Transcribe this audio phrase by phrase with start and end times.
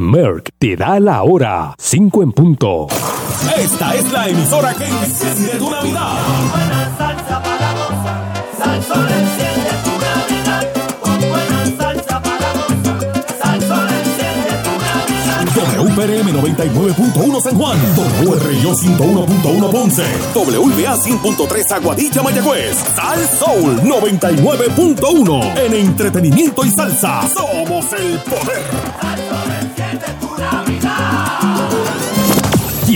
[0.00, 1.74] Merck te da la hora.
[1.76, 2.86] 5 en punto.
[3.56, 6.12] Esta es la emisora que enciende tu Navidad.
[6.52, 8.44] buena salsa para gozar.
[8.56, 10.68] Salsón enciende tu Navidad.
[11.00, 13.24] Con buena salsa para gozar.
[13.42, 15.80] Salsón enciende tu Navidad.
[15.82, 17.78] WPRM 99.1 San Juan,
[18.22, 27.28] WRIO 101.1 Ponce, WBA 100.3 Aguadilla Mayagüez, Sal Soul 99.1 en entretenimiento y salsa.
[27.34, 29.27] Somos el poder.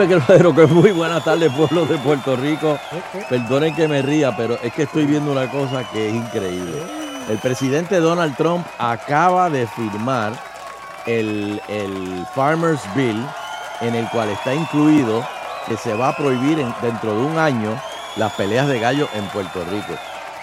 [0.00, 2.78] Muy me creo que muy buenas tardes, pueblo de Puerto Rico.
[3.28, 6.82] Perdonen que me ría, pero es que estoy viendo una cosa que es increíble.
[7.28, 10.32] El presidente Donald Trump acaba de firmar
[11.04, 13.22] el, el Farmers Bill,
[13.82, 15.22] en el cual está incluido
[15.68, 17.78] que se va a prohibir en- dentro de un año
[18.16, 19.92] las peleas de gallo en Puerto Rico.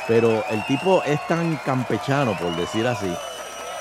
[0.08, 3.12] Pero el tipo es tan campechano, por decir así,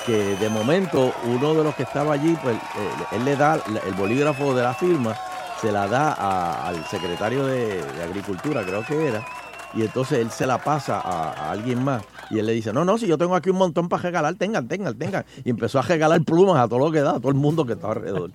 [0.07, 3.93] que de momento uno de los que estaba allí, pues eh, él le da el
[3.93, 5.15] bolígrafo de la firma,
[5.61, 9.25] se la da a- al secretario de, de Agricultura, creo que era,
[9.73, 12.03] y entonces él se la pasa a, a alguien más.
[12.29, 14.67] Y él le dice, no, no, si yo tengo aquí un montón para regalar, tengan,
[14.67, 15.25] tengan, tengan.
[15.45, 17.73] Y empezó a regalar plumas a todo lo que da, a todo el mundo que
[17.73, 18.31] estaba alrededor.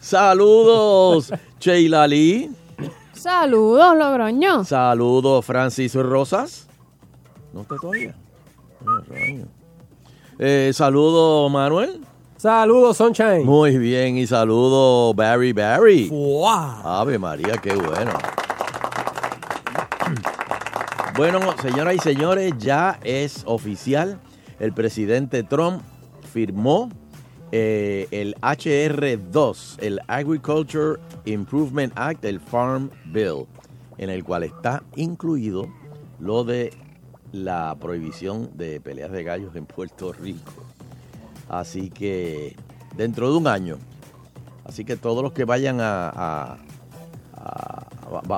[0.00, 2.50] Saludos, Sheila Lee.
[3.12, 4.64] Saludos, Logroño.
[4.64, 6.66] Saludos, Francisco Rosas.
[7.52, 8.14] No está todavía.
[8.86, 9.00] Ah.
[10.38, 12.00] Eh, saludos, Manuel.
[12.46, 13.44] Saludos, Sunshine.
[13.44, 16.08] Muy bien, y saludo Barry Barry.
[16.84, 18.12] Ave María, qué bueno.
[21.16, 24.20] Bueno, señoras y señores, ya es oficial.
[24.60, 25.82] El presidente Trump
[26.32, 26.88] firmó
[27.50, 33.46] eh, el HR2, el Agriculture Improvement Act, el Farm Bill,
[33.98, 35.66] en el cual está incluido
[36.20, 36.72] lo de
[37.32, 40.65] la prohibición de peleas de gallos en Puerto Rico.
[41.48, 42.56] Así que
[42.96, 43.76] dentro de un año.
[44.64, 46.08] Así que todos los que vayan a...
[46.14, 46.58] a-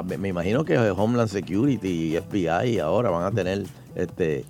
[0.04, 3.64] me me imagino que Homeland Security y FBI ahora van a tener,
[3.94, 4.44] este,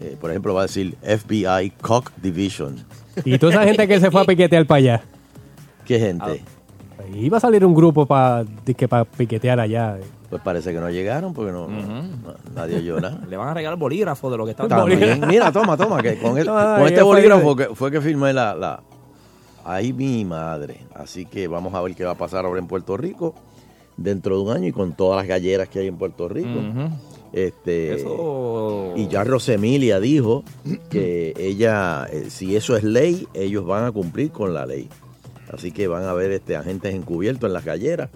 [0.00, 2.76] eh, por ejemplo, va a decir FBI Cock Division.
[3.24, 5.02] Y toda esa gente que se fue a piquetear para allá.
[5.84, 6.42] ¿Qué gente?
[7.14, 8.44] Iba a salir un grupo para
[8.88, 9.98] para piquetear allá.
[10.30, 11.66] Pues parece que no llegaron porque no,
[12.54, 13.20] nadie oyó nada.
[13.28, 16.38] Le van a regalar bolígrafo de lo que está También, mira, toma, toma, que con,
[16.38, 18.80] el- Toma, con este bolígrafo que- fue que firmé la, la...
[19.64, 20.86] Ay, mi madre.
[20.94, 23.34] Así que vamos a ver qué va a pasar ahora en Puerto Rico
[23.96, 26.60] dentro de un año y con todas las galleras que hay en Puerto Rico.
[27.32, 28.94] Este, Eso.
[28.96, 30.44] Y ya Rosemilia dijo
[30.90, 34.88] que ella, eh, si eso es ley, ellos van a cumplir con la ley.
[35.52, 38.10] Así que van a haber este, agentes encubiertos en las galleras.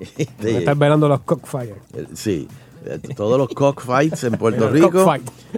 [0.00, 1.74] A estar velando los cockfire.
[1.94, 2.46] eh, Sí,
[2.84, 4.90] eh, todos los cockfights en Puerto Rico.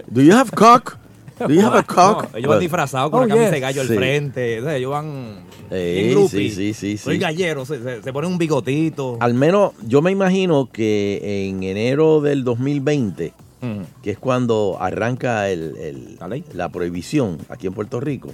[0.07, 0.95] Do you have cock?
[1.39, 2.31] Do you have a cock?
[2.31, 3.51] No, ellos van disfrazados con Oh, la camisa yes.
[3.53, 3.95] de gallo al Sí.
[3.95, 4.59] frente.
[4.59, 5.49] o sea, ellos van.
[5.71, 7.19] Eh, sí, sí, sí, Soy sí.
[7.21, 9.17] gallero, se, se- se ponen un bigotito.
[9.19, 13.81] Al menos yo me imagino que en enero del 2020, Mm.
[14.01, 16.43] que es cuando arranca el- el- ¿La ley?
[16.53, 18.29] la prohibición aquí en Puerto Rico,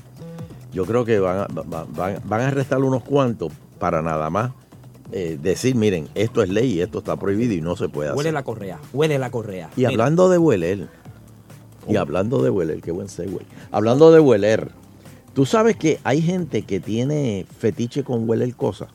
[0.71, 4.51] yo creo que van a, va- van, van a arrestar unos cuantos para nada más
[5.11, 8.17] eh, decir, miren, esto es ley y esto está prohibido y no se puede hacer.
[8.17, 9.69] Huele la correa, huele la correa.
[9.75, 10.87] Y Mira, hablando de hueler,
[11.87, 13.37] y hablando de hueler, qué buen segue.
[13.71, 14.71] Hablando de hueler,
[15.33, 18.89] tú sabes que hay gente que tiene fetiche con hueler cosas.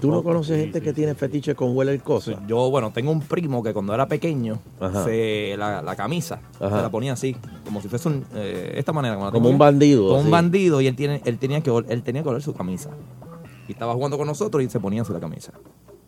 [0.00, 2.36] ¿Tú no conoces gente que tiene fetiche con hueler cosas?
[2.46, 4.58] Yo, bueno, tengo un primo que cuando era pequeño,
[5.04, 6.76] se, la, la camisa Ajá.
[6.76, 9.14] se la ponía así, como si fuese un, eh, esta manera.
[9.14, 10.24] la Como tengo un bandido, Como así.
[10.26, 12.90] un bandido y él, tiene, él, tenía que, él tenía que oler su camisa.
[13.68, 15.52] Y estaba jugando con nosotros y se ponía así la camisa.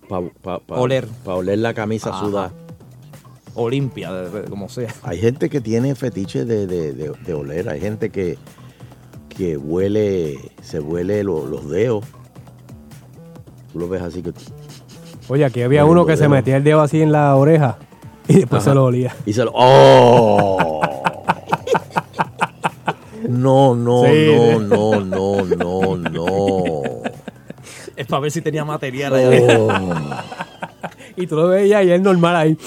[0.09, 1.09] Para Oler.
[1.25, 2.21] oler la camisa Ajá.
[2.27, 2.53] sudada.
[3.55, 4.93] O limpia, de- de- como sea.
[5.05, 7.69] Hay gente que tiene fetiche de, de- de- de oler.
[7.69, 8.37] Hay gente que,
[9.29, 12.05] que huele, se huele lo- los dedos.
[13.73, 14.33] Tú lo ves así que...
[15.29, 17.79] Oye, aquí había uno que se metía el dedo así en la oreja
[18.29, 19.15] Y después se lo olía.
[19.25, 19.53] Y se lo.
[19.55, 20.81] ¡Oh!
[23.29, 26.74] No, no, Sí, no, no, no, no, no.
[28.05, 29.13] Es para ver si tenía material.
[29.59, 29.69] Oh.
[31.17, 32.59] Y tú lo veías y él normal ahí.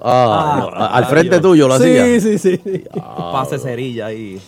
[0.00, 1.42] Ah, no, Ah, al frente Dios.
[1.42, 2.04] tuyo lo hacía.
[2.04, 2.84] Sí, sí, sí.
[3.32, 4.38] Pase cerilla ahí.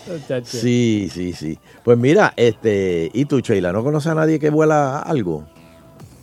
[0.44, 1.58] Sí, sí, sí.
[1.82, 5.44] Pues mira, este, ¿y tú, Sheila, no conoces a nadie que vuela algo?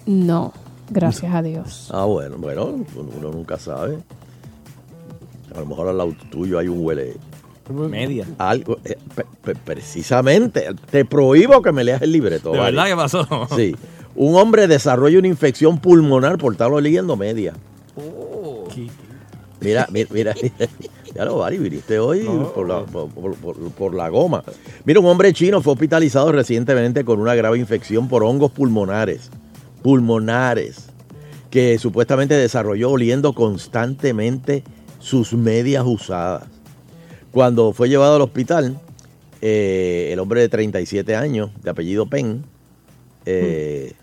[0.06, 0.54] No,
[0.92, 1.90] gracias a Dios.
[1.92, 2.66] Ah, bueno, bueno,
[2.96, 3.98] uno nunca sabe.
[5.56, 7.16] A lo mejor al lado tuyo hay un huele.
[7.70, 8.28] Media.
[8.38, 8.98] Algo, eh,
[9.66, 12.52] precisamente, te prohíbo que me leas el libreto.
[12.52, 12.72] ¿De ¿vale?
[12.76, 13.48] verdad qué pasó?
[13.56, 13.76] Sí.
[14.16, 17.54] Un hombre desarrolla una infección pulmonar por estarlo leyendo media.
[17.96, 18.68] Oh.
[19.60, 20.36] Mira, mira, mira.
[21.16, 24.44] Ya lo Bari, viniste hoy por, la, por- por- por- por la goma.
[24.84, 29.30] Mira, un hombre chino fue hospitalizado recientemente con una grave infección por hongos pulmonares.
[29.84, 30.88] Pulmonares.
[31.52, 34.64] Que supuestamente desarrolló oliendo constantemente
[35.00, 36.46] sus medias usadas.
[37.32, 38.80] Cuando fue llevado al hospital,
[39.42, 42.44] eh, el hombre de 37 años, de apellido Pen,
[43.26, 43.94] eh,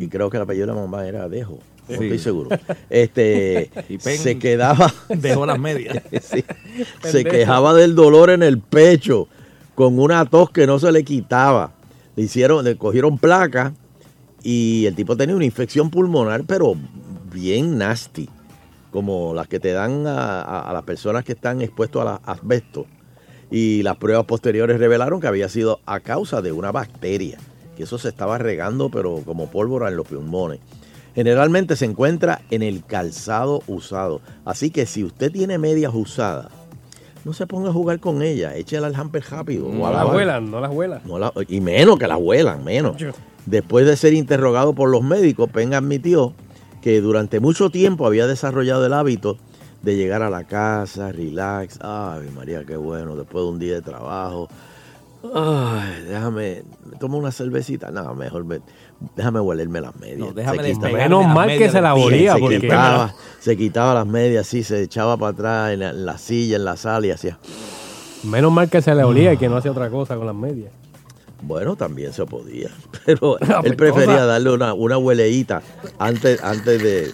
[0.00, 1.58] y creo que el apellido de la mamá era Dejo,
[1.88, 2.48] no estoy seguro,
[2.88, 6.02] este, Y Pen- se quedaba, Dejó las medias.
[6.22, 6.44] sí,
[7.02, 9.28] se quejaba del dolor en el pecho,
[9.74, 11.72] con una tos que no se le quitaba.
[12.16, 13.72] Le hicieron, le cogieron placa
[14.42, 16.74] y el tipo tenía una infección pulmonar, pero
[17.32, 18.28] bien nasty,
[18.90, 22.86] como las que te dan a, a- a las personas que están expuestos a asbesto.
[23.50, 27.38] Y las pruebas posteriores revelaron que había sido a causa de una bacteria,
[27.80, 30.60] que eso se estaba regando, pero como pólvora en los pulmones.
[31.14, 34.20] Generalmente se encuentra en el calzado usado.
[34.44, 36.46] Así que si usted tiene medias usadas,
[37.24, 39.68] no se ponga a jugar con ellas, échela al hamper rápido.
[39.68, 41.00] No las vuelan, no las vuelan.
[41.04, 42.96] No la- y menos que las huelan, menos.
[43.46, 46.32] Después de ser interrogado por los médicos, Penn admitió
[46.80, 49.36] que durante mucho tiempo había desarrollado el hábito
[49.82, 51.78] de llegar a la casa, relax.
[51.82, 54.48] Ay, María, qué bueno, después de un día de trabajo.
[55.22, 57.90] Ay, déjame, me tomo una cervecita.
[57.90, 58.60] No, mejor me-
[59.16, 60.18] déjame huelerme las medias.
[60.18, 63.56] No, déjame Se quita- despegarme Menos mal que se la olía, se porque- quitaba, se
[63.56, 66.76] quitaba las medias así, se echaba para atrás en la, en la silla, en la
[66.76, 67.38] sala y hacía.
[68.24, 70.72] Menos mal que se le olía y que no hacía otra cosa con las medias.
[71.42, 72.68] Bueno, también se podía,
[73.06, 75.62] pero Ah, él prefería darle una, una hueleíta
[75.98, 77.12] antes, antes, de,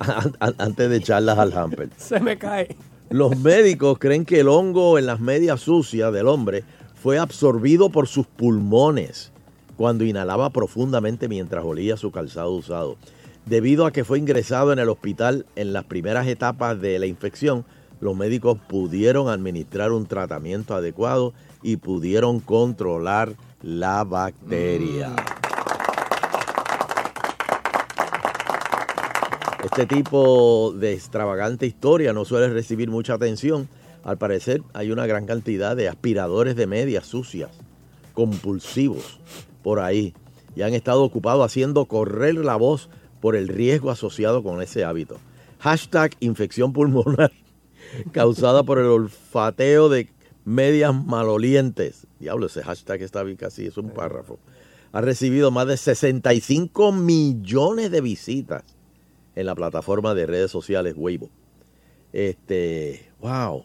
[0.00, 1.88] an- an- antes de echarlas al hamper.
[1.96, 2.76] Se me cae.
[3.10, 6.62] Los médicos creen que el hongo en las medias sucias del hombre
[7.02, 9.32] fue absorbido por sus pulmones
[9.76, 12.96] cuando inhalaba profundamente mientras olía su calzado usado.
[13.46, 17.64] Debido a que fue ingresado en el hospital en las primeras etapas de la infección,
[18.00, 25.14] los médicos pudieron administrar un tratamiento adecuado y pudieron controlar la bacteria.
[29.64, 33.68] Este tipo de extravagante historia no suele recibir mucha atención.
[34.08, 37.50] Al parecer hay una gran cantidad de aspiradores de medias sucias,
[38.14, 39.20] compulsivos,
[39.62, 40.14] por ahí.
[40.56, 42.88] Y han estado ocupados haciendo correr la voz
[43.20, 45.18] por el riesgo asociado con ese hábito.
[45.58, 47.32] Hashtag infección pulmonar
[48.12, 50.08] causada por el olfateo de
[50.46, 52.06] medias malolientes.
[52.18, 54.38] Diablo, ese hashtag está casi, es un párrafo.
[54.92, 58.64] Ha recibido más de 65 millones de visitas
[59.34, 61.28] en la plataforma de redes sociales Weibo.
[62.14, 63.64] Este, wow.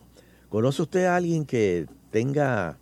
[0.54, 2.78] ¿Conoce usted a alguien que tenga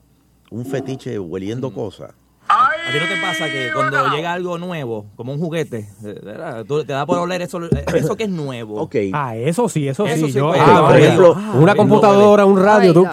[0.49, 2.11] un fetiche hueliendo cosas?
[2.49, 6.65] ¿A ti no te pasa que cuando llega algo nuevo, como un juguete, eh, ¿verdad?
[6.65, 8.75] Tú te da por oler eso, eh, eso que es nuevo?
[8.81, 8.95] Ok.
[9.13, 10.33] Ah, eso sí, eso, Eso sí.
[10.33, 10.61] sí yo, huele.
[10.61, 13.07] ah, por oye, ejemplo, una ah, computadora, un radio, tú.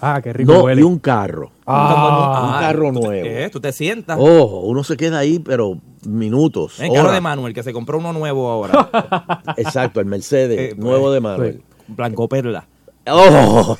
[0.00, 0.80] Ah, qué rico No, huele.
[0.80, 1.50] y un carro.
[1.66, 3.22] Ah, un carro tú te- nuevo.
[3.24, 3.48] ¿qué?
[3.50, 4.16] Tú te sientas.
[4.20, 6.78] Ojo, uno se queda ahí, pero minutos.
[6.78, 7.14] el carro horas.
[7.14, 9.42] de Manuel, que se compró uno nuevo ahora.
[9.56, 11.62] Exacto, el Mercedes Eh, nuevo pues, de Manuel.
[11.88, 12.68] Blanco Perla.
[13.10, 13.76] ¡Oh!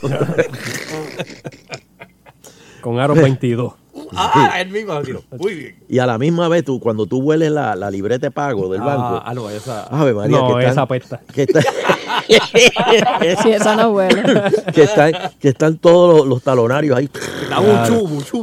[2.80, 3.72] con Aro 22.
[4.16, 5.00] Ah, él mismo.
[5.00, 5.22] tío.
[5.38, 5.76] Muy bien.
[5.88, 8.80] Y a la misma vez, tú, cuando tú hueles la, la libreta de pago del
[8.82, 9.84] banco, Ah, no, esa.
[9.84, 11.20] Ave María, No, que están, esa apesta.
[11.32, 11.62] Que, están,
[13.42, 14.22] Si esa no huele.
[14.74, 17.08] que, están, que están todos los, los talonarios ahí.
[18.06, 18.42] Buchú.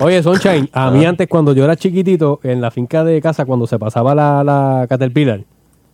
[0.00, 0.90] Oye, Sunshine, a Ah.
[0.90, 4.44] mí antes cuando yo era chiquitito, en la finca de casa, cuando se pasaba la,
[4.44, 5.40] la Caterpillar,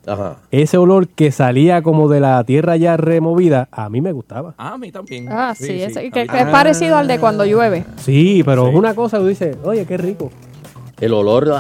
[0.07, 0.37] Ajá.
[0.51, 4.55] ese olor que salía como de la tierra ya removida, a mí me gustaba.
[4.59, 5.29] Ah, a mí también.
[5.31, 7.85] Ah, sí, ese- a que, es parecido al de cuando llueve.
[7.97, 10.31] Sí, pero es una cosa que dice, oye, qué rico.
[11.01, 11.59] El olor a,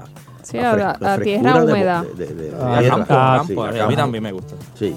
[0.00, 0.04] a,
[0.42, 2.04] Sí, a la- fres- a frescura tierra de- húmeda.
[2.16, 2.96] de- de- de Ah, tierra.
[2.96, 4.54] Campo, Ah, campo, sí, a mí también me gusta.
[4.74, 4.96] Sí.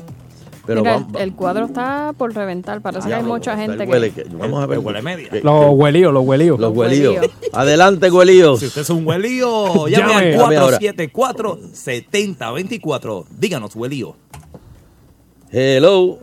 [0.70, 2.80] Pero Mira, vamos, el, el cuadro está por reventar.
[2.80, 4.22] Parece que hay mucha gente huele que...
[4.22, 4.78] que- Vamos a ver.
[4.78, 5.28] El huele media.
[5.42, 6.60] Los huelíos, los huelíos.
[6.60, 7.16] Los huelíos.
[7.54, 8.60] Adelante, huelíos.
[8.60, 10.78] Si usted es un huelío, llame al Llame ahora.
[10.80, 13.26] 474-7024.
[13.40, 14.16] Díganos, huelío.
[15.52, 16.20] Hello.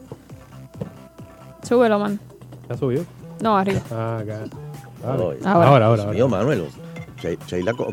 [1.65, 2.21] Súbelo, man.
[2.71, 3.05] ¿Ya subió?
[3.41, 3.81] No, arriba.
[3.91, 4.45] Ah, acá.
[5.05, 5.25] Ahora.
[5.45, 6.05] Ahora, ahora, ahora.
[6.13, 6.67] mío, Manuel.
[7.49, 7.75] Sheila.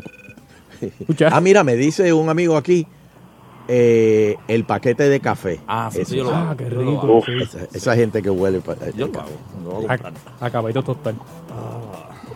[1.32, 2.86] Ah, mira, me dice un amigo aquí
[3.68, 5.60] eh, el paquete de café.
[5.66, 6.10] Ah, sí, Eso.
[6.10, 6.56] sí, yo lo Ah, hago.
[6.56, 7.00] qué Yo lo rico.
[7.02, 7.22] hago.
[7.24, 7.32] sí.
[7.42, 8.60] Esa, esa gente que huele.
[8.94, 9.30] Yo lo hago.
[9.88, 10.44] Lo.
[10.46, 11.14] Acabadito tostar.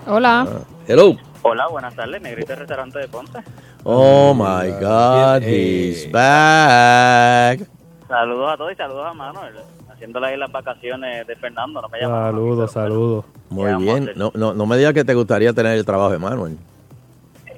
[0.06, 0.46] Hola.
[0.48, 1.16] Ah, Hello.
[1.42, 3.38] Hola, buenas tardes, Negrito del restaurante de Ponce.
[3.84, 7.60] Oh my God, Eh, he's back.
[8.08, 9.54] Saludos a todos y saludos a Manuel,
[9.92, 12.32] haciéndole ahí las vacaciones de Fernando, no me llaman.
[12.32, 13.24] Saludos, saludos.
[13.50, 14.10] Muy bien.
[14.16, 16.58] No, no, no me digas que te gustaría tener el trabajo de Manuel.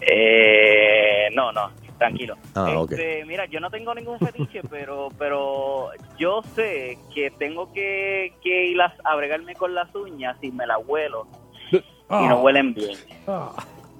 [0.00, 2.34] Eh, no, no, tranquilo.
[2.56, 2.90] Ah, ok.
[2.92, 8.66] Este, Mira, yo no tengo ningún fetiche, pero pero yo sé que tengo que, que
[8.66, 11.28] ir a, a bregarme con las uñas y me las huelo
[11.70, 11.78] y
[12.08, 12.26] Ah.
[12.28, 12.98] no huelen bien.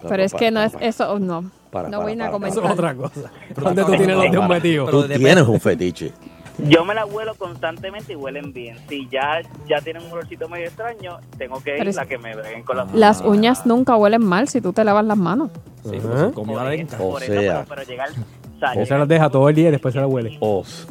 [0.08, 1.48] Pero es que no es Para, eso, no.
[1.70, 2.64] para, No para, voy a para, Eso comentar.
[2.64, 3.32] es otra cosa.
[3.54, 4.90] ¿Dónde tú tienes los dedos metidos?
[4.90, 6.12] Tú tienes un fetiche.
[6.58, 8.76] Yo me las huelo constantemente y huelen bien.
[8.88, 12.18] Si ya ya tienen un olorcito medio extraño, tengo que Pero ir es- a que
[12.18, 12.98] me breguen con las uñas.
[13.00, 15.50] Las uñas nunca huelen mal si tú te lavas las manos.
[15.84, 15.98] Sí, Ajá.
[16.02, 17.40] pero son comida Por eso, O por eso, sea.
[17.52, 19.94] pero, pero llegar, o sea, O se llegar- las deja todo el día y después
[19.94, 20.36] se las huele.
[20.40, 20.86] Os.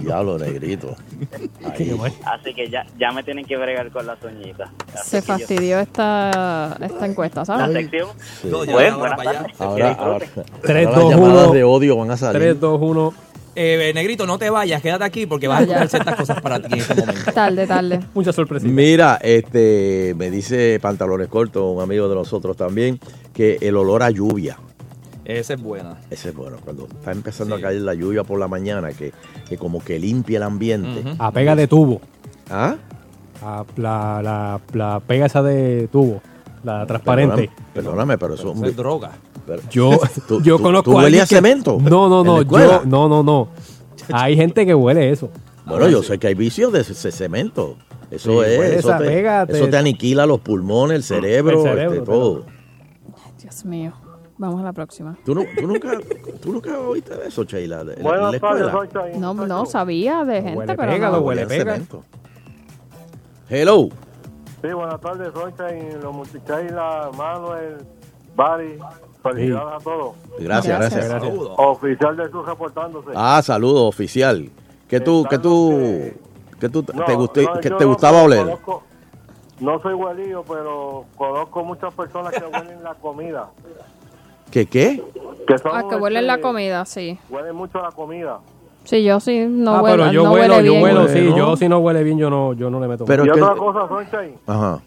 [0.00, 0.96] Diablo, negrito.
[2.24, 4.68] Así que ya, ya me tienen que bregar con las uñitas.
[4.94, 7.72] Así Se yo- fastidió esta, esta encuesta, La ¿sabes?
[7.76, 8.08] sección.
[8.40, 8.48] Sí.
[8.50, 9.46] No, ya Pues, ahora buenas para allá.
[9.60, 10.54] Ahora, ahora, disfruten.
[10.62, 11.52] Tres, ahora las dos, llamadas uno.
[11.54, 12.42] de odio van a salir.
[12.42, 13.14] 3, 2, 1.
[13.54, 16.72] Eh, Negrito, no te vayas, quédate aquí porque vas a escuchar ciertas cosas para ti
[16.72, 17.32] en este momento.
[17.34, 18.00] Tarde, tarde.
[18.14, 18.72] Mucha sorpresita.
[18.72, 22.98] Mira, este, me dice pantalones cortos, un amigo de nosotros también,
[23.34, 24.56] que el olor a lluvia,
[25.26, 25.98] Esa es buena.
[26.10, 27.62] ese es bueno, cuando está empezando Sí.
[27.62, 29.12] a caer la lluvia por la mañana, que,
[29.46, 31.04] que como que limpia el ambiente.
[31.18, 32.00] A pega de tubo.
[32.48, 32.76] ¿Ah?
[33.42, 36.22] A la, la, la pega esa de tubo.
[36.64, 37.50] La transparente.
[37.74, 39.10] Perdóname, perdóname, pero eso Eso es droga.
[39.70, 42.42] Yo, ¿Tú- yo tú- conozco tú a huelías que- cemento No, no, no.
[42.42, 43.48] Yo, no, no, no.
[44.12, 45.30] Hay gente que huele eso.
[45.66, 47.76] Bueno, yo sé que hay vicios de ese cemento.
[48.10, 51.62] Eso Sí, es, huele eso esa te, eso te aniquila los pulmones, el cerebro, El
[51.62, 52.44] cerebro, este, todo.
[53.40, 53.92] Dios mío.
[54.38, 55.16] Vamos a la próxima.
[55.24, 55.98] ¿Tú, no, tú, nunca,
[56.40, 57.84] ¿Tú nunca oíste de eso, Sheila?
[57.84, 59.18] De, Buenas tardes.
[59.18, 61.16] No, no sabía de gente, huele pero pega, no.
[61.18, 61.72] lo huele pega.
[61.74, 62.02] cemento.
[63.48, 63.88] Hello.
[64.62, 67.76] Sí, buenas tardes, soy Multichaila, Manuel,
[68.34, 68.78] Bari.
[69.22, 70.14] Felicidades a todos.
[70.38, 70.78] Gracias, gracias.
[70.78, 71.08] Gracias.
[71.10, 71.22] Gracias.
[71.32, 71.54] Saludos.
[71.58, 73.08] Oficial de Sur reportándose.
[73.14, 74.48] Ah, saludos, oficial.
[74.88, 76.10] ¿Qué tú, qué tú,
[76.60, 78.44] qué tú No, te, gusté- no, qué yo te no, gustaba oler?
[78.46, 78.82] conozco-
[79.60, 83.48] no soy huelillo, pero conozco muchas personas que huelen la comida.
[84.50, 85.02] ¿Qué qué?
[85.46, 87.18] Que son, Ah, que huelen la este, comida, sí.
[87.30, 88.38] Huelen mucho la comida.
[88.84, 90.82] Sí, yo sí no ah, huelo, pero yo no huelo, huele yo bien.
[90.82, 91.32] huelo, sí.
[91.36, 93.04] Yo si no huele bien, yo no, yo no le meto.
[93.04, 94.80] Pero y que- otra cosa, Sunshine, Ajá.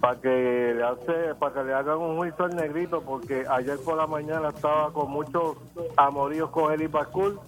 [0.00, 3.96] Para que le hace, para que le hagan un juicio al negrito, porque ayer por
[3.96, 5.56] la mañana estaba con muchos
[5.96, 7.38] amoríos con Eli Bascul,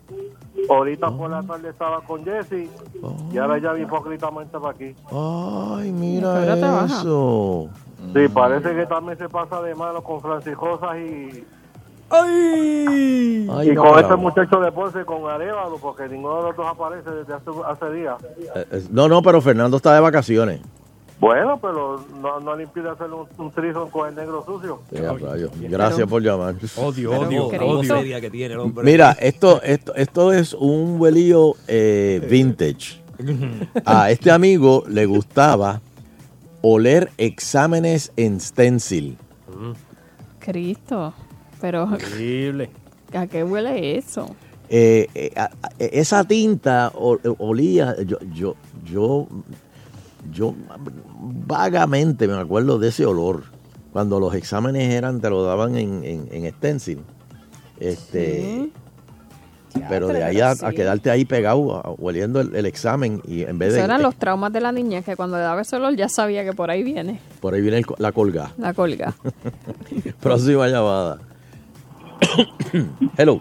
[0.69, 2.69] ahorita por la tarde estaba con Jesse,
[3.33, 4.95] y ahora ya hipócritamente para aquí.
[5.11, 7.69] Ay, mira eso.
[8.15, 11.45] Sí, parece que también se pasa de mano con Franciscosas y,
[12.11, 13.47] ¡Ay!
[13.53, 16.67] Ay, y no, con este muchacho de Ponce, con Arevalo, porque ninguno de los dos
[16.67, 18.17] aparece desde hace, hace días.
[18.55, 20.61] Eh, eh, No, no, pero Fernando está de vacaciones.
[21.21, 24.83] Bueno, pero no, no le impide hacer un, un con el negro sucio.
[24.93, 25.13] Ya.
[25.69, 26.55] Gracias por llamar.
[26.77, 27.83] Odio, odio, odio.
[27.97, 28.85] seria que tiene el hombre.
[28.85, 33.03] Mira, esto, esto, esto es un huelillo eh, vintage.
[33.85, 35.81] A este amigo le gustaba
[36.63, 39.17] oler exámenes en stencil.
[40.39, 41.13] Cristo.
[41.61, 42.71] Pero, Horrible.
[43.13, 44.35] ¿a qué huele eso?
[44.71, 49.27] Eh, eh, a- a- esa tinta olía, yo, yo, yo,
[50.33, 50.55] yo
[51.47, 53.45] vagamente me acuerdo de ese olor.
[53.93, 57.01] Cuando los exámenes eran, te lo daban en, en, en stencil.
[57.81, 58.71] Este,
[59.89, 63.69] pero de ahí a, quedarte ahí pegado, a- oliendo el, el examen y en vez
[63.69, 63.85] Esos de...
[63.85, 66.53] eran los traumas de la niñez, que cuando le daba ese olor ya sabía que
[66.53, 68.53] por ahí viene Por ahí viene el la colga.
[68.59, 69.15] la colga.
[70.21, 71.19] Próxima llamada.
[73.17, 73.41] Hello.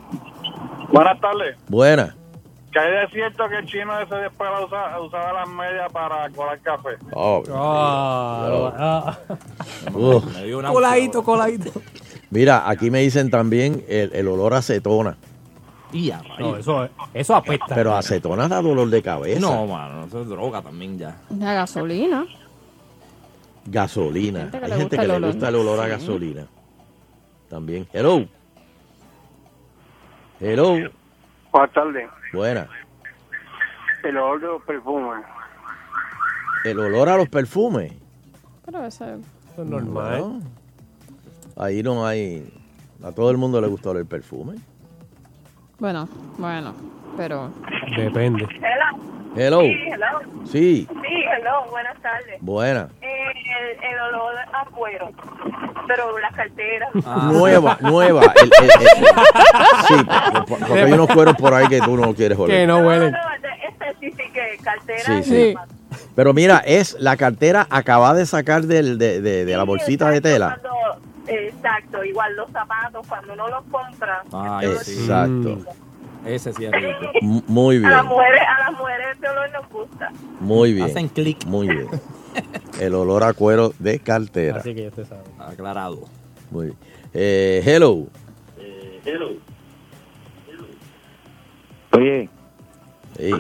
[0.94, 1.58] Buenas tardes.
[1.68, 2.16] Buena.
[2.72, 6.60] Que hay de cierto que el chino ese después usaba, usaba las medias para colar
[6.60, 6.98] café.
[7.14, 7.42] Oh.
[10.34, 11.72] Me dio una Coladito, coladito.
[12.30, 15.18] Mira, aquí me dicen también el, el olor a acetona.
[15.94, 17.74] Y a No, eso, eso apesta.
[17.74, 19.40] Pero acetona da dolor de cabeza.
[19.40, 21.16] No, mano, eso es droga también ya.
[21.30, 22.26] La gasolina.
[23.66, 24.42] Gasolina.
[24.42, 26.48] Gente que Hay le gente gusta que el le gusta el olor a gasolina.
[27.50, 27.88] También.
[27.94, 28.26] Hello.
[30.42, 30.78] Hello.
[31.52, 32.10] Buenas tardes.
[32.34, 32.68] Buena.
[34.04, 35.26] El olor de los perfumes.
[36.64, 37.94] El olor a los perfumes.
[38.66, 38.86] Pero.
[38.86, 40.20] Eso es normal.
[40.20, 40.42] No.
[41.64, 42.54] Ahí no hay.
[43.04, 44.56] A todo el mundo le gusta oler perfume.
[45.80, 46.74] Bueno, bueno,
[47.18, 47.52] pero...
[47.98, 48.48] Depende.
[49.36, 49.62] Hello.
[49.62, 50.08] Sí, hello.
[50.46, 52.38] Sí, Sí, hello, buenas tardes.
[52.42, 52.88] buena.
[53.02, 53.08] Eh,
[53.82, 55.10] el, el olor a cuero,
[55.88, 56.90] pero las carteras.
[57.06, 57.30] Ah.
[57.34, 58.22] Nueva, nueva.
[58.42, 58.88] El- el- el-
[59.88, 60.06] sí,
[60.48, 62.58] por- porque hay unos cueros por ahí que tú no quieres oler.
[62.62, 63.12] Que no huelen.
[63.12, 65.04] No, de- especifique cartera.
[65.04, 65.56] Sí, sí.
[66.16, 70.10] Pero mira, es la cartera acabada de sacar del, de, de- de la Sí, bolsita
[70.10, 70.58] de tela.
[70.62, 74.24] cuando- exacto, igual los zapatos, cuando uno los compra.
[74.32, 74.94] Sí.
[75.02, 75.60] Exacto.
[76.28, 77.12] Ese sí es rico.
[77.22, 80.12] M- Muy A bien, las mujeres, a las mujeres este olor nos gusta.
[80.40, 80.86] muy bien.
[80.86, 81.46] Hacen clic.
[81.46, 81.88] Muy bien.
[82.80, 84.58] El olor a cuero de cartera.
[84.58, 85.24] Así que ya usted sabe.
[85.40, 86.02] Aclarado.
[86.52, 86.78] Muy bien.
[87.14, 88.06] Eh, hello.
[91.94, 92.30] Oye,
[93.18, 93.32] Sí.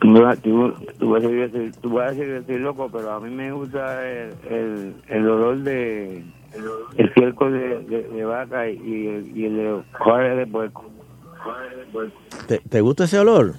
[0.00, 2.88] tú, me vas- tú, tú vas a decir, tú vas a decir que estoy loco,
[2.90, 6.24] pero a mí me gusta el, el, el olor de
[6.96, 10.84] el fielco de, de, de vaca y, y el, y el de de puerco.
[12.46, 13.54] ¿Te, te gusta ese olor?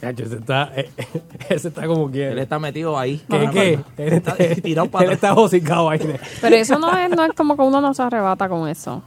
[0.00, 0.90] Cacho, ese está, eh,
[1.48, 2.42] ese está como Él quiere.
[2.42, 3.22] está metido ahí.
[3.30, 3.78] ¿Qué, qué?
[3.96, 6.00] Él está, tirado para él está hocicado ahí.
[6.40, 9.02] Pero eso no es, no es como que uno no se arrebata con eso.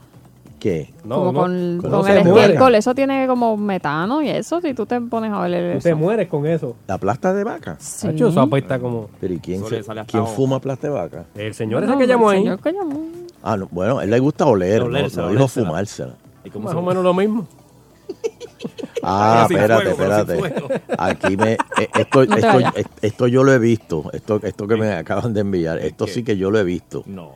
[0.58, 0.92] ¿Qué?
[1.04, 4.74] No, como no, con, con se el estiércol, eso tiene como metano y eso, si
[4.74, 5.88] tú te pones a oler Tú eso.
[5.88, 6.76] te mueres con eso.
[6.86, 7.76] ¿La plasta de vaca?
[7.78, 8.08] Sí.
[8.08, 9.08] Cacho, eso apesta como...
[9.20, 11.24] ¿Pero y quién, se- quién fuma plasta de vaca?
[11.34, 13.00] El señor No, ese que llamó el ahí, señor que llamó.
[13.42, 16.14] Ah, no, bueno, a él le gusta oler, Olérsela, no, no dijo fumársela.
[16.44, 17.46] ¿Y cómo más o menos lo mismo.
[19.02, 20.82] Ah, espérate, espérate.
[20.98, 21.58] Aquí me, eh,
[21.94, 25.40] esto, No esto, esto, esto yo lo he visto, esto, esto que me acaban de
[25.40, 27.02] enviar, esto sí que yo lo he visto.
[27.06, 27.32] No.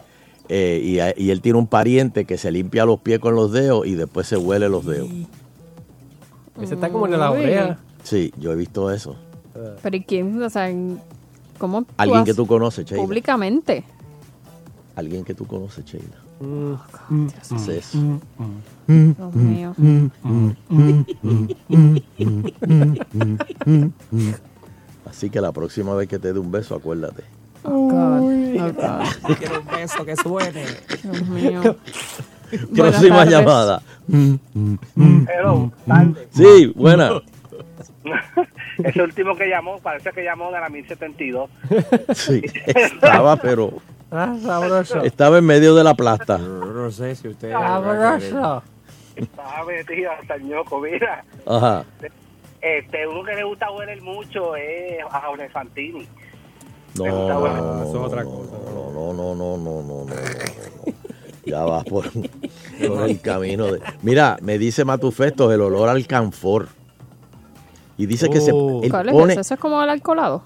[0.48, 0.80] Eh,
[1.16, 3.94] y, y él tiene un pariente que se limpia los pies con los dedos y
[3.94, 5.08] después se huele los dedos.
[6.60, 7.78] Ese está como en la oreja.
[8.02, 9.16] Sí, yo he visto eso.
[9.82, 10.42] Pero ¿y quién?
[10.42, 10.70] O sea,
[11.58, 13.02] ¿cómo tú Alguien que tú conoces, Sheila.
[13.02, 13.84] Públicamente.
[14.96, 16.16] Alguien que tú conoces, Sheila.
[16.40, 17.98] Mm, Hace eso.
[18.86, 19.74] Dios mío.
[25.08, 27.24] Así que la próxima vez que te dé un beso, acuérdate.
[27.62, 28.20] Oh, God.
[28.60, 29.36] Oh, God.
[29.38, 30.64] Quiero un beso que suene.
[31.02, 31.76] Dios mío.
[32.74, 33.82] Próxima llamada.
[34.08, 36.28] Hello, tarde.
[36.30, 37.10] Sí, buena.
[38.78, 41.48] Ese último que llamó, parece que llamó de la 1072.
[42.14, 43.74] Sí, estaba, pero
[44.10, 45.02] Ah, sabroso.
[45.02, 46.36] estaba en medio de la plasta.
[46.38, 47.50] No sé si usted.
[47.52, 48.62] Sabroso.
[49.16, 51.24] Estaba metido hasta el ñoco, mira.
[51.46, 51.84] Ajá.
[52.60, 56.06] Este, uno que le gusta huele mucho es a Jorge Fantini.
[56.96, 57.46] No, no,
[57.82, 58.52] eso es no, otra no, cosa.
[58.64, 60.92] No, no, no, no, no, no, no, no.
[61.44, 63.80] Ya vas por, por el camino de.
[64.02, 66.68] Mira, me dice Matufestos el olor al canfor.
[67.98, 68.80] Y dice que se Oh.
[68.82, 69.40] él ¿Cuál es pone ese?
[69.42, 70.42] ¿Eso es como el alcoholado?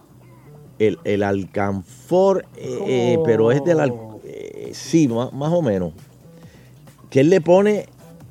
[0.78, 5.92] el, el alcanfor, eh, eh, pero es del al- eh, sí, más, más o menos.
[7.11, 7.87] Que él le pone,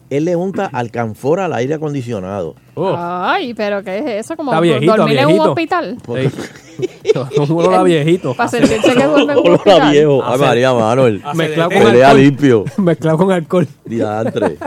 [0.09, 2.55] él le unta alcanfor al aire acondicionado.
[2.75, 4.35] Oh, Ay, pero ¿qué es eso?
[4.37, 5.97] Como Está viejito, dormir en un hospital.
[6.05, 6.29] sí.
[7.39, 8.35] un olor a viejito.
[8.35, 9.91] Para sentirse que duerme en un Olor a hospital.
[9.91, 10.23] viejo.
[10.23, 11.23] Ay, Hace- María Manuel.
[11.35, 12.21] Mezclado con Pelea alcohol.
[12.23, 12.65] limpio.
[12.77, 13.67] Mezclado con alcohol.
[13.85, 14.57] Diantre.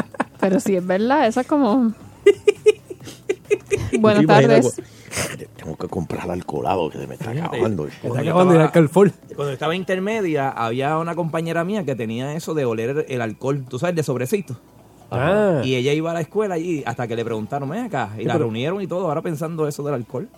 [0.40, 1.92] Pero si es verdad, eso es como...
[3.92, 4.74] ¿Tú Buenas tardes.
[4.76, 4.82] cu-
[5.56, 7.86] Tengo que comprar alcoholado que se me está acabando.
[7.86, 9.12] Está Cuando estaba- alcohol.
[9.36, 13.78] Cuando estaba intermedia, había una compañera mía que tenía eso de oler el alcohol, tú
[13.78, 14.56] sabes, de sobrecito.
[15.10, 15.60] Ah.
[15.64, 18.34] Y ella iba a la escuela y hasta que le preguntaron, ven acá, y la
[18.34, 20.28] pero- reunieron y todo, ahora pensando eso del alcohol.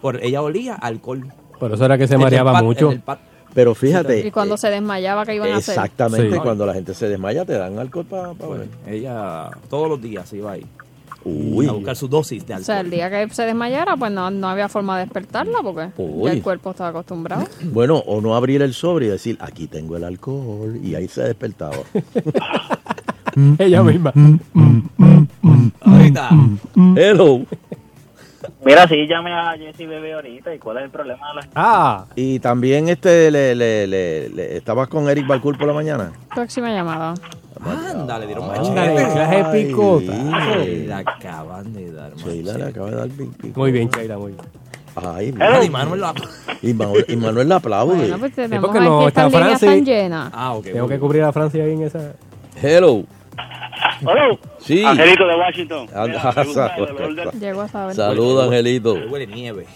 [0.00, 1.26] Por, ella olía alcohol.
[1.58, 2.92] Por eso era que se En mareaba pat- mucho.
[3.54, 5.74] Pero Y fíjate, cuando se desmayaba, ¿qué iban a hacer?
[5.74, 6.40] exactamente Sí.
[6.42, 8.68] cuando la gente se desmaya te dan alcohol para beber.
[8.86, 10.64] Ella todos los días iba ahí
[11.24, 12.64] Uy, a buscar su dosis de O alcohol.
[12.66, 16.26] sea, el día que se desmayara, pues no, no había forma de despertarla porque Uy.
[16.26, 17.44] ya el cuerpo estaba acostumbrado.
[17.72, 21.22] bueno, o no abrir el sobre y decir, aquí tengo el alcohol, y ahí se
[21.22, 21.74] despertaba.
[23.58, 24.12] Ella misma.
[25.80, 26.30] Ahorita.
[26.96, 27.40] Hello.
[28.64, 30.54] Mira, sí, llamé a Jessy Bebé ahorita.
[30.54, 34.56] ¿Y cuál es el problema de la Ah, Y también este le, le, le, le-
[34.56, 36.12] estabas con Eric Balcour por la mañana.
[36.34, 37.14] Próxima llamada.
[37.64, 39.12] Anda, le dieron Ándale, machete.
[39.12, 40.12] clase de picota.
[40.32, 42.70] Ay, Le acaban de dar Sheila le machete.
[42.70, 43.60] acaba de dar pi- pico.
[43.60, 44.44] muy bien, Chaira, muy bien.
[44.96, 45.70] Ay, Ay, mira.
[45.70, 46.14] Manuel la-
[46.62, 47.96] Y Manuel, y Manuel le aplaude.
[47.96, 49.68] Bueno, pues tenemos porque aquí no estas está líneas Francis.
[49.68, 50.30] tan llenas.
[50.34, 50.64] Ah, ok.
[50.64, 52.12] Tengo que cubrir a Francia ahí en esa.
[52.62, 53.04] Hello.
[54.04, 54.84] Hola, Sí.
[54.84, 55.86] Angelito de Washington.
[55.94, 57.94] Ah, del- Llegó a saber.
[57.94, 58.94] Saludos, Angelito.
[59.08, 59.66] Huele nieve.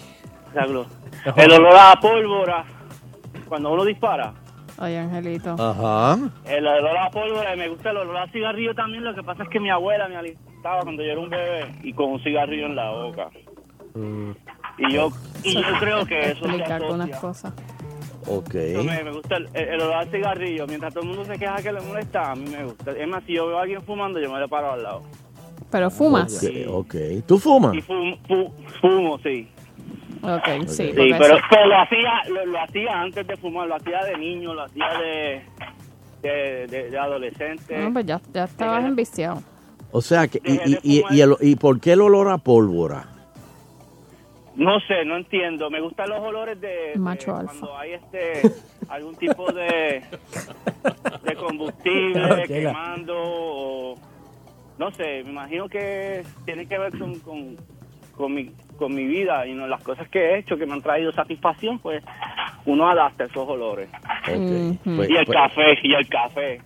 [1.35, 2.65] El olor a pólvora
[3.47, 4.33] cuando uno dispara.
[4.79, 5.55] Oye, Angelito.
[5.59, 6.17] Ajá.
[6.45, 9.03] El olor a pólvora y me gusta el olor a cigarrillo también.
[9.03, 11.93] Lo que pasa es que mi abuela me alistaba cuando yo era un bebé y
[11.93, 13.29] con un cigarrillo en la boca.
[14.77, 15.09] Y yo,
[15.43, 17.19] y yo creo que eso se asocia.
[17.21, 17.53] cosas.
[18.27, 18.53] Ok.
[18.53, 20.67] Me, me gusta el, el olor al cigarrillo.
[20.67, 22.91] Mientras todo el mundo se queja que le molesta, a mí me gusta.
[22.91, 25.01] Es más, si yo veo a alguien fumando, yo me le paro al lado.
[25.71, 26.43] Pero fumas.
[26.43, 26.95] Ok, ok.
[27.27, 27.75] ¿Tú fumas?
[27.75, 29.47] Y fumo, fu- fumo, sí.
[30.21, 30.91] Ok, sí.
[30.93, 34.53] Sí, pero, pero lo hacía lo, lo hacía antes de fumar, lo hacía de niño,
[34.53, 35.41] lo hacía de,
[36.21, 37.77] de, de, de adolescente.
[37.77, 39.41] No, pues ya, ya estabas enviciado.
[39.91, 43.05] O sea, que, y, y, y, y el- ¿y por qué el olor a pólvora?
[44.55, 45.69] No sé, no entiendo.
[45.69, 47.51] Me gustan los olores de, de Macho alfa.
[47.51, 48.41] cuando hay este
[48.89, 50.03] algún tipo de,
[51.23, 53.95] de combustible quemando o
[54.77, 55.23] no sé.
[55.23, 57.57] Me imagino que tiene que ver con, con,
[58.15, 60.81] con mi con mi vida y no las cosas que he hecho que me han
[60.81, 62.03] traído satisfacción, pues
[62.65, 63.89] uno adapta esos olores.
[63.93, 64.77] Ok.
[64.83, 66.61] Pues- y el pues- café, y el café.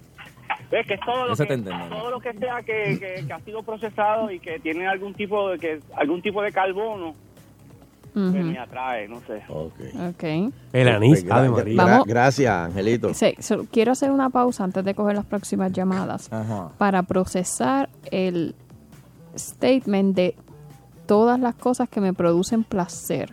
[0.71, 1.89] Ves que es todo lo Eso que, entendemos.
[1.89, 5.49] todo lo que sea que, que, que ha sido procesado y que tiene algún tipo
[5.51, 7.15] de que algún tipo de carbono
[8.13, 8.37] pues Ujú.
[8.43, 9.41] me atrae, no sé.
[9.49, 10.51] Ok.
[10.73, 11.73] El anís, Pues, Ave gra- María.
[11.75, 12.07] gra- Vamos.
[12.07, 13.13] Gracias, Angelito.
[13.13, 16.69] Sí, so- quiero hacer una pausa antes de coger las próximas llamadas Ajá.
[16.77, 18.55] para procesar el
[19.37, 20.35] statement de
[21.05, 23.31] todas las cosas que me producen placer.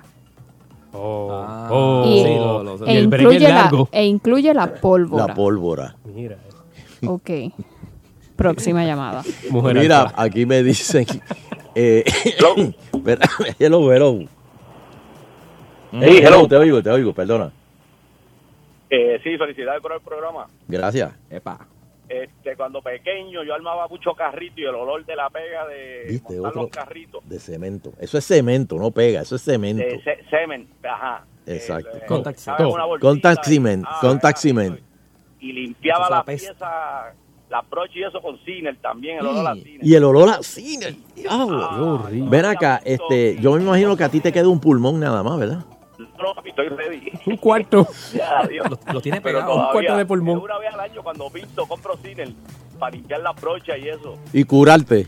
[0.92, 4.74] Oh, Oh, y, sí, lo- lo- e, y el break incluye la, e incluye la
[4.74, 5.26] pólvora.
[5.26, 5.96] La pólvora.
[6.04, 6.36] Mira.
[7.06, 7.30] ok.
[8.36, 9.22] Próxima llamada.
[9.74, 11.06] Mira, aquí me dicen.
[11.74, 12.04] Eh,
[13.58, 14.18] hello, hello.
[16.00, 16.46] Hey, hello.
[16.48, 17.52] Te oigo, te oigo, perdona.
[18.90, 20.46] Eh, sí, felicidades por el programa.
[20.68, 21.12] Gracias.
[22.08, 26.34] Este, cuando pequeño yo armaba mucho carrito y el olor de la pega de ¿Viste?
[26.34, 27.92] montar Otro los carritos de cemento.
[27.98, 29.82] Eso es cemento, no pega, eso es cemento.
[29.82, 31.24] de se- semen, ajá.
[31.46, 31.88] Exacto.
[31.96, 34.78] eh, Contact, bolsita contact cement, ah, contact cement.
[35.40, 37.12] y limpiaba la pieza,
[37.50, 39.78] la brocha y eso con ciner también, el olor a ciner.
[39.84, 42.04] Y el olor a cine, el diablo.
[42.10, 45.38] Ven acá, este, yo me imagino que a ti te queda un pulmón nada más,
[45.38, 45.64] ¿verdad?
[46.22, 47.12] No, papi, estoy ready.
[47.26, 47.86] Un cuarto.
[48.12, 48.66] Ya, Dios.
[48.92, 49.52] Lo tiene Pero pegado.
[49.52, 50.38] todavía, Un cuarto de pulmón.
[50.40, 52.30] Una vez al año cuando pinto, compro ciner
[52.78, 54.18] para limpiar la brocha y eso.
[54.32, 55.06] Y curarte.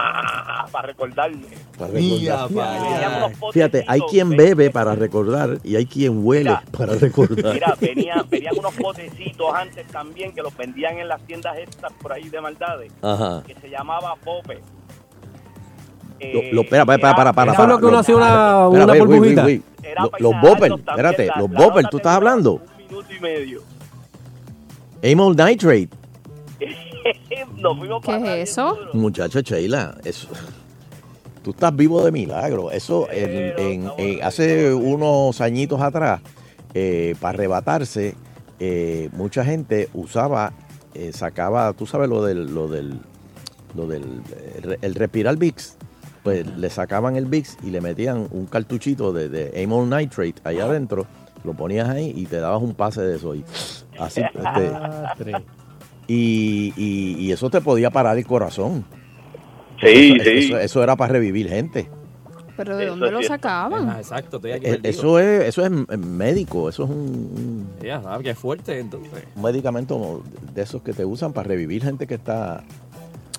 [0.00, 1.46] Ah, para recordarme.
[1.76, 3.30] Para recordar.
[3.52, 7.52] Fíjate, hay quien bebe para recordar y hay quien huele para recordar.
[7.54, 12.12] Mira, venía, venían unos potecitos antes también que los vendían en las tiendas estas por
[12.12, 12.92] ahí de maldades.
[13.02, 13.42] Ajá.
[13.44, 14.60] Que se llamaba Pope.
[16.20, 17.52] Lo, lo- espera, para, para, para, para.
[17.52, 19.46] Eso es lo que uno hacía una- espera, una burbujita.
[20.18, 22.54] Los Bopper, espérate, la- los Bopper, ¿tú estás hablando?
[22.54, 23.60] Un minuto y medio.
[25.02, 25.88] Amyl Nitrate.
[26.58, 28.76] ¿Qué es eso?
[28.92, 30.28] Muchacho Sheila, eso.
[31.42, 32.70] Tú estás vivo de milagro.
[32.70, 36.20] Eso en, en- en- hace unos añitos atrás,
[36.74, 38.14] eh, para arrebatarse,
[38.60, 40.52] eh, mucha gente usaba,
[40.94, 42.98] eh, sacaba, tú sabes lo del, lo del,
[43.74, 44.20] lo del,
[44.82, 45.76] el respirar Vicks.
[46.22, 50.64] Pues le sacaban el Vicks y le metían un cartuchito de, de Amyl Nitrate allá
[50.64, 51.06] adentro,
[51.44, 53.34] lo ponías ahí y te dabas un pase de eso.
[53.34, 53.44] Y,
[53.98, 55.32] así, este,
[56.06, 58.84] y, y- y eso te podía parar el corazón.
[59.80, 60.30] Sí, Eso- sí.
[60.46, 61.88] Eso, eso era para revivir gente.
[62.56, 63.88] ¿Pero de Eso dónde lo sacaban?
[63.88, 64.80] Ah, exacto, estoy aquí Eh.
[64.82, 69.12] Eso es, eso es médico, eso es un, un- Ya sabes que es fuerte, entonces.
[69.36, 72.64] un medicamento de esos que te usan para revivir gente que está.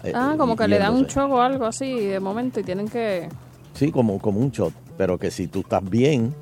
[0.04, 2.64] Eh, Ah, eh, como que le dan un choco o algo así de momento y
[2.64, 3.30] tienen que...
[3.74, 4.74] Sí, como, como un shot.
[4.98, 6.34] Pero que si tú estás bien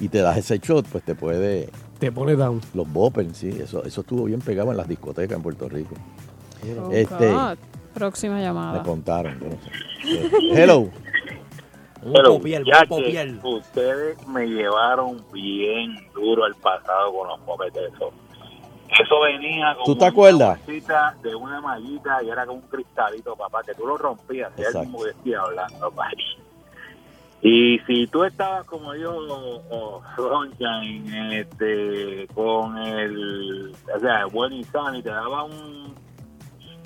[0.00, 1.70] y te das ese shot, pues te puede.
[1.98, 2.60] Te pone down.
[2.74, 5.94] Los boppers, sí, eso, eso estuvo bien pegado en las discotecas en Puerto Rico.
[6.82, 7.56] Oh, este, God.
[7.94, 8.82] Próxima me llamada.
[8.82, 9.38] contaron.
[9.40, 9.70] yo no sé.
[10.04, 10.90] Eh, Hello.
[12.02, 17.92] Pero, popiel, ya que ustedes me llevaron bien duro al pasado con los popetesos.
[17.92, 18.12] Eso
[19.20, 20.60] venía como ¿Tú te una acuerdas?
[21.22, 24.74] de una mallita y era como un cristalito, papá, que tú lo rompías, y es
[24.74, 26.16] el que estoy hablando, papi.
[27.42, 29.14] Y si tú estabas como yo,
[29.70, 30.02] o,
[31.32, 35.94] este, con el, o sea, buen y sano, y te daba un,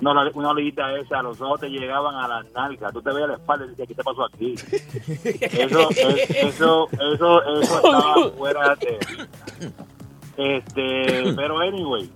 [0.01, 3.29] no, una, una olita esa, los ojos te llegaban a las nalgas, tú te veías
[3.29, 4.55] la espalda y decías, ¿qué te pasó aquí?
[4.55, 8.99] Eso, es- eso, eso, eso estaba fuera de...
[10.39, 12.09] Este, pero anyway,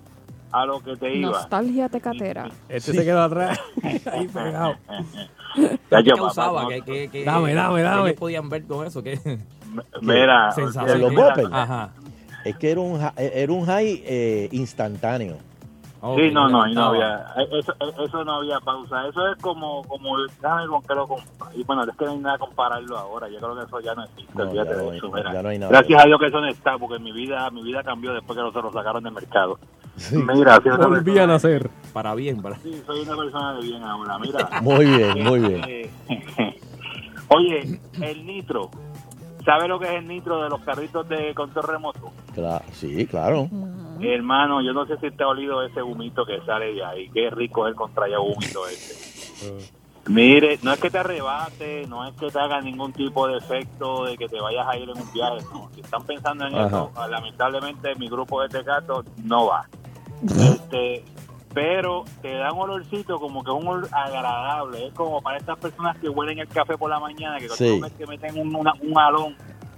[0.52, 1.32] a lo que te iba.
[1.32, 2.50] Nostalgia tecatera.
[2.70, 3.60] Este se quedó atrás.
[4.12, 4.76] Ahí pegado.
[5.92, 6.64] Ya, ¿Qué usaba?
[6.64, 8.02] no- ¿Qué, qué, qué- Dame, dame, qué dame.
[8.10, 9.04] ellos podían ver con eso?
[9.04, 9.20] ¿Qué?
[10.02, 11.14] Mira, Sensación.
[11.14, 11.54] Los.
[11.54, 11.92] Ajá.
[12.44, 15.38] Es que era un, era un high eh, instantáneo.
[16.18, 17.26] Sí, no, no, y no había,
[17.58, 19.08] eso, eso no había pausa.
[19.08, 21.08] Eso es como, como, déjame con qué lo
[21.56, 23.30] Y bueno, es que no hay nada que compararlo ahora.
[23.30, 24.34] Yo creo que eso ya no existe.
[24.36, 25.34] No, olvídate ya de no hay- eso, mira.
[25.34, 25.72] ya no hay nada.
[25.72, 28.44] Gracias a Dios que eso no está, porque mi vida, mi vida cambió después que
[28.44, 29.58] nosotros lo sacaron del mercado.
[30.12, 31.70] Mira, soy una Volví a nacer.
[31.94, 34.20] Para bien, para Sí, soy una persona de bien ahora.
[34.20, 34.50] Mira.
[34.62, 35.90] Muy bien, muy bien.
[37.30, 38.70] Oye, el nitro.
[39.46, 42.12] ¿Sabe lo que es el nitro de los carritos de control remoto?
[42.36, 43.50] Cla- sí, claro.
[44.02, 47.10] Hermano, yo no sé si te ha olido ese humito que sale de ahí.
[47.10, 49.74] Qué rico es el contraya humito ese.
[50.08, 54.04] Mire, no es que te arrebate, no es que te haga ningún tipo de efecto
[54.04, 55.38] de que te vayas a ir en un viaje.
[55.54, 55.70] No.
[55.74, 56.68] Si están pensando en Ajá.
[56.68, 59.66] eso, lamentablemente mi grupo de tecato no va.
[60.22, 61.06] Este,
[61.54, 64.88] pero te da un olorcito como que es un olor agradable.
[64.88, 67.80] Es como para estas personas que huelen el café por la mañana, que Sí.
[67.98, 69.36] que meten un, una- un alón,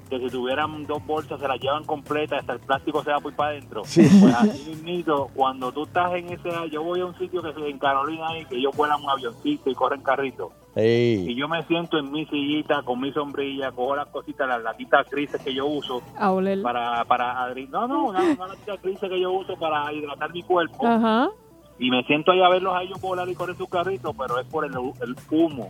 [0.10, 3.34] que si tuvieran dos bolsas se las llevan completas, hasta el plástico se va por
[3.36, 3.82] para adentro.
[3.86, 4.08] Sí.
[4.22, 7.58] Pues así mismito, cuando tú estás en ese, yo voy a un sitio que es
[7.58, 10.52] en Carolina ahí, que ellos vuelan un avioncito y corren carrito.
[10.76, 11.32] Ey.
[11.32, 15.10] Y yo me siento en mi sillita con mi sombrilla, cojo las cositas, las latitas
[15.10, 16.62] grises que yo uso A oler.
[16.62, 20.86] para, para no, no, una, una latita gris que yo uso para hidratar mi cuerpo.
[20.86, 21.30] Ajá.
[21.78, 24.48] Y me siento ahí a verlos a ellos volar y correr sus carritos, pero es
[24.48, 25.70] por el, el humo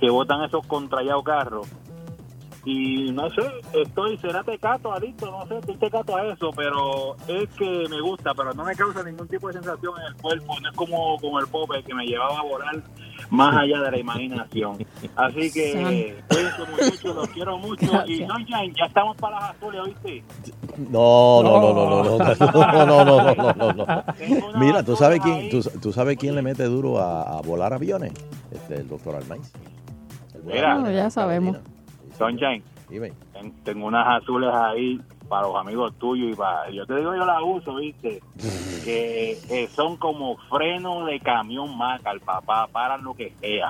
[0.00, 1.68] que botan esos contrallados carros.
[2.66, 3.42] Y no sé,
[3.74, 8.32] estoy, será tecato, adicto, no sé, estoy tecato a eso, pero es que me gusta,
[8.34, 11.40] pero no me causa ningún tipo de sensación en el cuerpo, no es como, como
[11.40, 12.82] el pope que me llevaba a volar
[13.30, 14.78] más allá de la imaginación.
[15.16, 17.84] Así que, cuídense muchachos, los quiero mucho.
[18.06, 20.22] Y no, ya, ya estamos para las azules, ¿oíste?
[20.90, 24.58] No, no, no, no, no, no, no, no, no, no, no, no.
[24.58, 28.12] Mira, ¿tú sabes quién, tú, tú sabes quién le mete duro a, a volar aviones?
[28.50, 29.14] Este, el doctor
[30.42, 30.74] vuela Mira.
[30.78, 31.56] No, ya sabemos.
[32.18, 33.12] Sunshine, Dime.
[33.32, 37.24] ten- tengo unas azules ahí para los amigos tuyos y para yo te digo yo
[37.24, 38.22] las uso viste
[38.84, 43.68] que eh, son como freno de camión maca el papá paran lo que sea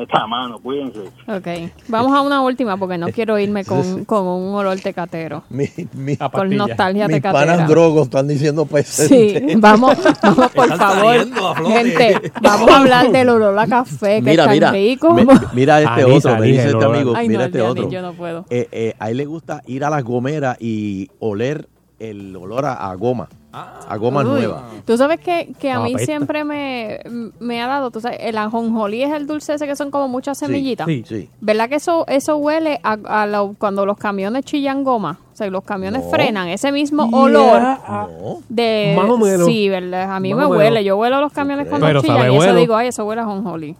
[0.00, 1.72] esta mano cuídense Ok.
[1.88, 5.42] Vamos a una última porque no quiero irme con, con un olor tecatero.
[5.48, 7.46] Mi, mi, Con nostalgia mis tecatera.
[7.56, 8.86] panas drogos están diciendo pues.
[8.86, 11.66] Sí, vamos, vamos por Están favor.
[11.66, 15.14] Gente, vamos a hablar del olor a café, que Mira, es tan mira, rico.
[15.14, 17.90] me- mira este otro, me dice este amigo, Ay, mira no, este otro.
[17.90, 18.44] yo no puedo.
[18.50, 22.90] Eh, eh, a él le gusta ir a las gomeras y oler el olor a,
[22.90, 24.26] a goma, a goma Uy.
[24.28, 24.64] nueva.
[24.84, 26.04] Tú sabes que, que a mí apesta.
[26.04, 26.98] siempre me,
[27.40, 30.36] me ha dado, tú sabes, el ajonjolí es el dulce ese que son como muchas
[30.36, 30.86] semillitas.
[30.86, 31.04] Sí.
[31.06, 31.30] Sí.
[31.40, 35.20] ¿Verdad que eso eso huele a, a lo- cuando los camiones chillan goma?
[35.32, 36.10] O sea, los camiones No.
[36.10, 38.38] frenan, ese mismo olor No.
[38.50, 38.92] de...
[38.94, 39.46] Más o menos.
[39.46, 40.12] Sí, ¿verdad?
[40.12, 40.64] A mí Más me o menos.
[40.64, 43.22] huele, yo huelo los camiones cuando Pero chillan sabe y eso digo, ay, eso huele
[43.22, 43.74] a ajonjolí.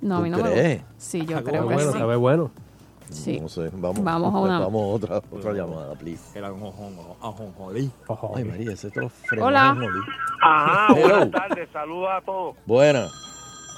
[0.00, 0.84] No, a mí ¿Tú no me gusta.
[0.96, 1.98] Sí, yo creo que bueno, sí.
[1.98, 2.50] sabe bueno.
[3.10, 3.38] Sí.
[3.40, 6.38] No sé, vamos, Vamos a una- vamos a otra, otra llamada, please.
[6.38, 6.96] El ajonjolí.
[7.22, 7.90] ajonjolí.
[8.06, 8.32] Ojo.
[8.36, 9.76] Ay, María, ese otro freno Hola.
[10.42, 11.08] Ajá, Hello.
[11.08, 12.56] buenas tardes, saludos a todos.
[12.66, 13.06] Buena.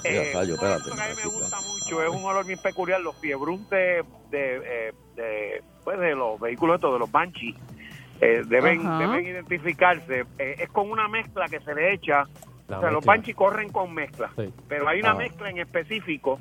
[0.03, 0.83] Eh, Mira, fallo, espérate.
[0.85, 4.61] que a mí me gusta mucho, es un olor bien peculiar, los fiebruntes de, de,
[4.89, 7.55] eh, de, pues de los vehículos estos, de los Banshee,
[8.21, 8.99] eh, deben, Ajá.
[8.99, 10.25] deben identificarse.
[10.37, 12.25] Eh, es con una mezcla que se le echa,
[12.67, 13.03] La o sea, los.
[13.05, 14.53] Banshee corren con mezcla, Sí.
[14.67, 15.15] pero hay una Ah.
[15.15, 16.39] mezcla en específico,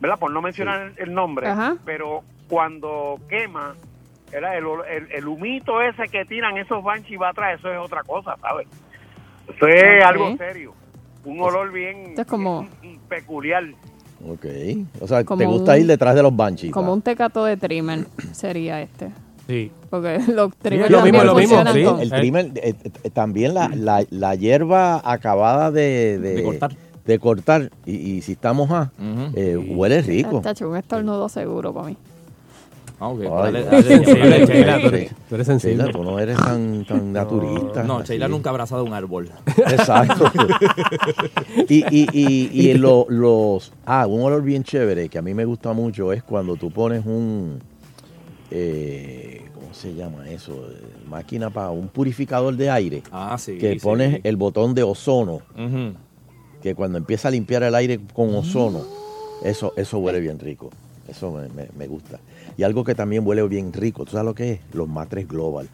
[0.00, 0.18] ¿verdad?
[0.18, 1.76] Por no mencionar el, el nombre, Ajá.
[1.84, 3.74] pero cuando quema,
[4.32, 4.56] ¿verdad?
[4.58, 8.36] El, el, el humito ese que tiran esos Banshee va atrás, eso es otra cosa,
[8.40, 8.66] ¿sabes?
[9.54, 10.74] Eso es algo serio.
[11.24, 13.64] Un olor bien, Esto es como- bien peculiar.
[14.26, 14.44] Ok.
[15.00, 16.72] O sea, Como te gusta un- ir detrás de los banshees.
[16.72, 16.94] Como va.
[16.94, 19.10] un tecato de trimmer sería este.
[19.46, 19.72] Sí.
[19.90, 20.52] Porque los
[20.90, 21.84] lo mismo, lo mismo, sí.
[22.02, 26.70] El trimmer, eh, eh, también la, la, la hierba acabada de, de, De cortar.
[27.10, 29.32] De cortar, y, y si está mojada, Ujú.
[29.34, 30.40] eh, huele rico.
[30.40, 31.96] Tacho, un estornudo seguro para mí.
[33.02, 33.20] Ah, ok.
[33.20, 33.70] Dale, no.
[33.70, 34.04] dale,
[34.46, 35.76] Sheila, tú eres, tú eres sensible.
[35.84, 37.82] Sheila, tú no eres tan, tan naturista.
[37.82, 38.02] No.
[38.02, 39.30] Sheila nunca ha abrazado un árbol.
[39.56, 40.30] Exacto.
[41.68, 43.72] y y, y, y lo- los.
[43.86, 47.06] Ah, un olor bien chévere que a mí me gusta mucho es cuando tú pones
[47.06, 47.60] un.
[48.50, 50.52] eh, ¿Cómo se llama eso?
[51.08, 53.02] Máquina para un purificador de aire.
[53.10, 53.56] Ah, sí.
[53.58, 53.80] que sí.
[53.80, 55.40] pones el botón de ozono.
[55.56, 55.94] Ujú.
[56.62, 58.82] Que cuando empieza a limpiar el aire con ozono,
[59.42, 60.70] eso, eso huele bien rico.
[61.08, 62.18] Eso me, me- me gusta.
[62.56, 64.60] Y algo que también huele bien rico, ¿tú sabes lo que es?
[64.72, 65.68] Los matres global.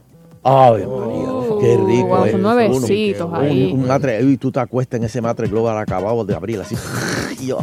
[0.45, 1.29] ¡Ay, María!
[1.61, 2.07] ¡Qué rico!
[2.07, 3.73] wow, son nuevecitos Uno- ahí.
[3.73, 6.77] Un, un matre, y tú te acuestas en ese matre global acabado de abril, así.
[7.41, 7.59] Y yo,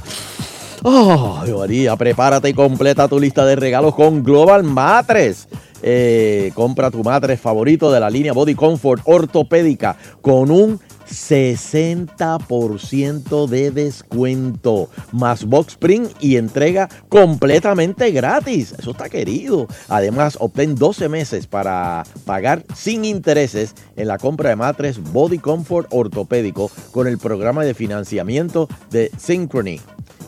[0.83, 1.95] ¡Ay, María!
[1.95, 5.47] Prepárate y completa tu lista de regalos con Global Matres.
[5.81, 13.71] Eh, compra tu matres favorito de la línea Body Comfort ortopédica con un 60% de
[13.71, 18.73] descuento, más box spring y entrega completamente gratis.
[18.77, 19.67] Eso está querido.
[19.89, 25.87] Además, obtén 12 meses para pagar sin intereses en la compra de matres Body Comfort
[25.91, 29.79] ortopédico con el programa de financiamiento de Synchrony.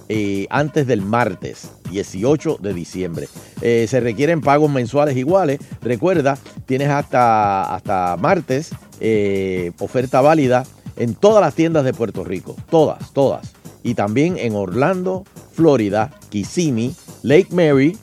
[0.09, 3.27] eh, antes del martes 18 de diciembre.
[3.61, 5.59] Eh, se requieren pagos mensuales iguales.
[5.81, 12.55] Recuerda, tienes hasta, hasta martes eh, oferta válida en todas las tiendas de Puerto Rico.
[12.69, 13.53] Todas, todas.
[13.84, 17.97] Y también en Orlando, Florida, Kissimmee, Lake Mary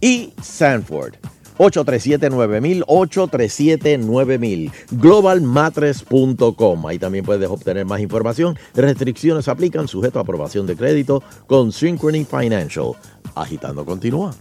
[0.00, 1.14] y Sanford.
[1.58, 6.86] 837-9000, 837-9000, globalmatres.com.
[6.86, 8.58] Ahí también puedes obtener más información.
[8.74, 12.92] Restricciones aplican, sujeto a aprobación de crédito con Synchrony Financial.
[13.34, 14.34] Agitando continúa.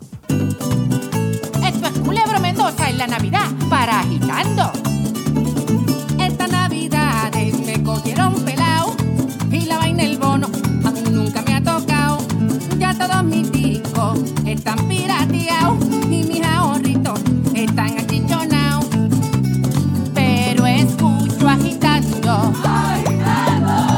[1.66, 4.72] Esto es Culebro Mendoza en la Navidad para agitando.
[14.52, 15.78] Están pirateados
[16.10, 17.22] y mis ahorritos
[17.54, 18.86] están achichonados.
[20.14, 22.54] Pero escucho agitando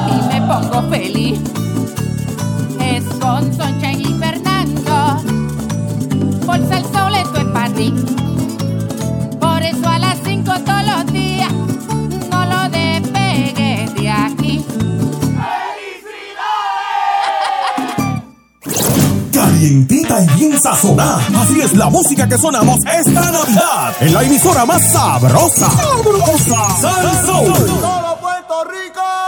[0.07, 1.39] y me pongo feliz.
[2.79, 5.23] Es con Soncha y Fernando.
[6.45, 7.93] Bolsa el sol, esto es para ti.
[19.63, 21.25] Calientita y bien sazonada.
[21.41, 23.95] Así es la música que sonamos esta Navidad.
[24.01, 25.69] En la emisora más sabrosa.
[25.71, 26.81] Sabrosa.
[26.81, 27.53] Sal Soul.
[28.19, 29.22] Puerto Rico.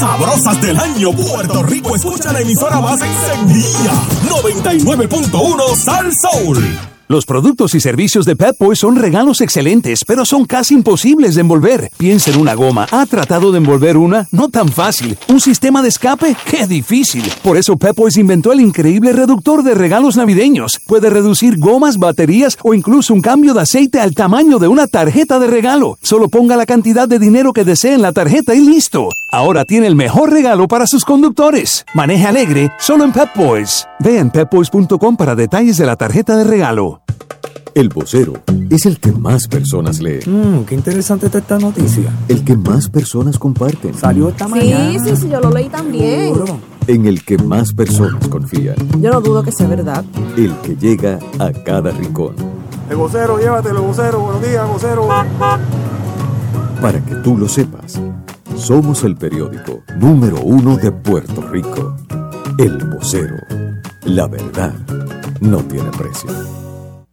[0.00, 3.92] Sabrosas del año, Puerto Rico escucha la emisora más encendida.
[4.28, 6.99] 99.1 Sal Soul.
[7.10, 11.40] Los productos y servicios de Pep Boys son regalos excelentes, pero son casi imposibles de
[11.40, 11.90] envolver.
[11.98, 12.86] Piensa en una goma.
[12.92, 14.28] ¿Ha tratado de envolver una?
[14.30, 15.18] No tan fácil.
[15.26, 16.36] ¿Un sistema de escape?
[16.48, 17.24] ¡Qué difícil!
[17.42, 20.78] Por eso Pep Boys inventó el increíble reductor de regalos navideños.
[20.86, 25.40] Puede reducir gomas, baterías o incluso un cambio de aceite al tamaño de una tarjeta
[25.40, 25.98] de regalo.
[26.02, 29.08] Solo ponga la cantidad de dinero que desee en la tarjeta y listo.
[29.32, 31.84] Ahora tiene el mejor regalo para sus conductores.
[31.92, 33.88] Maneje alegre solo en Pep Boys.
[33.98, 36.99] Ve en pepboys.com para detalles de la tarjeta de regalo.
[37.74, 38.32] El vocero
[38.68, 40.20] es el que más personas lee.
[40.26, 42.10] Mmm, qué interesante está esta noticia.
[42.28, 43.94] El que más personas comparten.
[43.94, 44.98] Salió esta Sí, mañana.
[45.04, 46.34] sí, sí, yo lo leí también.
[46.86, 48.74] En el que más personas confían.
[49.00, 50.04] Yo no dudo que sea verdad.
[50.36, 52.34] El que llega a cada rincón.
[52.90, 54.20] El vocero, llévatelo, vocero.
[54.20, 55.08] Buenos días, vocero.
[56.80, 58.00] Para que tú lo sepas,
[58.56, 61.94] somos el periódico número uno de Puerto Rico.
[62.58, 63.36] El vocero.
[64.04, 64.74] La verdad
[65.40, 66.30] no tiene precio.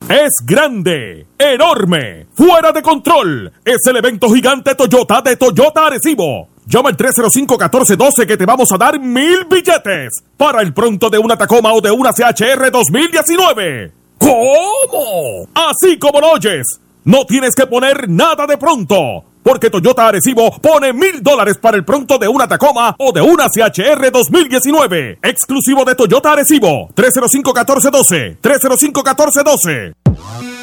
[0.10, 3.52] Es grande, enorme, fuera de control.
[3.65, 6.48] Es el evento gigante Toyota de Toyota Arecibo.
[6.65, 11.38] Llama al 305-1412 que te vamos a dar mil billetes para el pronto de una
[11.38, 13.91] Tacoma o de una CHR 2019.
[14.17, 15.50] ¿Cómo?
[15.54, 16.65] Así como lo oyes.
[17.04, 19.26] No tienes que poner nada de pronto.
[19.47, 23.47] Porque Toyota Arecibo pone mil dólares para el pronto de una Tacoma o de una
[23.47, 25.19] CHR 2019.
[25.21, 26.89] Exclusivo de Toyota Arecibo.
[26.93, 28.39] 305-1412.
[28.41, 30.57] 305-1412.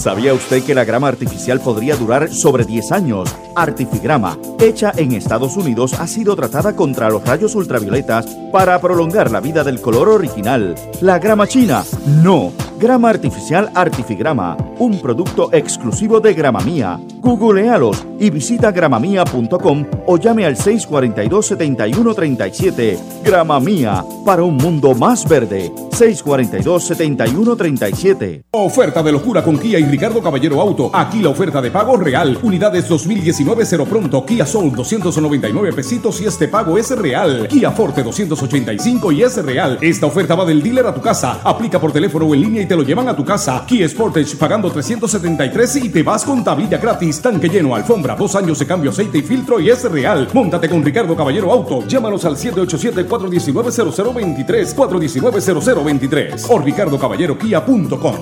[0.00, 3.28] ¿Sabía usted que la grama artificial podría durar sobre 10 años?
[3.54, 9.40] Artifigrama, hecha en Estados Unidos, ha sido tratada contra los rayos ultravioletas para prolongar la
[9.40, 10.74] vida del color original.
[11.02, 11.84] ¿La grama china?
[12.06, 12.50] No.
[12.80, 16.98] Grama artificial Artifigrama, un producto exclusivo de Grama Mía.
[17.20, 22.98] Googlealos y visita gramamía.com o llame al 642-7137.
[23.22, 25.70] Grama Mía, para un mundo más verde.
[25.90, 28.44] 642-7137.
[28.52, 30.90] Oferta de locura con Kia y Ricardo Caballero Auto.
[30.92, 32.38] Aquí la oferta de pago real.
[32.42, 34.24] Unidades 2019 cero pronto.
[34.24, 37.48] Kia Soul 299 pesitos y este pago es real.
[37.48, 39.78] Kia Forte 285 y es real.
[39.80, 41.40] Esta oferta va del dealer a tu casa.
[41.42, 43.64] Aplica por teléfono o en línea y te lo llevan a tu casa.
[43.66, 47.20] Kia Sportage pagando 373 y te vas con tablilla gratis.
[47.20, 50.28] Tanque lleno, alfombra, dos años de cambio aceite y filtro y es real.
[50.32, 51.84] Móntate con Ricardo Caballero Auto.
[51.86, 54.76] Llámanos al 787-419-0023.
[54.76, 58.14] 419-0023 o ricardocaballerokia.com.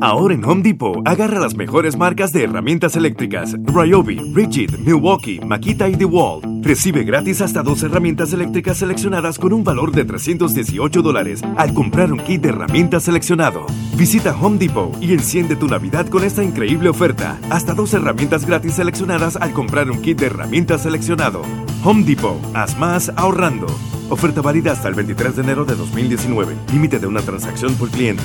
[0.00, 0.62] Ahora en Home
[1.04, 6.44] agarra las mejores marcas de herramientas eléctricas: Ryobi, Rigid, Milwaukee, Makita y DeWalt.
[6.64, 12.12] Recibe gratis hasta dos herramientas eléctricas seleccionadas con un valor de 318 dólares al comprar
[12.12, 13.66] un kit de herramientas seleccionado.
[13.96, 18.74] Visita Home Depot y enciende tu Navidad con esta increíble oferta: hasta dos herramientas gratis
[18.74, 21.42] seleccionadas al comprar un kit de herramientas seleccionado.
[21.84, 23.66] Home Depot, haz más ahorrando.
[24.10, 26.54] Oferta válida hasta el 23 de enero de 2019.
[26.72, 28.24] Límite de una transacción por cliente.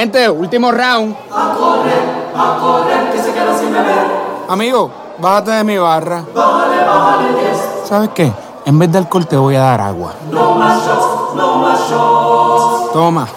[0.00, 1.14] Gente, último round.
[1.30, 4.06] A correr, a correr, que se queda sin beber.
[4.48, 6.24] Amigo, bájate de mi barra.
[6.34, 7.60] Bájale, bájale, yes.
[7.84, 8.32] ¿Sabes qué?
[8.64, 10.14] En vez de alcohol te voy a dar agua.
[10.32, 12.92] No más shots, no más shots.
[12.94, 13.28] Toma,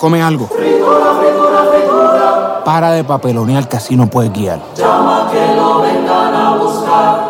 [0.00, 0.48] come algo.
[0.48, 2.64] Frijola, frijola.
[2.64, 4.58] Para de papelonear que así no puedes guiar.
[4.74, 7.20] Llama que lo vengan a buscar.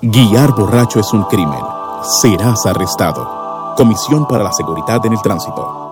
[0.00, 1.64] Guiar borracho es un crimen.
[2.02, 3.74] Serás arrestado.
[3.76, 5.87] Comisión para la Seguridad en el Tránsito.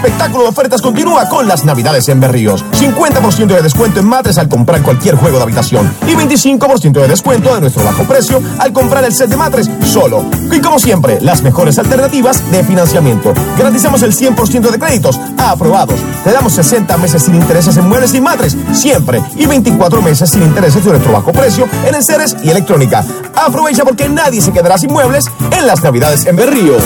[0.00, 2.64] Espectáculo de ofertas continúa con las Navidades en Berríos.
[2.72, 7.54] 50% de descuento en matres al comprar cualquier juego de habitación y 25% de descuento
[7.54, 10.24] de nuestro bajo precio al comprar el set de matres solo.
[10.50, 13.34] Y como siempre, las mejores alternativas de financiamiento.
[13.58, 16.00] Garantizamos el 100% de créditos aprobados.
[16.24, 19.22] Te damos 60 meses sin intereses en muebles y matres, siempre.
[19.36, 23.04] Y 24 meses sin intereses de nuestro bajo precio en enseres y electrónica.
[23.34, 26.82] Aprovecha porque nadie se quedará sin muebles en las Navidades en Berríos.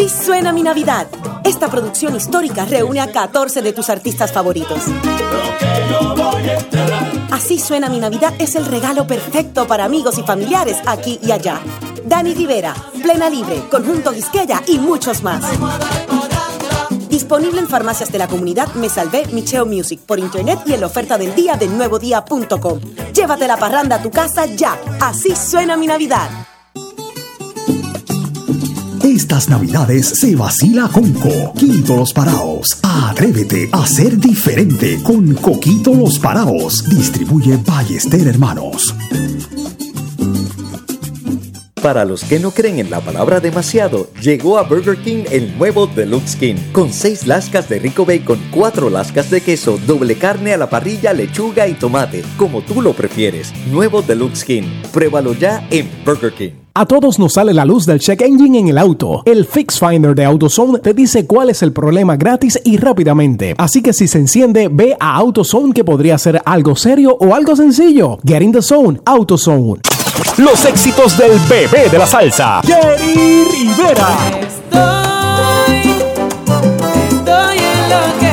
[0.00, 1.08] Así suena mi Navidad.
[1.44, 4.84] Esta producción histórica reúne a 14 de tus artistas favoritos.
[7.30, 11.60] Así suena mi Navidad es el regalo perfecto para amigos y familiares aquí y allá.
[12.06, 15.44] Dani Rivera, Plena Libre, Conjunto Quisqueya y muchos más.
[17.10, 20.86] Disponible en farmacias de la comunidad Me Salvé Micheo Music por internet y en la
[20.86, 22.80] oferta del día de nuevodía.com.
[23.12, 24.80] Llévate la parranda a tu casa ya.
[24.98, 26.30] Así suena mi Navidad.
[29.20, 32.80] Estas navidades se vacila con Coquito Los Paraos.
[32.82, 36.88] Atrévete a ser diferente con Coquito Los Paraos.
[36.88, 38.94] Distribuye Ballester Hermanos.
[41.82, 45.86] Para los que no creen en la palabra demasiado, llegó a Burger King el nuevo
[45.86, 50.56] Deluxe King, con 6 lascas de rico bacon, 4 lascas de queso, doble carne a
[50.56, 53.52] la parrilla, lechuga y tomate, como tú lo prefieres.
[53.70, 54.82] Nuevo Deluxe King.
[54.92, 56.59] Pruébalo ya en Burger King.
[56.72, 59.22] A todos nos sale la luz del check engine en el auto.
[59.24, 63.56] El Fix Finder de AutoZone te dice cuál es el problema gratis y rápidamente.
[63.58, 67.56] Así que si se enciende, ve a AutoZone que podría ser algo serio o algo
[67.56, 68.18] sencillo.
[68.24, 69.80] Get in the zone, AutoZone.
[70.38, 74.16] Los éxitos del bebé de la salsa, Jerry Rivera.
[77.10, 78.29] Estoy enloqueciendo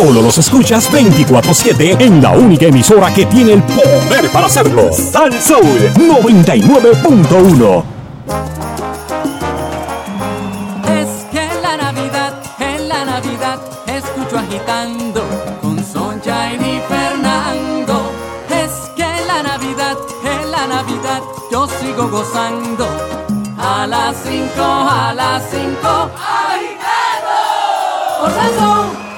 [0.00, 4.90] Solo los escuchas 24-7 en la única emisora que tiene el poder para hacerlo.
[4.90, 7.84] Sal Soul 99.1.
[10.88, 15.22] Es que en la Navidad, en la Navidad, escucho agitando
[15.60, 18.10] con Sunshine y Fernando.
[18.48, 21.20] Es que en la Navidad, en la Navidad,
[21.52, 22.88] yo sigo gozando.
[23.58, 25.60] A las 5, a las 5,
[26.48, 27.36] agitando.
[28.18, 29.09] Por Salsón.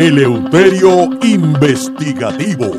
[0.00, 2.72] Eleuterio Investigativo.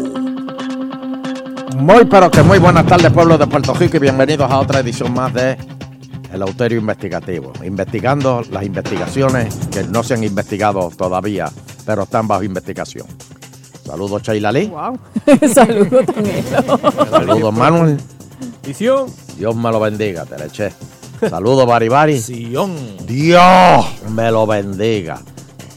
[1.78, 5.14] Muy pero que muy buenas tardes pueblo de Puerto Rico y bienvenidos a otra edición
[5.14, 5.56] más de
[6.34, 7.54] El Auterio Investigativo.
[7.64, 11.52] Investigando las investigaciones que no se han investigado todavía,
[11.86, 13.06] pero están bajo investigación.
[13.86, 14.70] Saludos Sheila Lee.
[14.70, 15.00] Wow.
[15.54, 16.44] Saludos también.
[17.12, 17.98] Saludos Manuel.
[18.66, 19.06] Visión.
[19.38, 20.74] Dios me lo bendiga, te le eché.
[21.30, 22.20] Saludos Bari Bari.
[22.20, 22.76] Sion.
[23.06, 25.22] Dios me lo bendiga.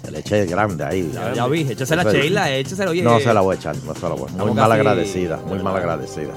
[0.05, 1.11] Te le eché grande ahí.
[1.15, 3.03] Ya, ya vi, échase la Eso es- Sheila, échase oye.
[3.03, 4.81] No se la voy a echar, no se la voy a Muy Estamos mal casi-
[4.81, 6.33] agradecida, muy mal agradecida.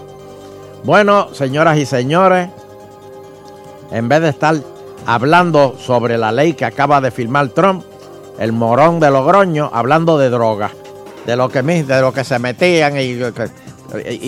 [0.83, 2.49] Bueno, señoras y señores,
[3.91, 4.55] en vez de estar
[5.05, 7.83] hablando sobre la ley que acaba de firmar Trump,
[8.39, 10.71] el morón de Logroño, hablando de droga,
[11.25, 13.23] de lo que, de lo que se metían y, y-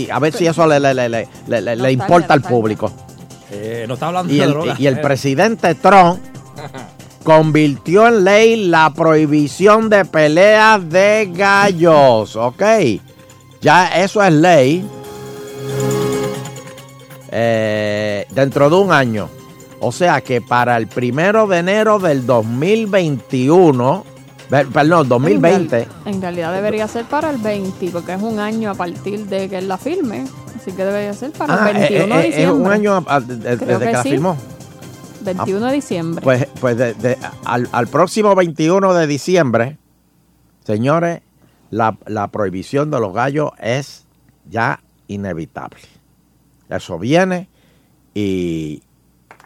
[0.03, 2.91] y a ver si eso le, le- le- le- le- le- le importa al público.
[3.51, 4.75] Eh, no está hablando Y de el, droga.
[4.77, 6.19] y el presidente Trump
[7.23, 12.63] convirtió en ley la prohibición de peleas de gallos, ¿ok?
[13.61, 14.85] Ya eso es ley.
[17.31, 19.29] Eh, dentro de un año.
[19.81, 24.03] O sea que para el primero de enero del 2021,
[24.49, 28.73] ver- perdón, 2020, En realidad debería ser para el 20, porque es un año a
[28.75, 30.25] partir de que la firme.
[30.59, 32.43] Así que debería ser para Ah, el eh, 21 eh, de eh, diciembre.
[32.43, 34.37] es un año a- Creo desde que, la firmó.
[35.21, 36.23] 21 de diciembre.
[36.23, 39.77] Pues, pues de- de- al, al próximo 21 de diciembre,
[40.65, 41.21] señores,
[41.71, 44.05] la, la prohibición de los gallos es
[44.49, 45.79] ya inevitable.
[46.69, 47.47] Eso viene
[48.13, 48.81] Y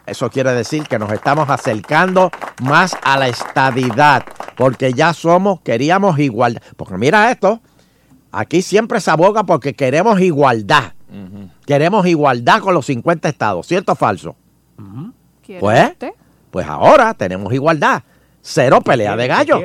[0.06, 2.30] eso quiere decir que nos estamos acercando
[2.62, 4.24] más a la estadidad,
[4.56, 6.60] porque ya somos, queríamos igualdad.
[6.76, 7.60] Porque mira esto,
[8.32, 10.92] aquí siempre se aboga porque queremos igualdad.
[11.66, 14.34] Queremos igualdad con los 50 estados, ¿cierto o falso?
[14.76, 15.23] ¿Quiere
[15.60, 16.12] Pues, usted?
[16.50, 18.02] pues ahora tenemos igualdad.
[18.42, 19.60] Cero pelea de gallo.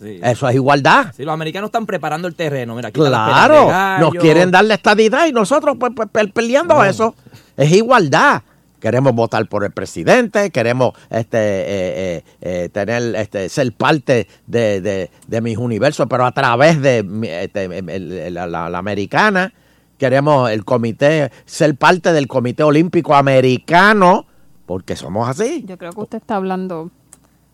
[0.00, 0.18] Sí.
[0.22, 1.12] Eso es igualdad.
[1.14, 2.74] Sí, los americanos están preparando el terreno.
[2.74, 3.70] Mira, Claro,
[4.00, 7.14] nos quieren dar la estadidad y nosotros pues, pues, pe- peleando eso.
[7.56, 8.42] Es igualdad.
[8.80, 14.80] Queremos votar por el presidente, queremos este, eh, eh, eh, tener, este, ser parte de,
[14.80, 18.78] de- de mis universos, pero a través de mi- este, el- el- la, la- la
[18.78, 19.52] americana.
[19.98, 24.24] Queremos el comité, ser parte del Comité Olímpico Americano,
[24.70, 25.64] porque somos así.
[25.66, 26.92] Yo creo que usted está hablando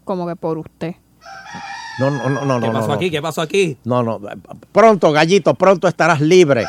[0.05, 0.97] como que por usted.
[1.99, 2.61] No, no, no, no.
[2.61, 2.93] ¿Qué no, pasó no.
[2.93, 3.11] aquí?
[3.11, 3.79] ¿Qué pasó aquí?
[3.85, 4.21] No, no.
[4.71, 6.67] Pronto, gallito, pronto estarás libre.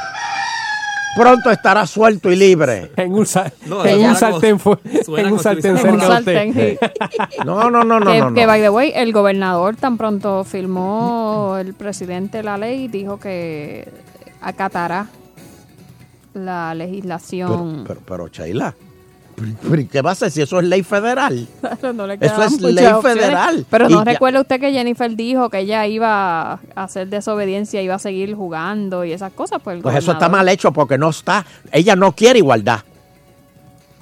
[1.18, 2.94] Pronto estarás suelto y libre.
[2.96, 5.82] En un, sa- No, en un co- sartén, fue- suena en un como sartén si
[5.84, 6.78] cerca En un de sartén, usted.
[6.80, 7.40] sí.
[7.46, 8.34] No, no, no, no, que, no.
[8.34, 13.92] que, by the way, el gobernador tan pronto firmó el presidente la ley, dijo que
[14.40, 15.08] acatará
[16.34, 17.84] la legislación.
[17.86, 18.54] pero, pero, pero, ¿y
[19.92, 21.48] ¿qué va a hacer si eso es ley federal?
[21.62, 23.22] Claro, no le Eso es ley opciones.
[23.24, 23.66] federal.
[23.70, 27.96] Pero no ya- recuerda usted que Jennifer dijo que ella iba a hacer desobediencia, iba
[27.96, 29.62] a seguir jugando y esas cosas.
[29.64, 31.46] Pues, Pues eso está mal hecho porque no está.
[31.72, 32.80] Ella no quiere igualdad.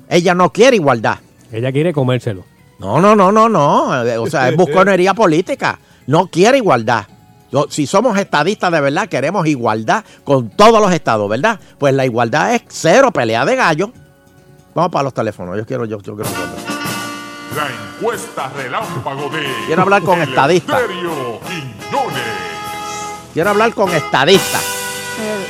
[0.09, 1.17] Ella no quiere igualdad.
[1.51, 2.45] Ella quiere comérselo.
[2.79, 3.89] No, no, no, no, no.
[4.21, 5.79] O sea, es busconería política.
[6.07, 7.05] No quiere igualdad.
[7.51, 11.59] Yo- si somos estadistas de verdad, queremos igualdad con todos los estados, ¿verdad?
[11.77, 13.91] Pues la igualdad es cero pelea de gallo.
[14.75, 15.55] Vamos para los teléfonos.
[15.57, 16.29] Yo quiero, yo, yo quiero.
[17.55, 17.67] La
[17.97, 19.45] encuesta relámpago de.
[19.67, 20.81] Quiero hablar con estadistas.
[23.33, 24.61] Quiero hablar con estadistas.
[25.21, 25.45] Eh,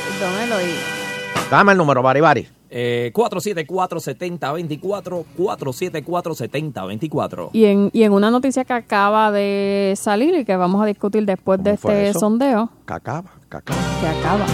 [1.50, 2.46] Dame el número, Baribari.
[2.70, 7.50] Eh, 474-7024, 474-7024.
[7.52, 11.24] Y en, y en una noticia que acaba de salir y que vamos a discutir
[11.26, 12.20] después de este eso?
[12.20, 13.80] sondeo, Cacaba, cacaba.
[14.00, 14.46] que acaba.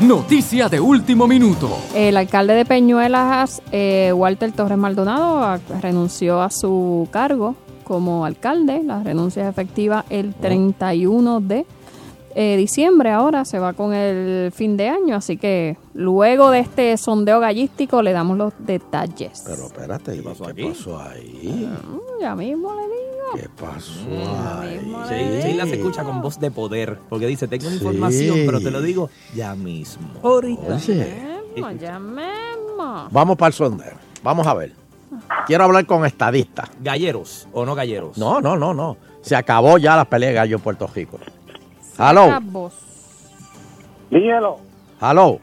[0.00, 1.76] Noticia de último minuto.
[1.92, 8.82] El alcalde de Peñuelas, eh, Walter Torres Maldonado, a- renunció a su cargo como alcalde.
[8.84, 11.66] La renuncia es efectiva el 31 de
[12.40, 13.10] eh, diciembre.
[13.10, 18.00] Ahora se va con el fin de año, así que luego de este sondeo gallístico
[18.00, 19.42] le damos los detalles.
[19.44, 21.68] Pero espérate, ¿qué pasó, ahí?
[21.84, 22.94] Mm, Ya mismo le digo.
[23.34, 23.92] ¿Qué pasó
[25.08, 28.70] Sí, Sheila se escucha con voz de poder, porque dice, tengo una información, pero te
[28.70, 30.08] lo digo ya mismo.
[30.22, 30.76] Ahorita.
[30.76, 31.28] Oye.
[31.56, 33.12] Llamemos, llamemos.
[33.12, 33.94] Vamos para el sondeo.
[34.22, 34.72] Vamos a ver.
[35.48, 36.70] Quiero hablar con estadistas.
[36.80, 38.16] ¿Galleros o no galleros?
[38.16, 38.96] No, no, no, no.
[39.22, 41.18] Se acabó ya la pelea de gallo en Puerto Rico.
[41.98, 42.70] Hello,
[44.10, 44.60] Dígelo,
[45.00, 45.40] hello.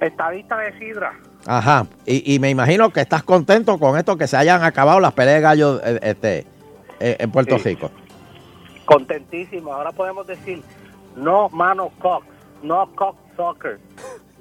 [0.00, 1.12] estadista de Sidra.
[1.46, 1.86] Ajá.
[2.06, 5.36] Y, y me imagino que estás contento con esto que se hayan acabado las peleas
[5.36, 6.46] de gallo eh, este,
[7.00, 7.70] eh, en Puerto Sí.
[7.70, 7.90] Rico.
[8.84, 9.72] Contentísimo.
[9.72, 10.62] Ahora podemos decir,
[11.16, 12.24] no mano cock,
[12.62, 13.80] no cock soccer,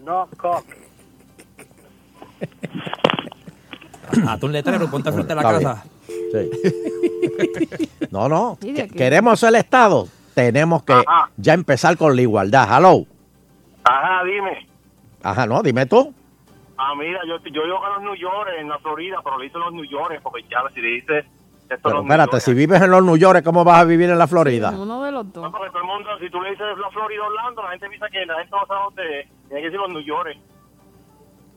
[0.06, 0.66] no cock.
[4.28, 5.84] Hazte un letrero, ponte frente a la casa.
[6.08, 6.52] Sí.
[8.12, 8.58] No, no.
[8.94, 10.06] Queremos el Estado.
[10.34, 10.94] Tenemos que
[11.38, 12.68] ya empezar con la igualdad.
[12.78, 13.06] Hello.
[13.84, 14.68] Ajá, dime.
[15.24, 16.14] Ajá, no, dime tú.
[16.78, 19.58] Ah, mira, yo, yo vivo en los New York, en la Florida, pero le hice
[19.60, 21.20] los New York, porque ya si le dice
[21.70, 24.28] esto Pero espérate, si vives en los New York, ¿cómo vas a vivir en la
[24.28, 24.72] Florida?
[24.72, 25.44] Uno de los dos.
[25.44, 28.10] No, porque todo el mundo, si tú le dices la Florida Orlando, la gente piensa
[28.10, 30.38] que la gente no sabe dónde, tiene que decir los New York.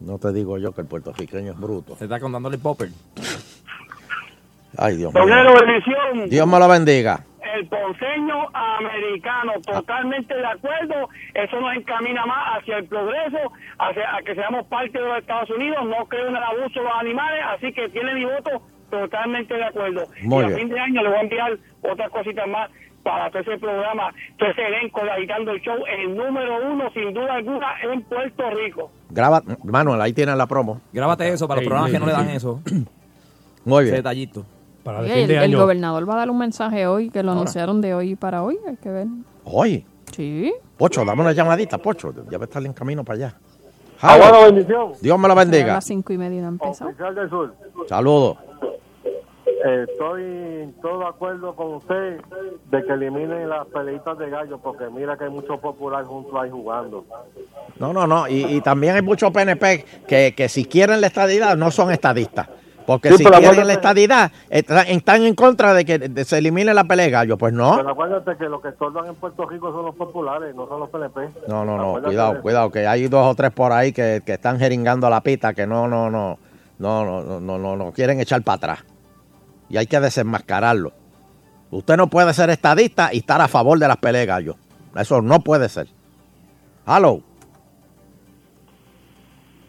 [0.00, 1.96] No te digo yo que el puertorriqueño es bruto.
[1.96, 2.90] Se está contándole popper.
[4.76, 5.24] Ay, Dios mío.
[5.24, 6.28] Bendición.
[6.28, 7.24] Dios me lo bendiga.
[7.54, 11.08] El ponceño americano, totalmente de acuerdo.
[11.34, 13.38] Eso nos encamina más hacia el progreso,
[13.78, 15.78] hacia a que seamos parte de los Estados Unidos.
[15.86, 19.64] No creo en el abuso de los animales, así que tiene mi voto totalmente de
[19.64, 20.06] acuerdo.
[20.22, 20.58] Muy y a bien.
[20.60, 22.70] fin de año le voy a enviar otras cositas más
[23.02, 27.12] para todo ese programa, todo ese elenco de Agitando el Show, el número uno, sin
[27.12, 28.90] duda alguna, en Puerto Rico.
[29.10, 30.80] Graba, Manuel, ahí tienes la promo.
[30.92, 32.60] Grábate eso para los programas que no le dan eso.
[33.64, 33.96] Muy Ese bien.
[34.02, 34.46] detallito.
[34.84, 37.40] Para Oye, el, el gobernador va a dar un mensaje hoy que lo Ahora.
[37.40, 38.58] anunciaron de hoy para hoy.
[38.68, 39.06] Hay que ver.
[39.44, 39.84] Hoy.
[40.12, 40.52] Sí.
[40.76, 42.12] Pocho, dame una llamadita, Pocho.
[42.30, 43.36] Ya va a estar en camino para allá.
[44.00, 44.92] Ah, bueno, bendición.
[45.00, 45.74] Dios me lo A bendiga.
[45.74, 46.52] las cinco y media.
[46.60, 47.54] Oficial del Sur.
[47.88, 48.36] Saludos.
[49.66, 52.20] Eh, estoy en todo de acuerdo con usted
[52.70, 56.50] de que eliminen las peleitas de gallo porque mira que hay mucho popular junto ahí
[56.50, 57.06] jugando.
[57.78, 58.28] No, no, no.
[58.28, 62.48] Y, y también hay muchos PNP que, que si quieren la estadidad no son estadistas.
[62.86, 63.66] Porque si quieren acuérdate.
[63.66, 67.38] la estadidad, están en contra de que se elimine la pelea de gallo.
[67.38, 67.76] Pues no.
[67.76, 70.90] Pero acuérdate que los que estorban en Puerto Rico son los populares, no son los
[70.90, 71.48] PLP.
[71.48, 72.02] No, no, no.
[72.02, 75.54] Cuidado, cuidado, que hay dos o tres por ahí que, que están jeringando la pita,
[75.54, 76.38] que no, no, no.
[76.78, 78.84] No, no, no, no, no, no quieren echar para atrás.
[79.68, 80.92] Y hay que desenmascararlo.
[81.70, 84.56] Usted no puede ser estadista y estar a favor de las peleas de gallo.
[84.96, 85.88] Eso no puede ser.
[86.86, 87.20] Hello.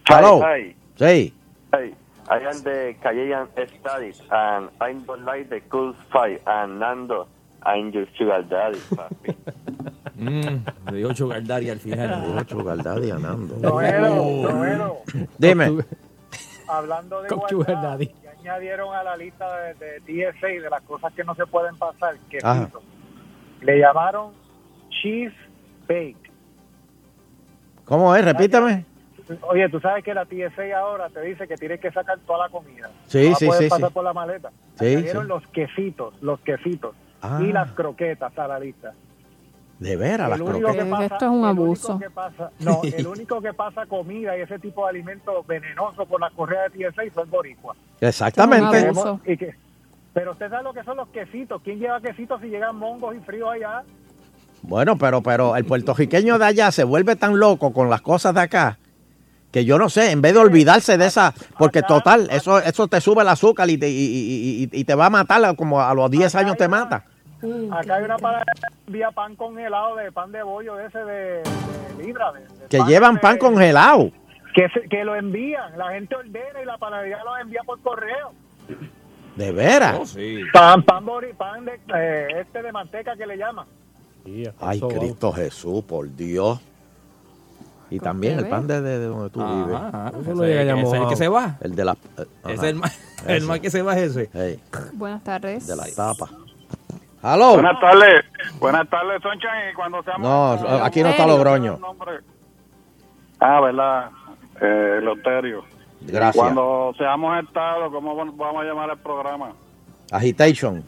[0.08, 0.42] Hello.
[0.42, 0.76] Hi, hi.
[0.98, 1.34] Sí.
[1.74, 1.96] Hi.
[2.28, 3.48] I am the Cayenne
[3.80, 7.28] studies and I don't like the cool fight and Nando,
[7.64, 9.36] I'm your sugar daddy, papi.
[10.18, 12.22] Mm, le dio Sugar Daddy al final.
[12.22, 13.58] Le dio Sugar Daddy a Nando.
[13.58, 14.16] Noero,
[14.50, 15.02] Noero,
[15.38, 15.84] Dime.
[16.70, 17.28] hablando de
[17.66, 18.12] Daddy.
[18.24, 21.76] ya añadieron a la lista de, de TSA de las cosas que no se pueden
[21.76, 22.70] pasar, que Ajá.
[23.62, 24.32] le llamaron
[24.90, 25.36] cheese
[25.86, 26.32] bake.
[27.84, 28.24] ¿Cómo es?
[28.24, 28.86] Repítame.
[29.42, 32.50] Oye, tú sabes que la TSA ahora te dice que tienes que sacar toda la
[32.50, 32.90] comida.
[33.08, 33.94] Sí, no la sí, puedes sí, pasar sí.
[33.94, 34.52] por la maleta.
[34.80, 35.18] Sí, sí.
[35.26, 37.40] los quesitos, los quesitos Ah.
[37.42, 38.94] y las croquetas a la lista.
[39.80, 40.86] De veras, las El único croquetas.
[40.86, 42.00] que pasa- Esto es un abuso.
[42.00, 46.22] que pasa- no, el único que pasa comida y ese tipo de alimentos venenosos por
[46.22, 47.76] la correa de TSA son el boricua.
[48.00, 48.92] Exactamente.
[49.26, 49.56] Y que-
[50.14, 51.62] pero usted sabe lo que son los quesitos.
[51.64, 53.84] ¿Quién lleva quesitos si llegan mongos y fríos allá?
[54.62, 58.42] Bueno, pero, pero el puertorriqueño de allá se vuelve tan loco con las cosas de
[58.42, 58.78] acá
[59.56, 63.00] que yo no sé, en vez de olvidarse de esa, porque total, eso, eso te
[63.00, 65.94] sube el azúcar y te, y, y- y- y te va a matar como a
[65.94, 67.06] los 10 años te mata.
[67.72, 68.44] Acá hay una para
[68.86, 71.42] envía pan congelado de pan de bollo de ese de,
[71.98, 72.34] de libra.
[72.34, 74.12] de- de Que pan llevan de- pan congelado.
[74.54, 75.78] Que, se- que lo envían.
[75.78, 78.34] La gente ordena y la panadería lo envía por correo.
[79.38, 80.18] De veras.
[80.52, 83.68] Pan, pan, bori- pan de, eh, este de manteca que le llaman.
[84.60, 86.60] Ay, Cristo Jesús, por Dios.
[87.90, 89.76] Y también el pan de, de- de donde tú Ajá, vives.
[89.76, 90.12] ajá.
[90.22, 91.58] Ese no llega ya ese es el que se va.
[91.62, 91.92] El de la.
[92.18, 94.30] eh, Ese es el más, el más que se va es ese.
[94.34, 94.60] Ey,
[94.94, 95.68] Buenas tardes.
[95.68, 96.30] de la tapa.
[97.22, 97.54] ¡Aló!
[97.54, 98.26] Buenas tardes.
[98.60, 99.48] Buenas tardes, Soncha.
[99.72, 100.22] Y cuando seamos.
[100.62, 101.80] No, aquí no está Logroño.
[103.40, 104.10] Ah, ¿verdad?
[104.62, 105.64] Eh, Loterio.
[106.02, 106.36] Gracias.
[106.36, 109.54] Cuando seamos Estado, ¿cómo vamos a llamar el programa?
[110.12, 110.84] Agitation.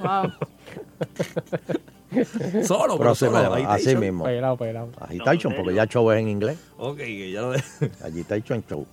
[0.00, 0.32] Wow.
[2.64, 4.00] Solo, pero solo, así Agitation.
[4.00, 4.24] mismo.
[4.24, 4.88] Pelado, pelado.
[5.00, 6.72] Agitation, porque ya show es en inglés.
[6.76, 7.52] Ok, que ya lo
[8.04, 8.86] Agitation Show.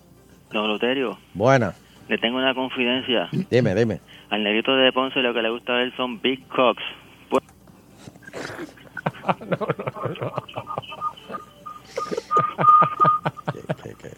[0.51, 1.73] Don Loterio, Buena.
[2.07, 3.29] le tengo una confidencia.
[3.51, 3.99] Dime, dime.
[4.29, 6.83] Al negrito de Ponce lo que le gusta ver son Big Cocks.
[7.29, 7.43] Pues,
[9.37, 9.45] ¿Qué,
[13.83, 14.11] qué, qué,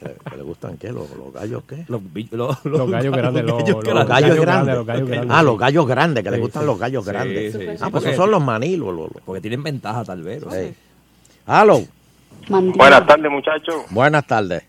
[0.00, 0.92] qué, qué le gustan qué?
[0.92, 1.84] ¿Los, los gallos qué?
[1.88, 2.00] Los,
[2.30, 4.40] los, Los gallos grandes, los- los los gallos gallos grandes.
[4.40, 6.66] grandes, los gallos grandes, Ah, los gallos grandes, que le Sí, gustan sí.
[6.66, 7.52] los gallos Sí, grandes.
[7.52, 8.88] sí, sí, ah, pues esos son los manilos.
[8.94, 10.42] Los, los- Porque tienen ventaja, tal vez.
[11.46, 11.80] Hello.
[12.48, 13.82] Buenas tardes, muchachos.
[13.90, 14.64] Buenas tardes.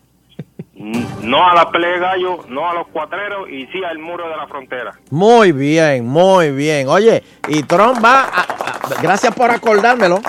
[0.74, 4.36] No a la pelea de gallo, no a los cuatreros y sí al muro de
[4.36, 4.98] la frontera.
[5.10, 6.88] Muy bien, muy bien.
[6.88, 10.20] Oye, y Trump va, a- a- gracias por acordármelo.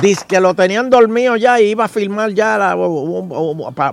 [0.00, 2.76] Dice que lo tenían dormido ya y iba a firmar ya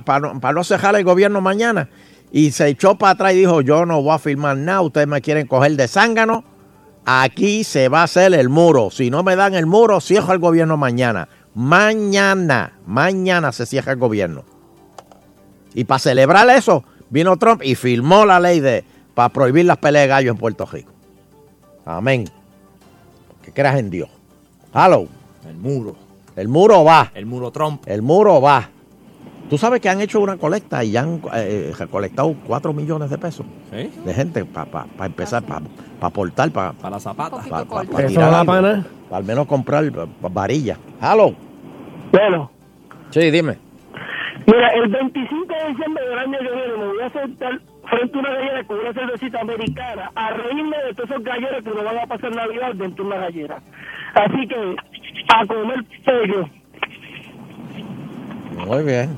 [0.06, 1.90] para no cejar el gobierno mañana.
[2.32, 5.22] Y se echó para atrás y dijo, yo no voy a firmar nada, ustedes me
[5.22, 6.44] quieren coger de zángano.
[7.06, 8.92] Aquí se va a hacer el muro.
[8.92, 11.30] Si no me dan el muro, cierro el gobierno mañana.
[11.56, 14.44] Mañana, mañana se cierra el gobierno.
[15.74, 18.84] Y para celebrar eso, vino Trump y firmó la ley de
[19.16, 20.92] para prohibir las peleas de gallos en Puerto Rico.
[21.86, 22.26] Amén.
[23.42, 24.10] Que creas en Dios.
[25.50, 25.96] El muro.
[26.36, 27.12] El muro va.
[27.16, 27.84] El muro Trump.
[27.88, 28.70] El muro va.
[29.50, 33.18] Tú sabes que han hecho una colecta y ya han eh, recolectado 4 millones de
[33.18, 33.90] pesos ¿Sí?
[34.04, 35.62] de gente para empezar, para
[36.02, 37.38] aportar, para Para la zapata.
[37.98, 38.86] ¿Eso no da pana?
[39.10, 40.78] al menos comprar pa- pa- varillas.
[41.02, 41.34] Hello.
[42.12, 42.52] Bueno,
[43.10, 43.58] Sí, dime.
[44.46, 48.20] mira, el 25 de diciembre del año que viene me voy a sentar frente a
[48.20, 52.00] una gallera con una cervecita americana a reírme de todos esos galleros que nos van
[52.00, 53.62] a pasar Navidad dentro de una gallera.
[54.14, 54.76] Así que,
[55.30, 56.50] a comer pollo.
[58.66, 59.18] Muy bien.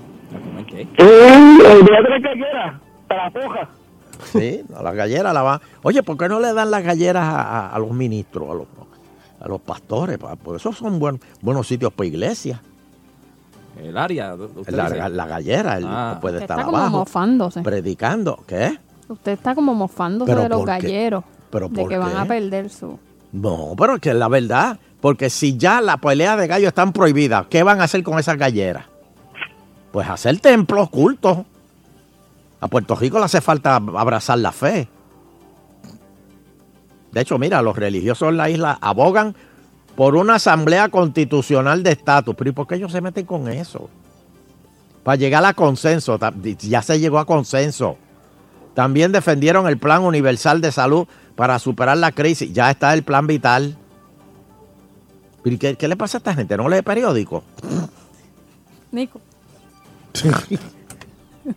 [0.75, 3.69] Eh, olvídate de la gallera, para la poja.
[4.25, 5.59] Sí, a las galleras la van.
[5.81, 8.67] Oye, ¿por qué no le dan las galleras a, a- a los ministros, a los,
[9.39, 10.17] a los pastores?
[10.17, 10.35] pa?
[10.35, 12.59] Porque esos son buen- buenos sitios para iglesias.
[13.81, 14.35] El área.
[14.35, 15.09] usted La, dice.
[15.09, 16.17] la gallera, él Ah.
[16.21, 17.61] puede Usted estar está como abajo mofándose.
[17.61, 18.43] predicando.
[18.45, 18.77] ¿Qué?
[19.07, 20.71] Usted está como mofándose ¿Pero de los por qué?
[20.73, 21.23] galleros.
[21.49, 22.99] ¿Pero de por que van a perder su...
[23.31, 24.77] No, pero es que es la verdad.
[25.01, 28.37] Porque si ya las peleas de gallos están prohibidas, ¿qué van a hacer con esas
[28.37, 28.85] galleras?
[29.91, 31.39] Pues hacer templos, cultos.
[32.61, 34.89] A Puerto Rico le hace falta abrazar la fe.
[37.11, 39.35] De hecho, mira, los religiosos en la isla abogan
[39.95, 42.35] por una asamblea constitucional de estatus.
[42.35, 43.89] Pero ¿y por qué ellos se meten con eso?
[45.03, 46.19] para llegar a consenso.
[46.59, 47.97] Ya se llegó a consenso.
[48.73, 52.53] También defendieron el Plan Universal de Salud para superar la crisis.
[52.53, 53.75] Ya está el Plan Vital.
[55.43, 56.57] ¿Pero ¿Qué, qué le pasa a esta gente?
[56.57, 57.43] ¿No lee periódico?
[58.91, 59.21] Nico.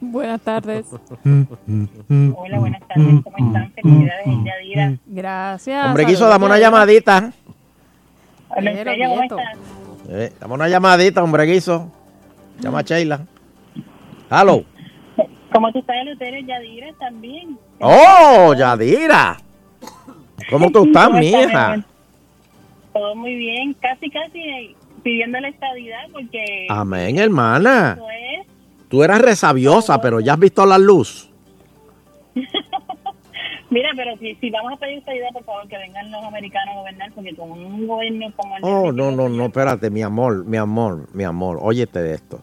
[0.00, 0.86] Buenas tardes.
[1.24, 3.22] Hola, buenas tardes.
[3.24, 3.72] ¿Cómo están?
[3.72, 4.96] Felicidades, Yadira.
[5.06, 5.86] Gracias.
[5.86, 7.32] Hombre, quiso, dame una llamadita.
[8.48, 9.58] Hola, Estrella, ¿cómo estás?
[10.08, 11.90] Eh, dame una llamadita, hombre, guiso.
[12.60, 13.20] Llama a Sheila.
[14.30, 14.64] Hello.
[15.52, 17.58] ¿Cómo tú estás en el hotel, Yadira, también?
[17.80, 19.36] ¡Oh, Yadira!
[20.48, 21.84] ¿Cómo tú estás, ¿Cómo estás, mi mija?
[22.92, 23.74] Todo muy bien.
[23.74, 26.66] Casi, casi eh, pidiendo la estadidad porque...
[26.68, 27.98] Amén, hermana.
[28.40, 28.46] Es.
[28.88, 31.30] Tú eras resabiosa, pero ya has visto la luz.
[33.70, 36.78] Mira, pero si, si vamos a pedir estadidad, por favor, que vengan los americanos a
[36.78, 38.64] gobernar, porque con un gobierno como el...
[38.64, 42.42] Oh, no, no, no, espérate, mi amor, mi amor, mi amor, óyete de esto.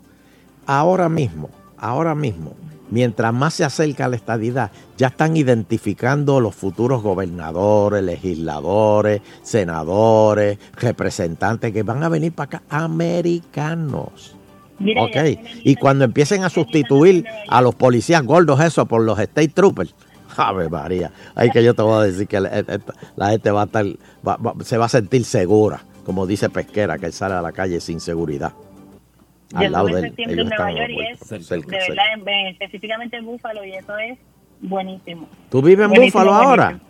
[0.65, 2.53] Ahora mismo, ahora mismo,
[2.91, 11.71] mientras más se acerca la estadidad, ya están identificando los futuros gobernadores, legisladores, senadores, representantes
[11.71, 14.35] que van a venir para acá, americanos.
[14.79, 15.15] Mira, ok,
[15.63, 19.93] y cuando empiecen a sustituir a los policías gordos esos por los state troopers,
[20.37, 23.63] Ave María, ahí que yo te voy a decir que la, esta- la gente va
[23.63, 23.85] a estar,
[24.25, 27.51] va- va- se va a sentir segura, como dice Pesquera, que él sale a la
[27.51, 28.53] calle sin seguridad.
[29.51, 32.03] Yo Al lado estuve en septiembre en Nueva York la y es, cerca, de verdad,
[32.13, 34.17] en- en- específicamente en Búfalo, y eso es
[34.61, 35.27] buenísimo.
[35.49, 36.65] ¿Tú vives en Buenísimo, Búfalo ahora?
[36.65, 36.89] buenísimo.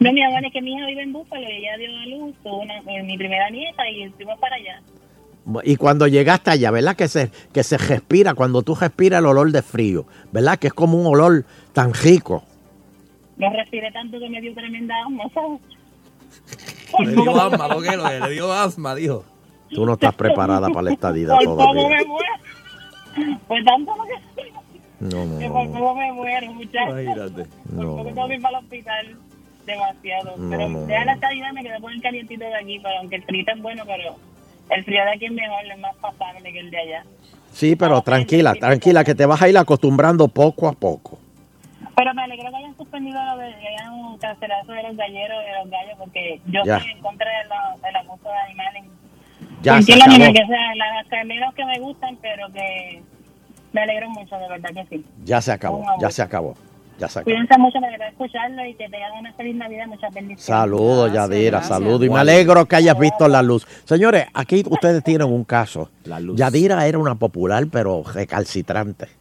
[0.00, 2.34] No, mi amor, es que mi hija vive en Búfalo y ella dio a luz,
[2.42, 4.82] tuvo una, eh, mi primera nieta y fuimos para allá.
[5.64, 6.96] Y cuando llegaste allá, ¿verdad?
[6.96, 10.58] Que se, que se respira, cuando tú respiras el olor de frío, ¿verdad?
[10.58, 12.44] Que es como un olor tan rico.
[13.36, 15.60] No respiré tanto que me dio tremenda asma, ¿sabes?
[17.06, 19.24] Le dio asma, lo que lo que le dio asma, dijo.
[19.74, 21.88] Tú no estás preparada para la estadidad Por poco todavía.
[21.98, 23.38] me muero.
[23.48, 24.14] Pues tanto lo que,
[25.00, 25.72] No, no, que por no.
[25.72, 27.02] poco me muero, muchachos.
[27.02, 27.44] Imagínate.
[27.44, 28.14] Por No, poco no.
[28.14, 29.16] tengo que ir para el hospital.
[29.66, 30.36] Demasiado.
[30.36, 31.04] No, pero no, deja no.
[31.06, 33.82] la estadidad, me quedé por el calientito de aquí, pero aunque el frío es bueno,
[33.86, 34.16] pero
[34.70, 37.04] el frío de aquí es mejor, es más pasable que el de allá.
[37.52, 41.18] Sí, pero tranquila, tranquila, que te vas a ir acostumbrando poco a poco.
[41.96, 45.52] Pero me alegro que hayan suspendido lo de que hayan cancelado de los galleros de
[45.60, 46.76] los gallos, porque yo Ya.
[46.78, 48.84] estoy en contra de la- del abuso de animales.
[49.62, 50.32] Ya se acabó.
[50.32, 53.02] que sea, las carneros que me gustan, pero que
[53.72, 55.04] me alegro mucho, de verdad que sí.
[55.24, 56.54] Ya se acabó, ya se acabó,
[56.98, 57.24] ya se acabó.
[57.24, 60.44] Cuídense mucho, me alegra escucharlo y que tengan una feliz Navidad, muchas bendiciones.
[60.44, 62.06] Saludos, Yadira, saludos.
[62.06, 63.66] Y me alegro que hayas visto la luz.
[63.84, 65.90] Señores, aquí ustedes tienen un caso.
[66.34, 69.19] Yadira era una popular, pero recalcitrante.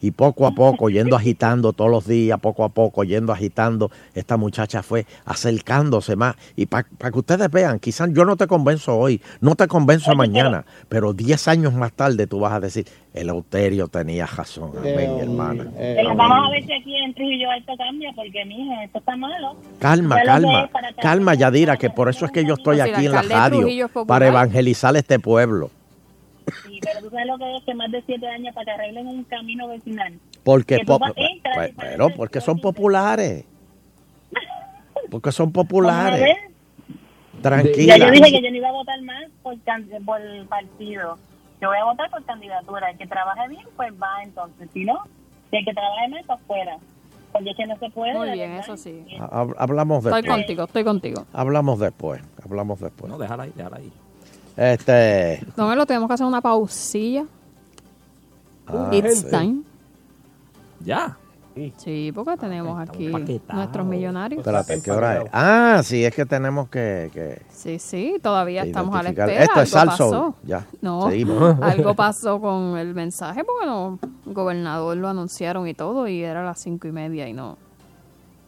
[0.00, 4.36] Y poco a poco, yendo agitando todos los días, poco a poco, yendo agitando, esta
[4.36, 6.36] muchacha fue acercándose más.
[6.56, 10.64] Y para que ustedes vean, quizás yo no te convenzo hoy, no te convenzo mañana,
[10.88, 14.72] pero 10 años más tarde tú vas a decir, el Euterio tenía razón.
[14.78, 15.66] Amén, mi hermana.
[15.76, 19.56] Pero vamos a ver si aquí en Trujillo esto cambia, porque mija, esto está malo.
[19.78, 23.66] Calma, calma, calma, Yadira, que por eso es que yo estoy aquí en la radio,
[24.06, 25.70] para evangelizar este pueblo.
[26.64, 29.06] Sí, pero tú sabes lo que es que más de siete años para que arreglen
[29.06, 30.18] un camino vecinal.
[30.44, 33.44] Porque, po- vas- entras pues, y pero porque son populares.
[35.10, 36.20] Porque son populares.
[36.20, 36.52] Vamos
[37.36, 37.96] Ya Tranquila.
[37.98, 39.56] yo dije que yo no iba a votar más por,
[40.04, 41.18] por el partido.
[41.60, 42.90] Yo voy a votar por candidatura.
[42.90, 44.68] El que trabaje bien, pues va entonces.
[44.72, 44.94] Si no,
[45.50, 46.76] si el que trabaje mal, pues fuera.
[47.32, 48.14] Porque es que no se puede.
[48.14, 49.04] Muy bien, eso sí.
[49.18, 50.38] Hab- Hablamos Estoy después.
[50.40, 51.26] contigo, estoy contigo.
[51.32, 52.22] Hablamos después.
[52.44, 53.10] Hablamos después.
[53.10, 53.92] No, déjala ahí, déjala ahí.
[54.56, 55.44] Este.
[55.56, 57.24] No me lo tenemos que hacer una pausilla.
[58.66, 59.62] ah, It's time.
[60.80, 61.16] Ya.
[61.76, 63.08] Sí, porque tenemos aquí
[63.52, 64.38] nuestros millonarios.
[64.38, 65.30] Espérate, ¿qué hora es?
[65.32, 67.10] Ah, sí, es que tenemos que.
[67.12, 69.42] que Sí, sí, todavía estamos a la espera.
[69.42, 70.34] Esto es pasó.
[70.44, 70.66] Ya.
[70.80, 71.56] No, Seguimos.
[71.62, 76.40] algo pasó con el mensaje porque no, el gobernador lo anunciaron y todo y era
[76.40, 77.58] a las cinco y media y no.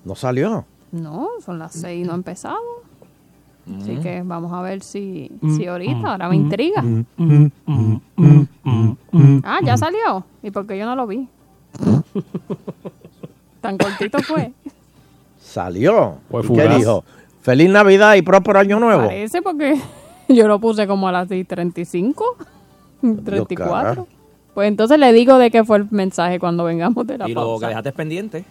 [0.05, 0.65] No salió.
[0.91, 2.59] No, son las seis y no ha empezado.
[3.81, 4.03] Así Mm.
[4.03, 6.85] que vamos a ver si, Mm, si ahorita, mm, ahora me intriga.
[9.45, 10.25] Ah, ya salió.
[10.43, 11.29] ¿Y por qué yo no lo vi?
[13.61, 14.53] Tan cortito fue.
[15.39, 16.19] Salió.
[16.31, 17.05] Fue ¿Y qué dijo?
[17.41, 19.05] Feliz Navidad y próspero año nuevo.
[19.07, 19.81] Parece porque
[20.29, 22.23] yo lo puse como a las 6:35,
[23.25, 24.07] 34.
[24.55, 27.41] Pues entonces le digo de qué fue el mensaje cuando vengamos de la Y lo
[27.41, 27.69] que pausa.
[27.69, 28.45] dejaste pendiente.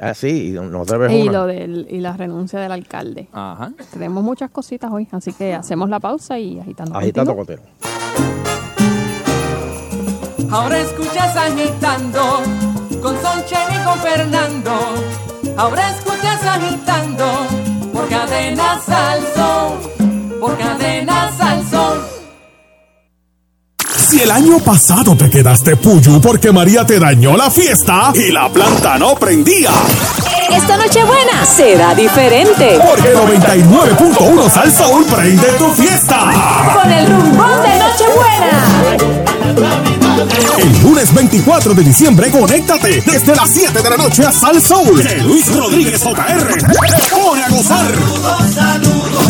[0.00, 1.32] Ah, sí, y nos debes Y, una.
[1.32, 3.28] lo del, y la renuncia del alcalde.
[3.32, 3.72] Ajá.
[3.92, 6.96] Tenemos muchas cositas hoy, así que hacemos la pausa y agitando.
[6.96, 7.62] Agitando contigo.
[7.62, 7.92] cotero.
[10.50, 12.20] Ahora escuchas agitando
[13.02, 14.72] con Sonchen y con Fernando.
[15.56, 17.24] Ahora escuchas agitando
[17.92, 19.78] por cadena Salsón,
[20.38, 21.30] por cadena
[24.12, 24.20] Salsón.
[24.20, 28.98] el año pasado te quedaste puyu porque María te dañó la fiesta y la planta
[28.98, 29.70] no prendía.
[30.50, 32.78] Esta Nochebuena será diferente.
[32.86, 36.30] Porque 99.1 Sal Soul prende tu fiesta.
[36.74, 38.62] Con el rumbón de Nochebuena.
[40.58, 45.02] El lunes 24 de diciembre, conéctate desde las 7 de la noche a Sal Soul.
[45.02, 47.92] Que Luis Rodríguez JR te pone a gozar.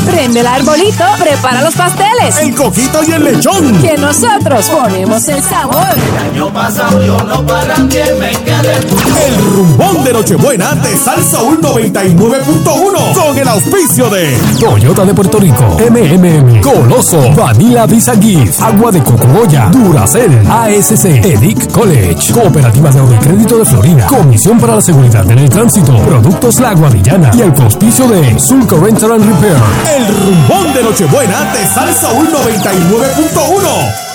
[0.05, 2.39] Prende el arbolito, prepara los pasteles.
[2.41, 3.81] El coquito y el lechón.
[3.81, 5.87] Que nosotros ponemos el sabor.
[6.21, 8.77] año pasado yo no parrandié, me quedé
[9.27, 15.39] El rumbón de Nochebuena de Sal Soul 99.1 con el auspicio de Toyota de Puerto
[15.39, 23.19] Rico, MMM, Coloso, Vanilla Visa Gift, Agua de Cocoboya, Duracell, ASC, EDIC College, Cooperativa de
[23.19, 27.53] Crédito de Florida, Comisión para la Seguridad en el Tránsito, Productos La Guadillana y el
[27.63, 29.57] auspicio de Sulco Rental and Repair.
[29.95, 34.12] El rumbón de Nochebuena de Sal Soul 99.1.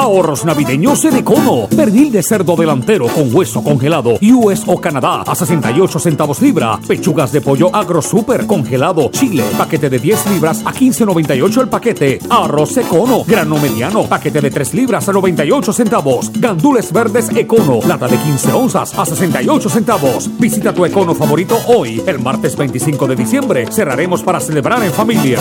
[0.00, 1.68] Ahorros navideños en Econo.
[1.76, 4.14] Pernil de cerdo delantero con hueso congelado.
[4.22, 6.78] US o Canadá a 68 centavos libra.
[6.88, 9.10] Pechugas de pollo agro super congelado.
[9.10, 9.44] Chile.
[9.58, 12.18] Paquete de 10 libras a 15.98 el paquete.
[12.30, 13.24] Arroz Econo.
[13.26, 14.04] Grano mediano.
[14.04, 16.32] Paquete de 3 libras a 98 centavos.
[16.32, 17.80] Gandules verdes Econo.
[17.86, 20.30] Lata de 15 onzas a 68 centavos.
[20.38, 22.02] Visita tu Econo favorito hoy.
[22.06, 23.66] El martes 25 de diciembre.
[23.70, 25.38] Cerraremos para celebrar en familia.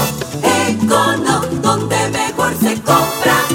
[0.68, 3.49] Econo, donde mejor se compra.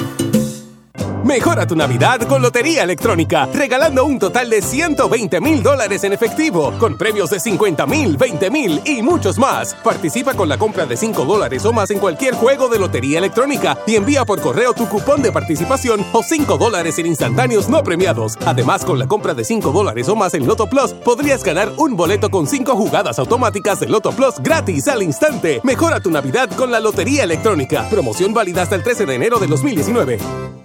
[1.35, 6.71] Mejora tu Navidad con Lotería Electrónica, regalando un total de 120 mil dólares en efectivo,
[6.79, 9.73] con premios de 50 mil, 20 mil y muchos más.
[9.73, 13.77] Participa con la compra de 5 dólares o más en cualquier juego de Lotería Electrónica
[13.85, 18.37] y envía por correo tu cupón de participación o 5 dólares en instantáneos no premiados.
[18.45, 21.97] Además, con la compra de 5 dólares o más en Loto Plus, podrías ganar un
[21.97, 25.59] boleto con 5 jugadas automáticas de Loto Plus gratis al instante.
[25.65, 27.89] Mejora tu Navidad con la Lotería Electrónica.
[27.89, 30.64] Promoción válida hasta el 13 de enero de 2019.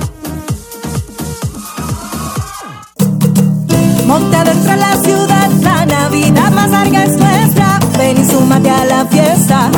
[4.09, 7.79] Monte adentro en la ciudad, la Navidad más larga es nuestra.
[7.99, 9.71] Ven y súmate a la fiesta.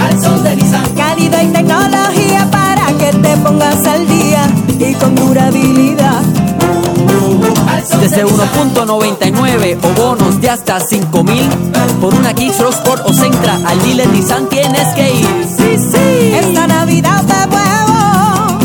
[0.00, 0.88] Al son de Nissan.
[0.96, 4.46] Calidad y tecnología para que te pongas al día
[4.78, 6.22] y con durabilidad.
[8.00, 11.50] Desde 1.99 o bonos de hasta 5000
[12.00, 15.46] por una Kicks Sport o Centra al dealer Nissan tienes que ir.
[15.54, 16.32] Sí, sí.
[16.32, 18.58] Esta Navidad de nuevo.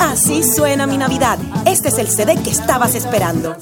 [0.00, 1.38] Así suena mi Navidad.
[1.66, 3.56] Este es el CD que estabas esperando.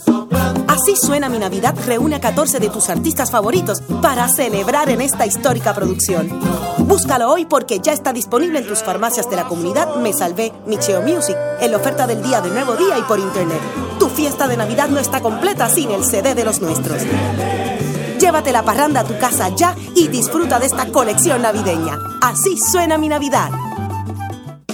[0.68, 5.26] Así suena mi Navidad reúne a 14 de tus artistas favoritos para celebrar en esta
[5.26, 6.28] histórica producción.
[6.78, 11.02] Búscalo hoy porque ya está disponible en tus farmacias de la comunidad Me Salvé, Micheo
[11.02, 13.60] Music, en la oferta del día de Nuevo Día y por internet.
[13.98, 17.02] Tu fiesta de Navidad no está completa sin el CD de los nuestros.
[18.18, 21.98] Llévate la parranda a tu casa ya y disfruta de esta colección navideña.
[22.20, 23.50] Así suena mi Navidad.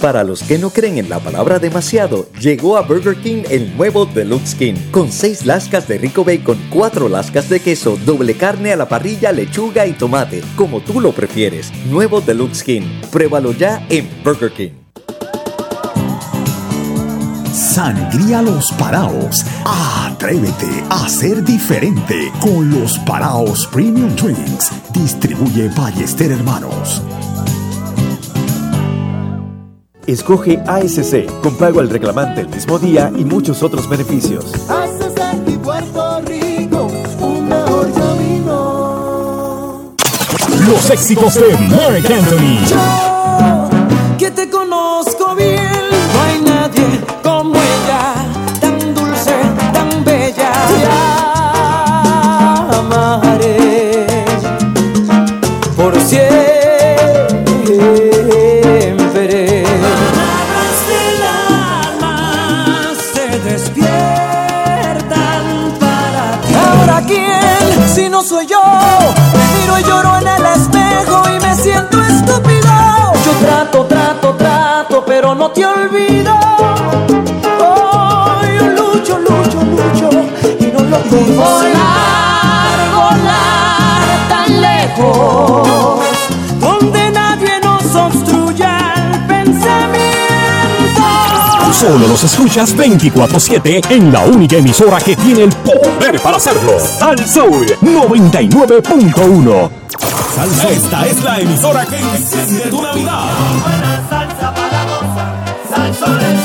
[0.01, 4.05] Para los que no creen en la palabra demasiado, llegó a Burger King el nuevo
[4.05, 8.77] Deluxe King, con 6 lascas de rico bacon, 4 lascas de queso, doble carne a
[8.77, 11.71] la parrilla, lechuga y tomate, como tú lo prefieres.
[11.89, 13.01] Nuevo Deluxe King.
[13.11, 14.71] Pruébalo ya en Burger King.
[17.53, 19.45] Sangría Los Paraos.
[19.65, 24.71] Atrévete a ser diferente con los Paraos Premium Drinks.
[24.93, 27.01] Distribuye Ballester Hermanos.
[30.09, 34.51] Escoge ASC con pago al reclamante el mismo día y muchos otros beneficios.
[34.51, 34.59] De
[35.45, 36.87] ti Puerto Rico
[37.21, 39.15] un mejor camino.
[40.67, 43.08] Los éxitos de Mark Anthony.
[67.89, 68.61] Si no soy yo,
[69.33, 72.69] me miro y lloro en el espejo y me siento estúpido.
[73.25, 76.35] Yo trato, trato, trato, pero no te olvido.
[77.59, 80.09] Oh, yo lucho, lucho, lucho
[80.59, 81.43] y no lo consigo.
[81.43, 85.98] Volar, volar tan lejos,
[91.79, 96.73] Solo los escuchas 24-7 en la única emisora que tiene el poder para hacerlo.
[96.99, 99.69] Al Soul 99.1.
[100.35, 103.29] Salsa, esta es la emisora que enciende tu Navidad.
[104.09, 106.38] salsa para gozar, Salsón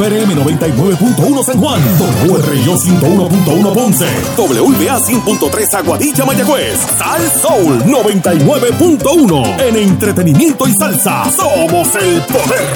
[0.00, 1.78] WPRM 99.1 San Juan,
[2.26, 11.30] WRIO 101.1 Ponce, WBA 100.3 Aguadilla Mayagüez, Sal Soul 99.1 en entretenimiento y salsa.
[11.30, 12.66] Somos el poder.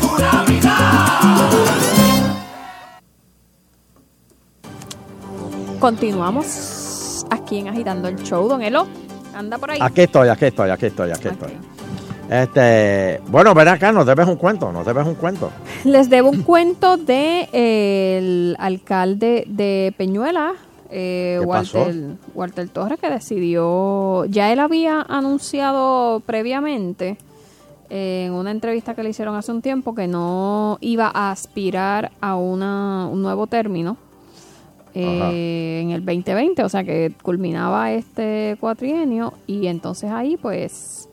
[0.00, 1.50] Tu Navidad.
[5.78, 8.48] Continuamos aquí en Agitando el Show.
[8.48, 8.88] Don Elo,
[9.32, 9.78] anda por ahí.
[9.80, 11.77] Aquí estoy, aquí estoy, aquí estoy, aquí estoy.
[12.28, 15.50] Este, bueno, ven acá, nos debes un cuento, nos debes un cuento.
[15.84, 20.52] Les debo un cuento de eh, el alcalde de Peñuela,
[20.90, 21.40] eh.
[21.42, 21.94] Walter,
[22.34, 27.16] Walter Torres, que decidió, ya él había anunciado previamente
[27.90, 32.12] eh, en una entrevista que le hicieron hace un tiempo que no iba a aspirar
[32.20, 33.96] a una, un nuevo término
[34.94, 41.07] eh, en el 2020, o sea que culminaba este cuatrienio y entonces ahí pues...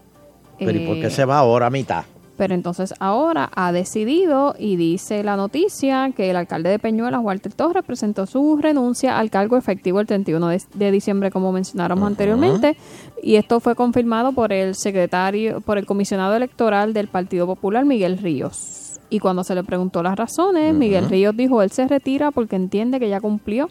[0.58, 2.06] Pero ¿y por eh, qué se va ahora a mitad?
[2.38, 7.54] pero entonces ahora ha decidido y dice la noticia que el alcalde de Peñuelas, Walter
[7.54, 12.78] Torres, presentó su renuncia al cargo efectivo el 31 de, de diciembre, como mencionáramos anteriormente.
[13.24, 18.18] Y esto fue confirmado por el secretario, por el comisionado electoral del Partido Popular, Miguel
[18.18, 19.00] Ríos.
[19.10, 23.00] Y cuando se le preguntó las razones, Miguel Ríos dijo, él se retira porque entiende
[23.00, 23.70] que ya cumplió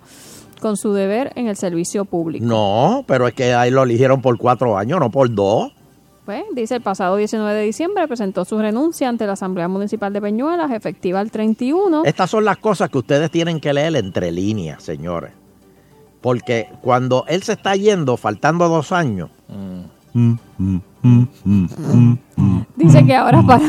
[0.61, 2.47] con su deber en el servicio público.
[2.47, 5.73] No, pero es que ahí lo eligieron por cuatro años, no por dos.
[6.25, 10.23] Pues, dice, el pasado 19 de diciembre presentó su renuncia ante la Asamblea Municipal de
[10.23, 12.03] Peñuelas, efectiva el 31.
[12.05, 15.33] Estas son las cosas que ustedes tienen que leer entre líneas, señores.
[16.23, 19.29] Porque cuando él se está yendo, faltando dos años,
[22.77, 23.65] Dice que ahora para...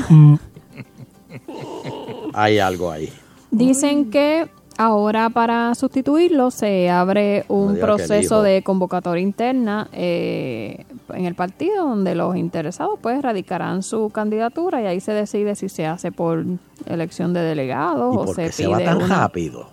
[2.34, 3.12] hay algo ahí.
[3.51, 4.47] Dicen que
[4.78, 12.13] ahora para sustituirlo se abre un proceso de convocatoria interna eh, en el partido donde
[12.15, 16.43] los interesados pues radicarán su candidatura y ahí se decide si se hace por
[16.88, 19.67] elección de delegados ¿Y o se qué se pide va tan una, rápido?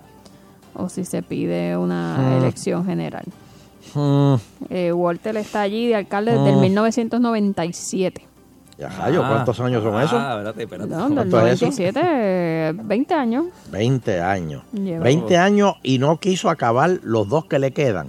[0.74, 2.42] o si se pide una Hmm.
[2.42, 3.24] elección general.
[3.94, 4.34] Hmm.
[4.70, 6.60] Eh, Walter está allí de alcalde desde el Hmm.
[6.60, 8.26] 1997.
[8.82, 10.14] Ya, rayo, ¿cuántos años son esos?
[10.14, 10.90] Ah, espérate, espérate.
[10.90, 11.66] No, del ¿Cuánto es eso?
[11.66, 13.44] 97, eh, 20 años.
[13.70, 14.64] 20 años.
[14.72, 15.04] Lleva.
[15.04, 18.08] 20 años y no quiso acabar los dos que le quedan.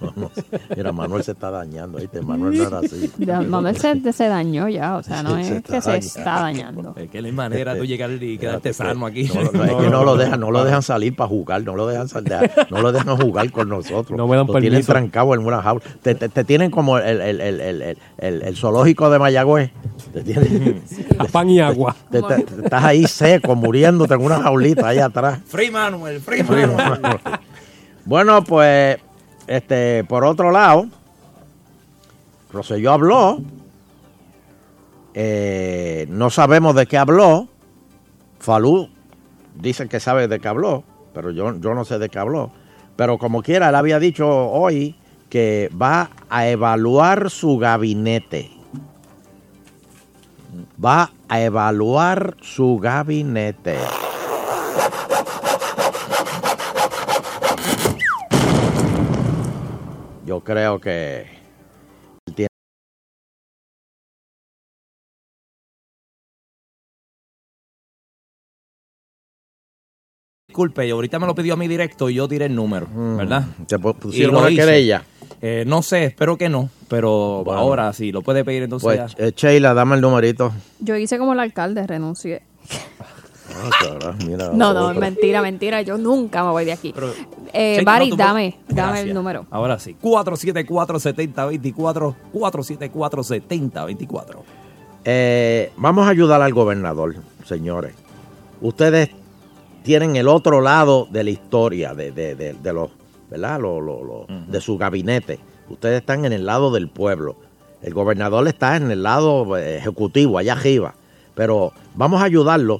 [0.00, 0.30] No, no.
[0.76, 2.20] Mira, Manuel se está dañando, ¿viste?
[2.22, 3.10] Manuel no era así.
[3.18, 6.40] Ya, Manuel se, se dañó ya, o sea, no Sí, es se que se está
[6.40, 6.94] dañando.
[6.96, 9.24] Es que no hay manera de tú llegar y quedarte sano aquí.
[9.34, 11.86] No, no, es que no lo dejan, no lo dejan salir para jugar, no lo
[11.86, 12.32] dejan salir,
[12.70, 14.16] no lo dejan jugar con nosotros.
[14.16, 15.82] No me dan lo tienen trancado en una jaula.
[16.02, 19.70] Te, te- te tienen como el, el- el- el- el- el- el zoológico de Mayagüez.
[20.12, 20.82] Te tienen,
[21.18, 21.94] A pan y agua.
[22.10, 25.40] te- te- te- estás ahí seco, muriéndote en una jaulita ahí atrás.
[25.46, 27.00] Free Manuel, free Free Manuel.
[27.00, 27.18] Manuel.
[28.04, 28.96] Bueno, pues,
[29.50, 30.86] este, por otro lado,
[32.52, 33.38] Rosselló habló.
[35.12, 37.48] eh, no sabemos de qué habló.
[38.38, 38.88] Falú
[39.56, 42.52] dice que sabe de qué habló, pero yo, yo no sé de qué habló.
[42.94, 44.94] Pero como quiera, él había dicho hoy
[45.28, 48.52] que va a evaluar su gabinete.
[50.82, 53.78] Va a evaluar su gabinete.
[60.30, 61.26] Yo creo que
[70.46, 73.44] Disculpe, y ahorita me lo pidió a mí directo y yo tiré el número, ¿verdad?
[73.66, 75.02] ¿Te pusieron lo una querella?
[75.42, 77.60] Eh, no sé, espero que no, pero Bueno.
[77.60, 78.84] ahora sí, lo puede pedir entonces.
[78.84, 79.24] Pues, ya.
[79.26, 80.52] eh, Sheila, dame el numerito.
[80.78, 82.42] Yo hice como el alcalde, renuncié.
[83.52, 85.00] Ah, mira, No, no, otro.
[85.00, 85.82] mentira, mentira.
[85.82, 86.94] Yo nunca me voy de aquí.
[87.52, 89.06] Eh, Bari, no, tú- dame, dame Gracias.
[89.08, 89.46] el número.
[89.50, 94.42] Ahora sí, 474-7024, 474-7024.
[95.04, 97.94] Eh, vamos a ayudar al gobernador, señores.
[98.60, 99.10] Ustedes
[99.82, 102.90] tienen el otro lado de la historia de, de- de- de los,
[103.30, 103.58] ¿verdad?
[103.60, 105.38] Lo- lo- lo- De su gabinete.
[105.70, 107.36] Ustedes están en el lado del pueblo.
[107.82, 110.94] El gobernador está en el lado eh, ejecutivo, allá arriba.
[111.34, 112.76] Pero vamos a ayudarlo,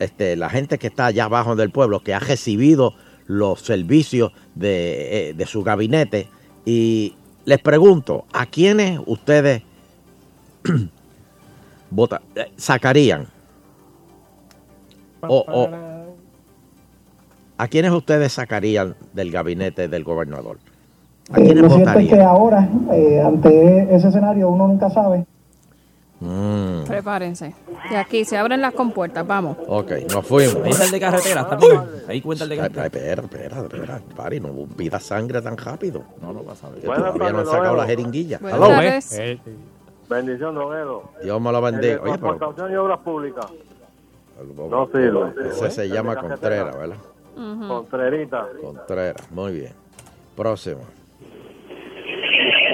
[0.00, 2.94] este, la gente que está allá abajo del pueblo, que ha recibido
[3.26, 6.28] los servicios de, eh, de su gabinete.
[6.64, 9.62] Y les pregunto, ¿a quiénes ustedes
[11.90, 13.26] vota- eh, sacarían?
[15.22, 15.68] O, o-
[17.58, 20.58] ¿A quiénes ustedes sacarían del gabinete del gobernador?
[21.30, 22.20] ¿A Eh, lo cierto es que votarían?
[22.26, 25.26] ahora, eh, ante ese escenario, uno nunca sabe.
[26.20, 26.59] Mm,
[26.90, 27.54] Prepárense.
[27.90, 29.56] Y aquí se abren las compuertas, vamos.
[29.66, 30.56] ok, nos fuimos.
[30.56, 31.80] Ahí está el de carretera también.
[32.08, 32.86] Ahí cuenta el de carretera.
[32.86, 36.02] Espera, espera, espera, pari, no pida sangre tan rápido.
[36.20, 36.80] No lo vas a ver.
[36.80, 38.38] Que todavía no han sacado la jeringuilla.
[38.38, 38.68] Buenas Aló.
[38.68, 39.18] tardes.
[39.18, 39.38] Eh,
[40.08, 41.12] Bendición, Donero.
[41.22, 42.00] Dios me lo bendiga.
[42.02, 43.46] Oye, pero y Obras Públicas.
[44.68, 45.32] No sirve.
[45.50, 46.96] ese se llama Contreras, ¿verdad?
[47.68, 48.46] Contrerita.
[48.60, 49.72] Contreras, muy bien.
[50.36, 50.80] Próximo.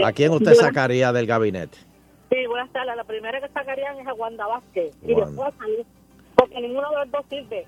[0.05, 1.79] ¿A quién usted sacaría del gabinete?
[2.31, 2.97] Sí, buenas tardes.
[2.97, 4.95] La primera que sacarían es a Wanda Vázquez.
[5.03, 5.27] Y Wanda.
[5.27, 5.87] después a salir.
[6.35, 7.67] Porque ninguno de los dos sirve.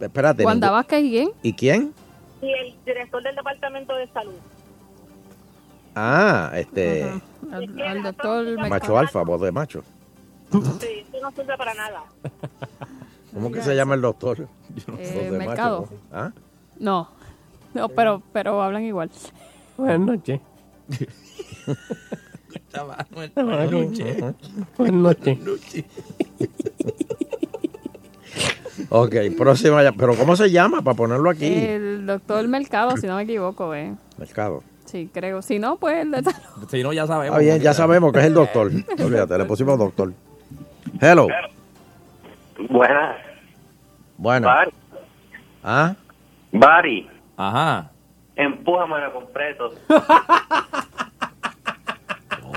[0.00, 0.44] Espérate.
[0.44, 1.30] Wanda Vázquez y quién?
[1.42, 1.94] ¿Y quién?
[2.42, 4.34] Y el director del Departamento de Salud.
[5.94, 7.04] Ah, este.
[7.50, 9.82] Al, al doctor Macho alfa, voz de macho.
[10.50, 10.58] Sí,
[11.08, 12.04] eso no sirve para nada.
[13.34, 14.40] ¿Cómo que se llama el doctor?
[14.40, 14.48] Eh,
[14.86, 15.88] Voz de macho, Mercado.
[15.90, 16.16] ¿no?
[16.18, 16.32] ¿Ah?
[16.78, 17.08] No.
[17.74, 19.10] No, pero, pero hablan igual.
[19.76, 20.40] Buenas noches.
[22.74, 24.24] Buenas noches.
[28.90, 29.82] Ok, próxima.
[29.82, 31.46] ya- ¿Pero cómo se llama para ponerlo aquí?
[31.46, 33.94] El doctor Mercado, si no me equivoco, eh.
[34.18, 34.62] Mercado.
[34.84, 35.40] Sí, creo.
[35.40, 36.68] Si no, pues el de salud.
[36.68, 37.38] Si no, ya sabemos.
[37.38, 38.70] Está bien, ya sabemos que es el doctor.
[39.02, 40.12] Olvídate, le pusimos doctor.
[41.00, 41.26] Hello.
[42.68, 43.16] Buenas.
[44.18, 44.46] Bueno.
[44.46, 44.70] Bari.
[45.64, 45.94] ¿Ah?
[46.52, 47.08] Bari.
[47.38, 47.90] Ajá.
[48.36, 49.72] Empújamelo completo.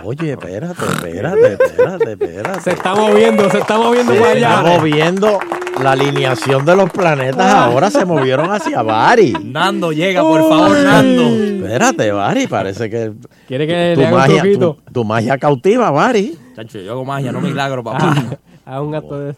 [0.04, 2.62] Oye, espérate, espérate, espérate, espérate.
[2.62, 4.78] Se está moviendo, se está moviendo Se para está allá.
[4.78, 5.40] moviendo
[5.82, 7.54] la alineación de los planetas.
[7.54, 9.34] Ahora se movieron hacia Bari.
[9.44, 11.24] Nando, llega, por favor, Nando.
[11.66, 13.14] Espérate, Bari, parece que.
[13.48, 16.38] ¿Quiere que tu le haga un magia, tu, tu magia cautiva, Bari.
[16.56, 18.16] Chacho, yo hago magia, no milagro, papá.
[18.66, 19.36] A un acto de...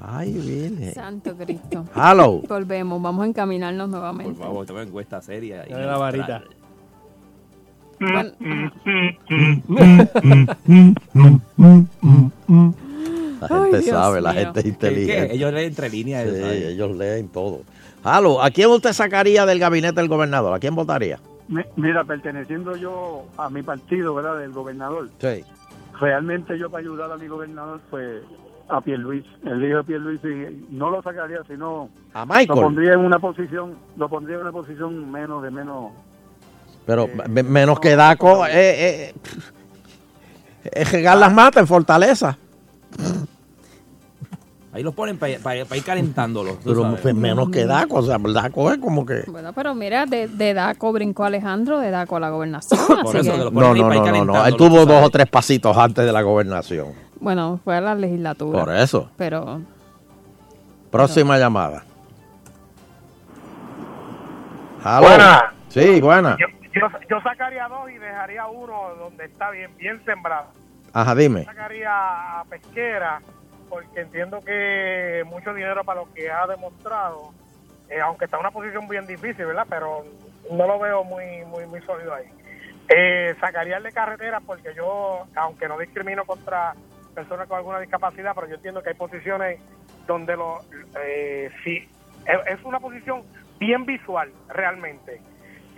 [0.00, 0.94] Ay, Virgen.
[0.94, 1.84] Santo Cristo.
[1.96, 2.40] Hello.
[2.48, 4.34] Volvemos, vamos a encaminarnos nuevamente.
[4.34, 5.64] Por favor, te voy a encuesta seria.
[5.68, 6.42] y Dale la varita.
[8.00, 8.32] La
[13.50, 14.40] Ay, gente Dios sabe, la mío.
[14.40, 15.28] gente es ¿Qué, inteligente.
[15.28, 15.34] qué?
[15.34, 16.28] Ellos leen entre líneas.
[16.28, 17.60] Sí, ellos leen todo.
[18.02, 20.52] Halo, ¿a quién usted sacaría del gabinete del gobernador?
[20.54, 21.18] ¿A quién votaría?
[21.48, 24.38] Mi- Mira, perteneciendo yo a mi partido, ¿verdad?
[24.38, 25.08] Del gobernador.
[25.18, 25.44] Sí.
[26.00, 28.22] Realmente yo para ayudar a mi gobernador fue
[28.68, 29.24] a Pierluis.
[29.44, 32.48] El hijo de Pierluis y no lo sacaría, sino A Michael.
[32.48, 35.92] lo pondría en una posición, lo pondría en una posición menos de menos.
[36.88, 38.50] Pero me- menos que Daco, eh,
[39.10, 39.14] eh,
[40.72, 42.38] es regar las matas en Fortaleza.
[44.72, 46.56] Ahí los ponen para ir calentándolos.
[46.64, 47.00] Pero sabes.
[47.02, 49.24] pues, menos que Daco, o sea, Daco es como que...
[49.26, 52.80] bueno, pero mira, de, de Daco brincó Alejandro, de Daco a la gobernación.
[52.80, 56.12] así que- No, no, no, no, no, él tuvo dos o tres pasitos antes de
[56.12, 56.88] la gobernación.
[57.20, 58.64] Bueno, fue a la legislatura.
[58.64, 59.10] Por eso.
[59.18, 59.60] Pero
[60.90, 61.84] Próxima llamada.
[64.82, 65.06] Halo.
[65.06, 65.52] Buena.
[65.68, 66.36] Sí, buena.
[66.40, 66.46] Yo,
[66.78, 70.48] yo, yo sacaría dos y dejaría uno donde está bien, bien sembrado.
[70.92, 71.44] Ajá, dime.
[71.44, 73.20] Sacaría a Pesquera
[73.68, 77.32] porque entiendo que mucho dinero para lo que ha demostrado,
[77.90, 79.66] eh, aunque está en una posición bien difícil, ¿verdad?
[79.68, 80.04] Pero
[80.50, 82.26] no lo veo muy muy muy sólido ahí.
[82.88, 86.74] Eh, sacaría el de carretera porque yo, aunque no discrimino contra
[87.14, 89.60] personas con alguna discapacidad, pero yo entiendo que hay posiciones
[90.06, 90.60] donde lo,
[91.04, 91.86] eh, sí,
[92.46, 93.22] es una posición
[93.58, 95.20] bien visual realmente.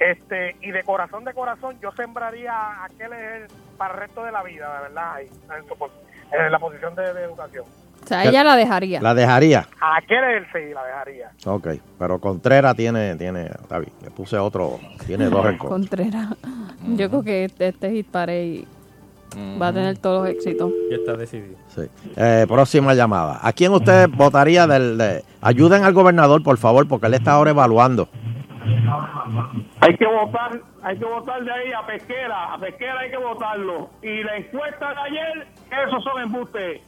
[0.00, 3.10] Este, y de corazón de corazón, yo sembraría a aquel
[3.76, 5.90] para el resto de la vida, de verdad, ahí, en, su pos-
[6.32, 7.64] en la posición de, de educación.
[8.02, 9.00] O sea, ella la dejaría.
[9.02, 9.68] La dejaría.
[9.78, 11.30] A aquel es el sí, la dejaría.
[11.44, 11.68] Ok,
[11.98, 15.68] pero Contreras tiene, tiene, está bien, le puse otro, tiene dos en contra.
[15.68, 16.28] Contreras.
[16.96, 18.64] Yo creo que este, este es hit parade
[19.62, 20.72] Va a tener todos los éxitos.
[20.90, 21.54] Ya está decidido.
[21.68, 21.82] Sí.
[22.16, 23.38] Eh, próxima llamada.
[23.42, 24.98] ¿A quién usted votaría del...
[24.98, 28.08] de- ayuden al gobernador, por favor, porque él está ahora evaluando.
[29.80, 33.90] Hay que votar, hay que votar de ahí a Pesquera, a Pesquera hay que votarlo.
[34.02, 35.46] Y la encuesta de ayer,
[35.86, 36.80] esos son embustes.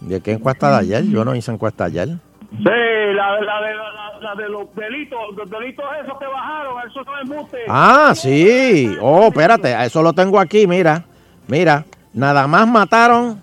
[0.00, 1.04] ¿De qué encuesta de ayer?
[1.04, 2.08] Yo no hice encuesta ayer.
[2.50, 7.04] Sí, la, la, de, la, la de los delitos, los delitos esos que bajaron, esos
[7.04, 7.60] son embustes.
[7.68, 8.96] Ah, sí.
[9.00, 11.04] Oh, espérate, eso lo tengo aquí, mira.
[11.46, 11.84] Mira,
[12.14, 13.42] nada más mataron.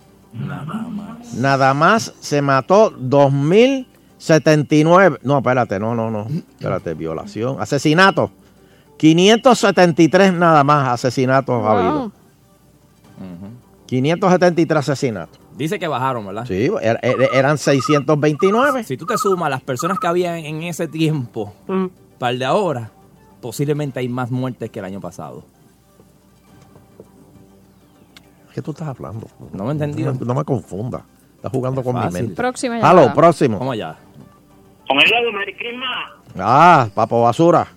[1.37, 2.13] Nada más.
[2.19, 2.89] se mató
[4.25, 5.19] 2079.
[5.23, 6.27] No, espérate, no, no, no.
[6.57, 7.57] Espérate, violación.
[7.59, 8.31] Asesinato.
[8.97, 12.11] 573 nada más asesinatos ha habido.
[13.85, 15.39] 573 asesinatos.
[15.57, 16.45] Dice que bajaron, ¿verdad?
[16.45, 18.83] Sí, er- er- eran 629.
[18.83, 21.85] Si tú te sumas las personas que había en ese tiempo, Mm.
[22.17, 22.91] para el de ahora,
[23.41, 25.45] posiblemente hay más muertes que el año pasado.
[28.53, 29.27] ¿Qué tú estás hablando?
[29.53, 30.13] No me he entendido.
[30.13, 31.03] No, me- no me confunda.
[31.35, 32.33] Estás jugando con mi mente.
[32.33, 33.59] Próxima Halo, próximo.
[33.59, 33.97] Vamos allá.
[34.87, 36.11] Con el de Merry Christmas.
[36.37, 37.67] Ah, papo basura.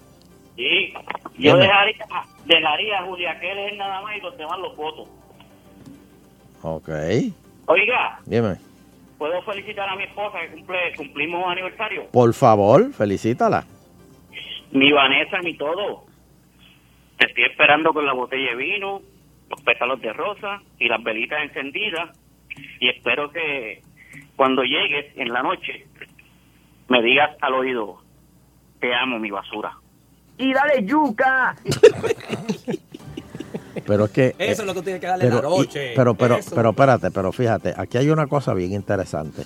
[0.57, 0.93] Sí.
[1.39, 1.59] Yo Dime.
[1.67, 2.07] dejaría,
[2.45, 5.09] dejaría a Julia Keller nada más y los demás los votos.
[6.63, 6.89] Ok.
[7.67, 8.57] Oiga, Dime.
[9.19, 12.07] ¿puedo felicitar a mi esposa que cumple, cumplimos aniversario?
[12.11, 13.65] Por favor, felicítala.
[14.71, 16.05] Mi Vanessa, mi todo.
[17.19, 19.01] Te estoy esperando con la botella de vino,
[19.51, 22.17] los pétalos de rosa y las velitas encendidas.
[22.81, 23.83] Y espero que
[24.37, 25.87] cuando llegues en la noche
[26.89, 27.99] me digas al oído,
[28.81, 29.77] te amo, mi basura.
[30.39, 31.57] Y dale yuca.
[33.87, 34.35] Pero es que.
[34.39, 35.93] Eso es lo que tiene que darle pero, la noche.
[35.93, 36.55] y- pero, pero, Eso.
[36.55, 39.45] pero espérate, pero fíjate, aquí hay una cosa bien interesante.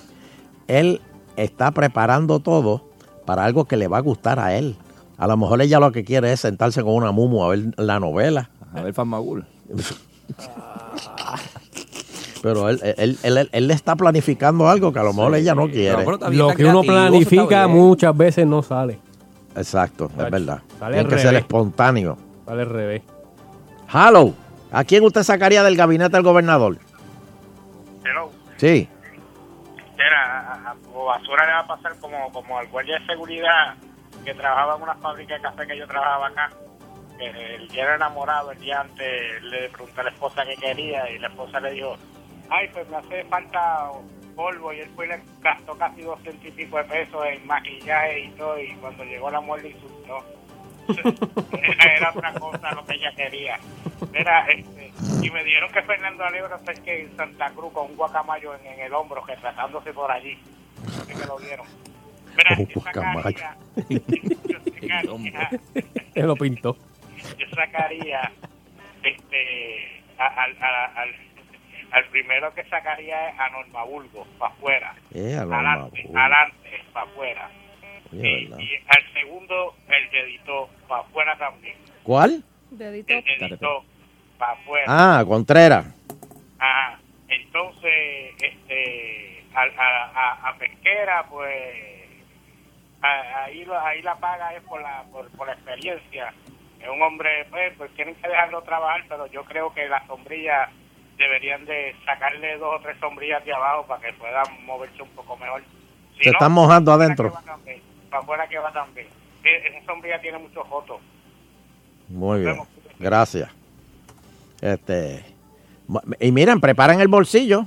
[0.67, 1.01] Él
[1.35, 2.87] está preparando todo
[3.25, 4.75] para algo que le va a gustar a él.
[5.17, 7.99] A lo mejor ella lo que quiere es sentarse con una mumu a ver la
[7.99, 8.49] novela.
[8.75, 9.45] A ver Famagul.
[12.43, 15.55] Pero él, él, él, él- él le está planificando algo que a lo mejor ella
[15.55, 16.03] no quiere.
[16.31, 18.99] Lo que uno planifica muchas veces no sale.
[19.55, 20.61] Exacto, es verdad.
[20.77, 21.41] Sale Tiene que ser revés.
[21.41, 22.17] espontáneo.
[22.45, 23.01] Sale al revés.
[23.93, 24.33] Hello,
[24.71, 26.77] ¿a quién usted sacaría del gabinete del gobernador?
[28.03, 28.29] Hello.
[28.57, 28.89] Sí.
[29.95, 33.75] Mira, a, a tu basura le va a pasar como, como al guardia de seguridad
[34.25, 36.49] que trabajaba en una fábrica de café que yo trabajaba acá.
[37.17, 41.09] Que el día era enamorado, el día antes le preguntó a la esposa qué quería
[41.11, 41.95] y la esposa le dijo,
[42.49, 43.89] ay, pues me hace falta
[44.35, 48.29] polvo y él fue le gastó casi doscientos y pico de pesos en maquillaje y
[48.31, 50.23] todo y cuando llegó la muerte insultó.
[50.87, 53.59] era, era otra cosa lo que ella quería.
[54.13, 54.91] Era, este,
[55.21, 58.65] y me dijeron que Fernando Alegro es que en Santa Cruz con un guacamayo en,
[58.67, 60.37] en el hombro, retrasándose por allí.
[61.07, 61.65] Que me lo vieron.
[62.35, 63.55] Mira, Un yo sacaría,
[63.89, 65.49] yo sacaría,
[66.15, 66.75] Él lo pintó.
[67.37, 68.31] yo sacaría
[69.03, 71.09] este a- al, a- al,
[71.93, 74.95] al primero que sacaría es a Norma Burgos, para afuera.
[75.13, 77.49] Eh, Adelante, adelante, para afuera.
[78.11, 78.57] Oye, ¿verdad?
[78.59, 81.75] Y al segundo, el dedito, para afuera también.
[82.03, 82.43] ¿Cuál?
[82.71, 83.13] Dedito.
[83.13, 83.85] El dedito,
[84.37, 84.85] para afuera.
[84.87, 85.85] Ah, Contreras.
[86.59, 86.99] Ajá.
[87.27, 90.05] Entonces, este, a, a,
[90.45, 91.75] a, a Pesquera, pues,
[93.01, 96.33] a- ahí, lo- ahí la paga es por la, por, por la experiencia.
[96.81, 100.69] Es un hombre, pues, pues tienen que dejarlo trabajar, pero yo creo que las sombrillas
[101.23, 105.37] deberían de sacarle dos o tres sombrillas de abajo para que puedan moverse un poco
[105.37, 105.63] mejor.
[106.17, 107.33] Si Se no, están mojando para adentro.
[107.45, 109.07] también, Para afuera que va también.
[109.43, 111.01] Esa sombrilla tiene muchos fotos.
[112.09, 112.57] Muy bien.
[112.99, 113.49] Gracias.
[114.61, 115.25] Este.
[116.19, 117.65] Y miren, preparen el bolsillo.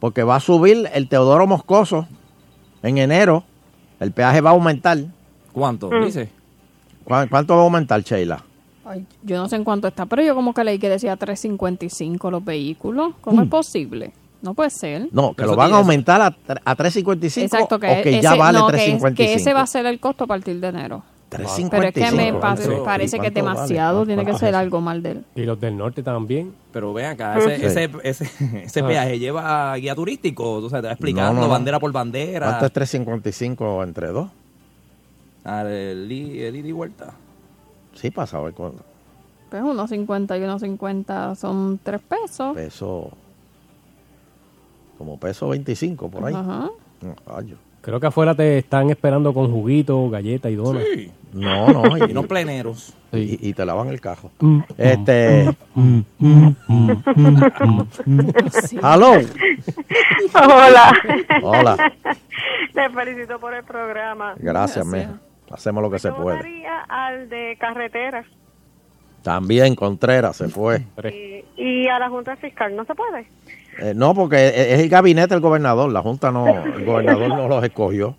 [0.00, 2.06] Porque va a subir el Teodoro Moscoso
[2.82, 3.42] en enero.
[3.98, 4.98] El peaje va a aumentar.
[5.52, 5.90] ¿Cuánto?
[5.90, 6.04] Mm.
[6.04, 6.28] Dice.
[7.04, 8.44] ¿Cuán- ¿Cuánto va a aumentar, Sheila?
[8.88, 12.30] Ay, yo no sé en cuánto está, pero yo como que leí que decía 3.55
[12.30, 13.14] los vehículos.
[13.20, 14.12] ¿Cómo es posible?
[14.40, 15.02] No puede ser.
[15.02, 15.08] Mm.
[15.12, 16.26] No, que Eso lo van a aumentar a,
[16.64, 19.14] a 3.55 Exacto, que, o que ese, ya vale no, que, es- 3.55.
[19.14, 21.02] que ese va a ser el costo a partir de enero.
[21.30, 21.68] 3.55.
[21.70, 22.84] Pero es que me pa- ¿Cuánto?
[22.84, 25.24] parece que es demasiado, tiene que ¿Cuánto ser algo mal de él.
[25.34, 26.54] Y los del norte también.
[26.72, 27.66] Pero ven acá, ese, Sí.
[27.66, 28.30] ese, ese,
[28.64, 28.86] ese Ah.
[28.86, 31.52] peaje lleva guía turístico, o sea, te va explicando No, no, no.
[31.52, 32.46] bandera por bandera.
[32.58, 34.30] ¿Cuánto es 3.55 entre dos?
[35.44, 37.12] Ah, el, i- el ida y vuelta.
[38.00, 38.82] Sí, pasa a ver cuánto.
[39.50, 42.54] Pues unos 50 y unos 50 son 3 pesos.
[42.54, 43.10] Peso.
[44.98, 46.34] Como peso 25 por ahí.
[46.34, 46.68] Ajá.
[47.26, 50.82] Ay, Creo que afuera te están esperando con juguito, galleta y donas.
[51.32, 51.96] No, no.
[52.08, 52.92] Y no pleneros.
[53.12, 54.30] Y, y te lavan el cajo.
[54.40, 55.56] Mm, Este.
[58.62, 58.78] Sí.
[58.82, 59.12] ¡Aló!
[60.34, 60.92] Hola.
[61.42, 61.92] Hola.
[62.74, 64.34] Te felicito por el programa.
[64.38, 65.18] Gracias, mija.
[65.50, 66.66] Hacemos lo que se Yo puede.
[66.88, 68.24] al de carretera.
[69.22, 70.84] También Contreras se fue.
[71.12, 73.26] Y, y a la Junta Fiscal no se puede.
[73.80, 75.90] Eh, no, porque es el gabinete del gobernador.
[75.92, 76.46] La Junta no,
[76.76, 78.14] el gobernador no los escogió.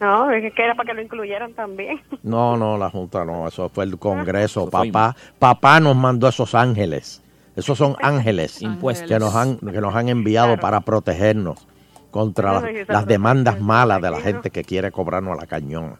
[0.00, 2.00] No, es que era para que lo incluyeran también.
[2.22, 3.46] No, no, la Junta no.
[3.48, 4.68] Eso fue el Congreso.
[4.70, 7.22] Papá, papá nos mandó esos ángeles.
[7.56, 9.08] Esos son ángeles Impuestos.
[9.08, 11.66] que nos han, que nos han enviado para protegernos
[12.10, 15.96] contra las, las demandas malas de la gente que quiere cobrarnos a la cañona.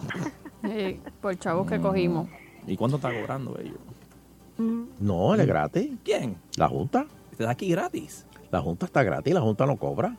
[0.68, 2.28] Eh, por chavos que cogimos.
[2.66, 3.76] ¿Y cuánto está cobrando ellos?
[4.98, 5.90] No, él es gratis.
[6.04, 6.36] ¿Quién?
[6.56, 7.06] La Junta.
[7.36, 8.26] ¿Te da aquí gratis?
[8.50, 10.16] La Junta está gratis, la Junta no cobra.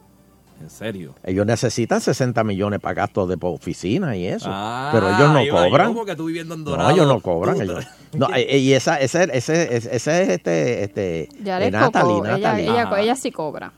[0.61, 1.13] ¿En serio?
[1.23, 4.47] Ellos necesitan 60 millones para gastos de oficina y eso.
[4.49, 5.93] Ah, pero ellos no yo, cobran.
[5.93, 6.89] porque tú viviendo en no, Dorado.
[6.91, 7.61] ellos no cobran.
[7.61, 11.71] Ellos- No, eh, y esa, ese, ese, ese, ese es este, este, Ya eh, les
[11.73, 12.25] Natalie, tocó.
[12.25, 12.63] Ella, Natalie.
[12.63, 13.73] ella, ella sí cobra.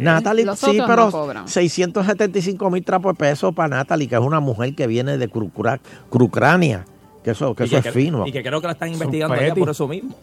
[0.00, 1.48] Natalie, Los sí, otros pero no cobran.
[1.48, 5.80] 675 mil trapos de peso para Natalie, que es una mujer que viene de Crucra-
[6.10, 6.84] Crucrania,
[7.24, 8.26] que eso, que Y eso es fino.
[8.26, 9.60] Y que creo que la están investigando allá petty.
[9.60, 10.14] por eso mismo.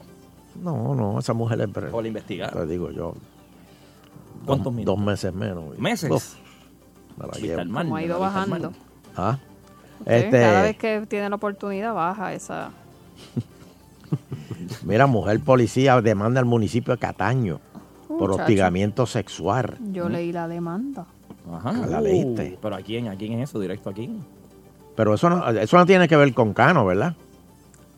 [0.61, 1.67] No, no, esa mujer es...
[1.67, 2.51] Por la investigar.
[2.53, 3.13] Te digo yo.
[4.45, 4.85] ¿Cuántos dos, mil?
[4.85, 5.77] dos meses menos.
[5.77, 6.09] ¿Meses?
[6.11, 6.35] Uf,
[7.17, 7.73] me la llevo.
[7.73, 8.71] Como ha ido bajando.
[9.17, 9.37] Ah,
[10.05, 12.71] este, Cada vez que tiene la oportunidad baja esa.
[14.83, 17.59] Mira, mujer policía demanda al municipio de Cataño
[18.17, 18.43] por Muchacho.
[18.43, 19.77] hostigamiento sexual.
[19.91, 21.05] Yo leí la demanda.
[21.53, 21.73] Ajá.
[21.87, 22.57] La leíste.
[22.61, 23.07] Pero ¿a quién?
[23.07, 23.59] ¿A quién es eso?
[23.59, 24.23] ¿Directo a quién?
[24.95, 27.15] Pero eso no, eso no tiene que ver con Cano, ¿verdad?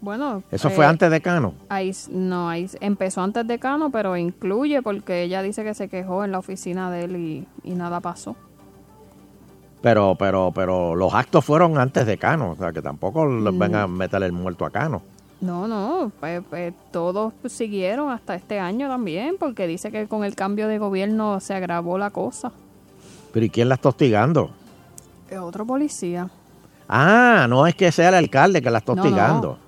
[0.02, 0.44] Bueno.
[0.52, 1.53] Eso eh, fue antes de Cano.
[1.69, 6.23] Ahí, no, ahí empezó antes de Cano, pero incluye porque ella dice que se quejó
[6.23, 8.35] en la oficina de él y, y nada pasó.
[9.81, 12.52] Pero, pero, pero los actos fueron antes de Cano.
[12.52, 13.60] O sea, que tampoco les Mm.
[13.60, 15.02] vengan a meterle el muerto a Cano.
[15.39, 20.35] No, no, pues, pues, todos siguieron hasta este año también, porque dice que con el
[20.35, 22.51] cambio de gobierno se agravó la cosa.
[23.31, 24.49] Pero ¿y quién la está hostigando?
[25.30, 26.30] Es otro policía.
[26.89, 29.59] Ah, no es que sea el alcalde que la está No, hostigando.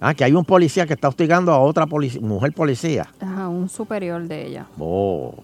[0.00, 3.06] Ah, que hay un policía que está hostigando a otra polici- mujer policía.
[3.20, 4.66] Ajá, un superior de ella.
[4.78, 5.34] Oh,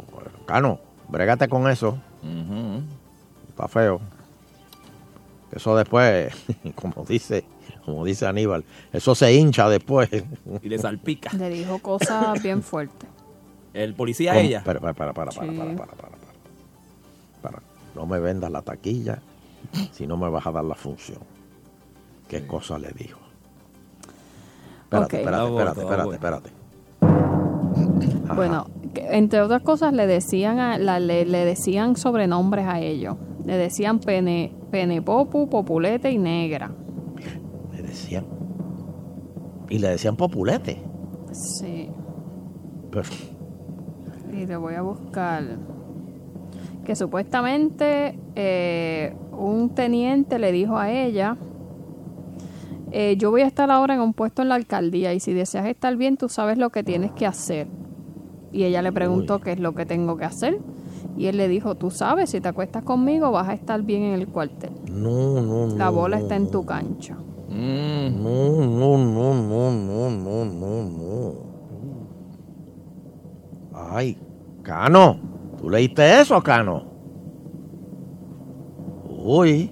[0.46, 0.78] Cano,
[1.08, 1.98] brégate con eso.
[3.48, 4.00] Está feo.
[5.50, 6.32] Que Eso después,
[6.74, 7.44] como dice,
[7.84, 10.08] como dice Aníbal, eso se hincha después.
[10.62, 11.32] Y le salpica.
[11.36, 13.08] Le dijo cosas bien fuertes.
[13.72, 14.46] El policía a ¿Cómo?
[14.46, 14.62] ella.
[14.64, 15.56] Para, para, para, para, para, Sí.
[15.58, 16.32] para, para, para, para.
[17.42, 17.62] Para.
[17.94, 19.20] No me vendas la taquilla
[19.92, 21.18] si no me vas a dar la función.
[22.28, 23.20] ¿Qué cosa le dijo?
[24.84, 25.20] Espérate, Ok.
[25.20, 26.50] espérate, espérate, espérate, espérate.
[28.24, 28.34] Ajá.
[28.34, 33.16] Bueno, entre otras cosas le decían a- la- le, le decían sobrenombres a ellos.
[33.44, 36.70] Le decían pene, penepopu, populete y negra.
[37.94, 38.26] Decían.
[39.70, 40.82] Y le decían populete.
[41.30, 41.88] Sí.
[42.90, 43.08] Pero,
[44.32, 45.44] Y le voy a buscar.
[46.84, 51.36] Que supuestamente eh, un teniente le dijo a ella,
[52.90, 55.66] eh, yo voy a estar ahora en un puesto en la alcaldía y si deseas
[55.66, 57.68] estar bien, tú sabes lo que tienes que hacer.
[58.50, 60.58] Y ella le preguntó qué es lo que tengo que hacer.
[61.16, 64.14] Y él le dijo, tú sabes, si te acuestas conmigo vas a estar bien en
[64.14, 64.72] el cuartel.
[64.90, 65.76] no, no, no.
[65.76, 67.16] La bola no, está en tu cancha.
[67.54, 68.10] Mm.
[68.22, 71.34] No, no, no, no, no, no, no, no.
[73.72, 74.18] Ay,
[74.62, 75.20] Cano,
[75.56, 76.84] ¿tú leíste eso, Cano?
[79.04, 79.70] Uy,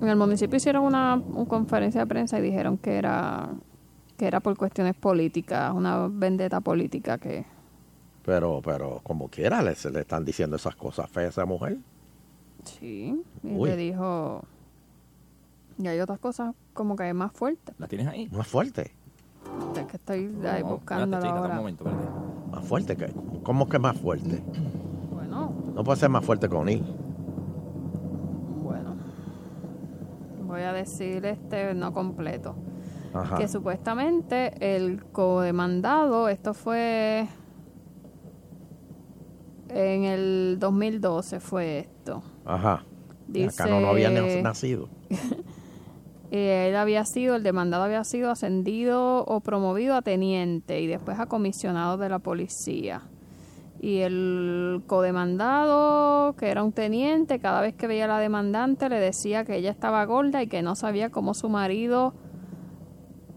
[0.00, 3.50] En el municipio hicieron una, una conferencia de prensa y dijeron que era
[4.16, 7.46] que era por cuestiones políticas, una vendetta política que
[8.24, 11.78] pero, pero, como quiera, le, se le están diciendo esas cosas feas a esa mujer.
[12.64, 13.70] sí, y Uy.
[13.70, 14.44] le dijo
[15.78, 17.74] y hay otras cosas como que más fuertes.
[17.78, 18.28] ¿La tienes ahí?
[18.30, 18.92] Más fuerte,
[19.76, 21.50] Es que estoy ahí No, chica, ahora.
[21.54, 22.10] Un momento, espérate.
[22.52, 22.96] más fuerte.
[22.96, 24.42] que ¿Cómo que más fuerte?
[25.12, 26.84] Bueno, No puede ser más fuerte que O'Neill.
[28.62, 28.96] bueno.
[30.46, 32.54] Voy a decir este no completo.
[33.12, 33.36] Ajá.
[33.36, 37.28] Que supuestamente el codemandado, esto fue
[39.68, 42.22] en el 2012 fue esto.
[42.44, 42.84] Ajá.
[43.28, 44.10] Dice- Cano no había
[44.42, 44.88] nacido.
[46.36, 51.20] Eh, él había sido, el demandado había sido ascendido o promovido a teniente y después
[51.20, 53.02] a comisionado de la policía.
[53.80, 58.98] Y el codemandado, que era un teniente, cada vez que veía a la demandante le
[58.98, 62.14] decía que ella estaba gorda y que no sabía cómo su marido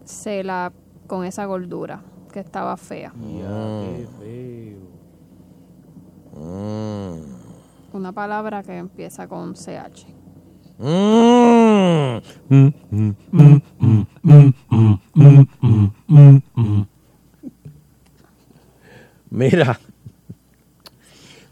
[0.02, 0.72] se la
[1.06, 2.02] con esa gordura,
[2.32, 3.12] que estaba fea.
[6.34, 7.20] Mm.
[7.92, 10.17] Una palabra que empieza con CH.
[10.78, 12.18] Mm.
[19.30, 19.78] Mira,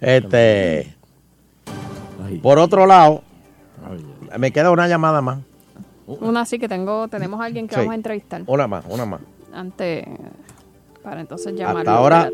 [0.01, 0.95] este,
[2.43, 3.23] por otro lado,
[4.39, 5.39] me queda una llamada más.
[6.07, 7.81] Una sí que tengo, tenemos a alguien que Sí.
[7.81, 8.43] vamos a entrevistar.
[8.47, 9.21] Una más, una más.
[9.53, 10.07] Antes,
[11.03, 11.81] para entonces llamarlo.
[11.81, 12.31] Hasta ahora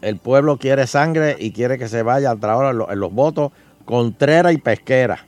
[0.00, 3.12] el pueblo quiere sangre y quiere que se vaya hasta ahora en los, en los
[3.12, 3.52] votos
[3.84, 5.18] Contrera y Pesquera.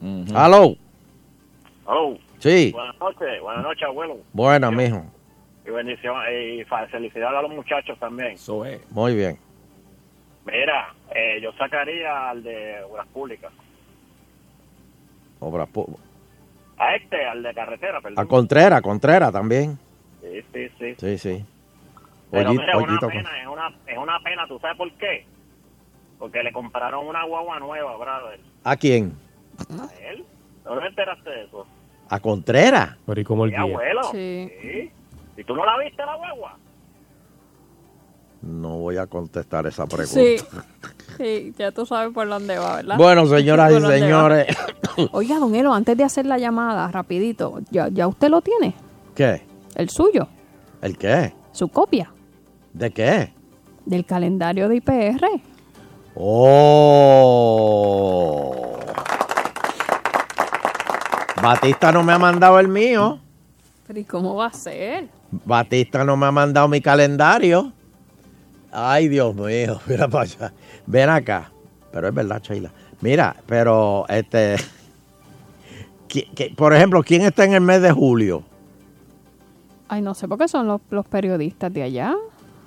[0.00, 0.76] Hello.
[1.86, 2.70] Oh, Sí.
[2.72, 4.18] buenas noches, buenas noches, abuelo.
[4.32, 5.04] Buena, mijo.
[5.66, 8.32] Y bendición y felicidades a los muchachos también.
[8.32, 8.80] Eso es.
[8.90, 9.38] Muy bien.
[10.46, 13.52] Mira, eh, yo sacaría al de Obras Públicas.
[15.38, 15.96] Obras pu-
[16.78, 18.18] A este, al de carretera, perdón.
[18.24, 19.78] A Contrera, Contrera también.
[20.22, 20.94] Sí, sí, sí.
[20.98, 21.44] Sí, sí.
[22.30, 25.26] Pero Ollito- mira, es una pena, es una, es una pena, ¿tú sabes por qué?
[26.18, 28.40] Porque le compraron una guagua nueva, brother.
[28.64, 29.12] ¿A quién?
[29.68, 30.24] A él.
[30.64, 31.66] ¿No te enteraste de eso?
[32.08, 32.96] A Contrera.
[33.06, 34.02] Pero ¿y cómo el abuelo.
[34.12, 34.50] Sí.
[34.62, 34.90] Sí.
[35.36, 36.56] ¿Y tú no la viste, la guagua?
[38.42, 40.12] No voy a contestar esa pregunta.
[40.20, 40.36] Sí.
[41.18, 42.96] Sí, ya tú sabes por dónde va, ¿verdad?
[42.96, 44.56] Bueno, señoras y señores.
[45.12, 48.72] Oiga, don Elo, antes de hacer la llamada, rapidito, ¿ya, ya usted lo tiene?
[49.14, 49.42] ¿Qué?
[49.74, 50.28] El suyo,
[50.80, 51.34] ¿El qué?
[51.52, 52.10] su copia
[52.72, 53.34] ¿De qué?
[53.84, 55.26] del calendario de IPR.
[57.02, 58.56] Oh.
[61.42, 63.18] Batista no me ha mandado el mío.
[63.86, 65.08] Pero ¿y cómo va a ser?
[65.44, 67.72] Batista no me ha mandado mi calendario.
[68.72, 70.52] Ay, Dios mío, mira para allá.
[70.86, 71.50] Ven acá.
[71.92, 72.70] Pero es verdad, Sheila.
[73.00, 74.56] Mira, pero este.
[76.08, 78.42] ¿qui- qui- por ejemplo, ¿quién está en el mes de julio?
[79.88, 82.14] Ay, no sé por qué son los, los periodistas de allá.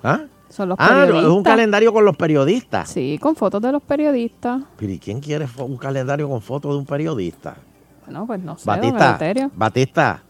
[0.03, 0.21] ¿Ah?
[0.49, 2.89] Son los Ah, es un calendario con los periodistas.
[2.89, 4.61] Sí, con fotos de los periodistas.
[4.77, 7.55] Pero ¿y quién quiere un calendario con fotos de un periodista?
[8.05, 9.17] Bueno, pues no sé, Batista.
[9.55, 10.23] Batista,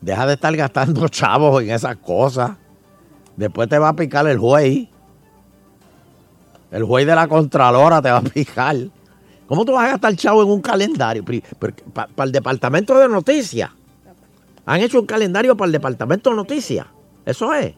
[0.00, 2.52] deja de estar gastando chavos en esas cosas.
[3.36, 4.88] Después te va a picar el juez.
[6.70, 8.76] El juez de la Contralora te va a picar.
[9.46, 11.24] ¿Cómo tú vas a gastar chavo en un calendario?
[11.24, 13.70] Para el departamento de noticias.
[14.64, 16.86] Han hecho un calendario para el departamento de noticias.
[17.24, 17.74] Eso es.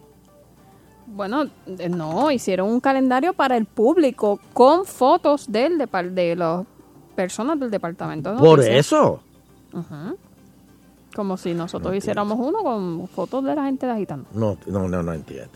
[1.06, 6.65] Bueno, eh, no, hicieron un calendario para el público con fotos del depar- de las
[7.15, 8.78] personas del departamento de Por noticias.
[9.73, 10.16] Ujú.
[11.15, 14.28] Como si nosotros hiciéramos uno con fotos de la gente de agitando.
[14.32, 15.51] No, no, no, no entiendo.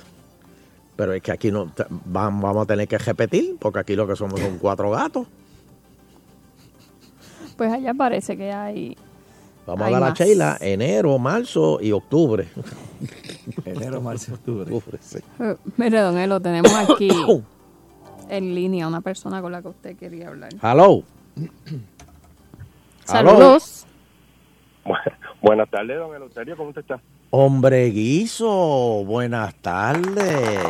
[0.96, 1.70] Pero es que aquí no
[2.06, 5.26] vamos a tener que repetir, porque aquí lo que somos son cuatro gatos.
[7.56, 8.96] Pues allá parece que hay...
[9.66, 10.14] Vamos hay a dar a.
[10.14, 12.48] Sheila enero, marzo y octubre.
[13.64, 14.98] Enero, marzo, octubre.
[15.00, 15.18] sí.
[15.38, 17.10] Eh, Mire, don Elo, tenemos aquí
[18.28, 20.50] en línea una persona con la que usted quería hablar.
[20.62, 21.04] Hello.
[23.04, 23.81] Saludos.
[25.42, 27.00] Buenas tardes, don Eleuterio, ¿cómo usted está?
[27.30, 30.62] Hombre guiso, buenas tardes.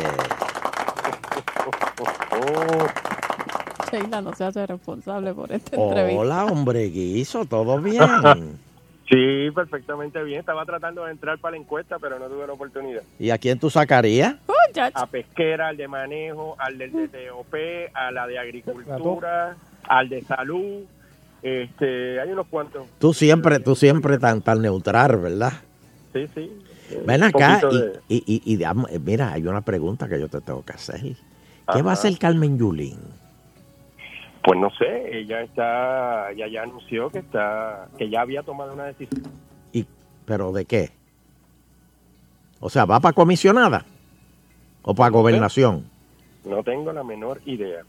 [3.91, 6.19] Sheila no se hace responsable por esta entrevista.
[6.19, 8.59] Hola, hombre guiso, ¿todo bien?
[9.07, 10.39] Sí, perfectamente bien.
[10.39, 13.03] Estaba tratando de entrar para la encuesta, pero no tuve la oportunidad.
[13.19, 14.35] ¿Y a quién tú sacarías?
[14.95, 17.53] A pesquera, al de manejo, al del DTOP,
[17.93, 19.55] a la de agricultura,
[19.87, 20.81] al de salud.
[21.43, 22.87] Este, hay unos cuantos.
[22.99, 25.51] Tú siempre, tú siempre tan, tan neutral, ¿verdad?
[26.13, 26.51] Sí, sí.
[27.05, 30.63] Ven acá y, de- y, y- y mira, hay una pregunta que yo te tengo
[30.63, 31.01] que hacer.
[31.01, 31.15] ¿Qué
[31.67, 31.81] Ajá.
[31.81, 32.97] va a hacer Carmen Yulín?
[34.43, 38.85] Pues no sé, ella está, ella ya anunció que está, que ya había tomado una
[38.85, 39.23] decisión.
[39.71, 39.85] ¿Y,
[40.25, 40.91] ¿Pero de qué?
[42.59, 43.85] O sea, ¿va para comisionada?
[44.83, 45.85] ¿O para gobernación?
[46.45, 47.81] No tengo la menor idea.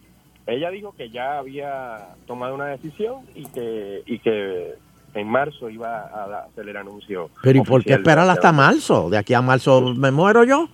[0.47, 4.75] Ella dijo que ya había tomado una decisión y que, y que
[5.15, 7.31] en marzo iba a hacer el anuncio.
[7.43, 9.09] ¿Pero y por qué esperar hasta marzo?
[9.11, 10.69] ¿De aquí a marzo me muero yo?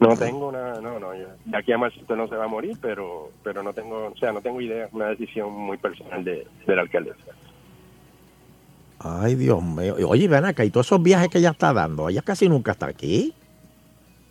[0.00, 2.48] No tengo una, no, no, yo- de aquí a marzo usted no se va a
[2.48, 6.22] morir, pero, pero no tengo, o sea, no tengo idea, es una decisión muy personal
[6.24, 7.16] de, de la alcaldesa.
[8.98, 9.94] Ay, Dios mío.
[10.08, 12.86] Oye, ven acá, y todos esos viajes que ella está dando, ella casi nunca está
[12.86, 13.32] aquí.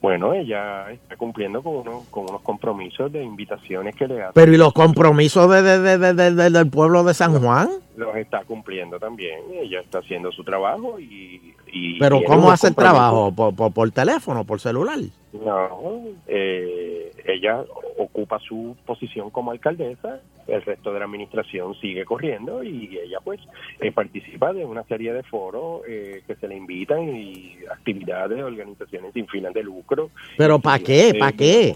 [0.05, 4.33] Bueno, ella está cumpliendo con, uno, con unos compromisos de invitaciones que le hacen.
[4.35, 7.69] Pero ¿y los compromisos de, de- de- de- de- de- del pueblo de San Juan?
[7.97, 9.39] Los está cumpliendo también.
[9.51, 11.55] Ella está haciendo su trabajo y...
[11.75, 13.33] y ¿Pero tiene cómo hace el trabajo?
[13.35, 14.97] ¿Por, por, por teléfono, por celular?
[15.33, 17.65] No, eh, ella
[17.97, 23.41] ocupa su posición como alcaldesa, el resto de la administración sigue corriendo y ella pues
[23.81, 28.43] eh, participa de una serie de foros eh, que se le invitan y actividades de
[28.43, 30.11] organizaciones sin fines de lucro.
[30.37, 31.09] ¿Pero para qué?
[31.09, 31.75] Eh, ¿Para qué?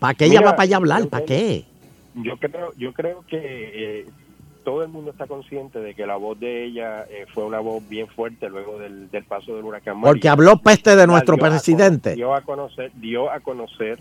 [0.00, 1.06] ¿Para qué ella va para allá a hablar?
[1.06, 1.64] ¿Para qué?
[2.16, 4.06] Yo creo, yo creo que eh,
[4.66, 7.88] todo el mundo está consciente de que la voz de ella eh, fue una voz
[7.88, 10.10] bien fuerte luego del, del paso del huracán María.
[10.10, 12.16] Porque habló peste de nuestro dio presidente.
[12.16, 14.00] dio a conocer, dio a conocer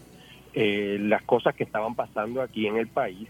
[0.56, 3.30] eh, las cosas que estaban pasando aquí en el país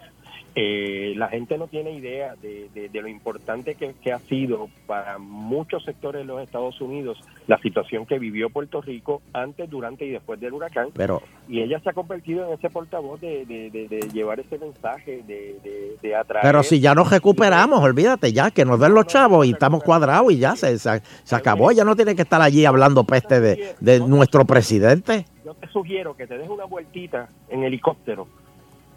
[0.57, 4.69] Eh, la gente no tiene idea de, de- de lo importante que, que ha sido
[4.88, 7.18] para muchos sectores de los Estados Unidos
[7.48, 10.90] la situación que vivió Puerto Rico antes, durante y después del huracán.
[10.94, 13.45] Pero, Y ella se ha convertido en ese portavoz de,
[14.14, 16.44] llevar ese mensaje, de, de, atraer.
[16.44, 20.32] pero si ya nos recuperamos, olvídate ya, que nos den los chavos y estamos cuadrados
[20.32, 21.69] y ya se, se, se acabó.
[21.72, 25.26] Ella no tiene que estar allí hablando peste de, de nuestro presidente.
[25.44, 28.27] Yo te sugiero que te des una vueltita en helicóptero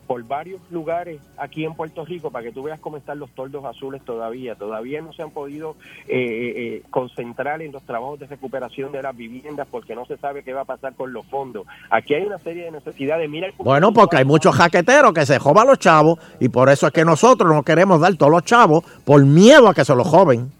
[0.09, 3.65] por varios lugares aquí en Puerto Rico para que tú veas cómo están los toldos
[3.67, 4.55] azules todavía.
[4.55, 5.77] Todavía no se han podido
[6.09, 10.43] eh, eh, concentrar en los trabajos de recuperación de las viviendas porque no se sabe
[10.43, 11.67] qué va a pasar con los fondos.
[11.91, 13.29] Aquí hay una serie de necesidades.
[13.29, 16.87] Mira el Bueno, porque hay muchos jaqueteros que se joban los chavos y por eso
[16.87, 20.09] es que nosotros no queremos dar todos los chavos por miedo a que se los
[20.09, 20.58] joven.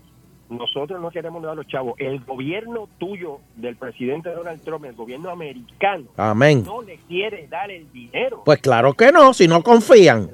[0.51, 1.95] Nosotros no queremos dar a los chavos.
[1.99, 6.63] El gobierno tuyo, del presidente Donald Trump, el gobierno americano, Amén.
[6.65, 10.31] no le quiere dar el dinero Pues claro que no, si no confían.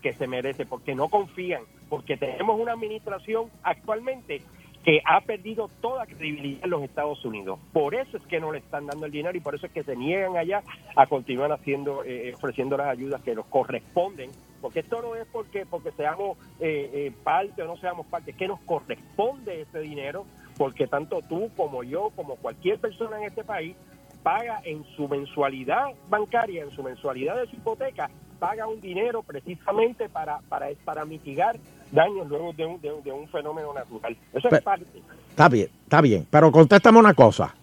[0.00, 4.42] que se merece, porque no confían, porque tenemos una administración actualmente
[4.84, 7.60] que ha perdido toda credibilidad en los Estados Unidos.
[7.72, 9.84] Por eso es que no le están dando el dinero y por eso es que
[9.84, 10.62] se niegan allá
[10.96, 14.30] a continuar haciendo, eh, ofreciendo las ayudas que nos corresponden,
[14.62, 18.36] porque esto no es porque porque seamos eh, eh, parte o no seamos parte, es
[18.36, 20.24] que nos corresponde ese dinero,
[20.56, 23.76] porque tanto tú como yo, como cualquier persona en este país,
[24.22, 28.08] paga en su mensualidad bancaria, en su mensualidad de su hipoteca,
[28.38, 31.56] paga un dinero precisamente para, para, para mitigar
[31.90, 34.16] daños luego de un, de un, de un fenómeno natural.
[34.32, 34.86] Eso es parte.
[35.28, 36.26] Está bien, está bien.
[36.30, 37.54] Pero contéstame una cosa.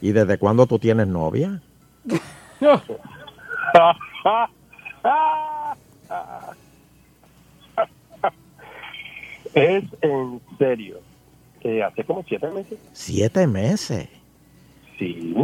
[0.00, 1.60] ¿Y desde cuándo tú tienes novia?
[9.54, 11.00] es en serio.
[11.60, 12.78] Que hace como siete meses.
[12.92, 14.08] Siete meses.
[14.98, 15.34] Sí.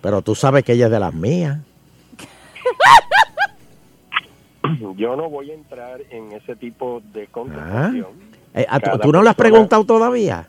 [0.00, 1.58] Pero tú sabes que ella es de las mías.
[4.96, 7.28] Yo no voy a entrar en ese tipo de Ah.
[7.30, 8.06] conversación.
[8.54, 10.48] Eh, ¿a tú- Cada ¿Tú no le has persona- preguntado todavía?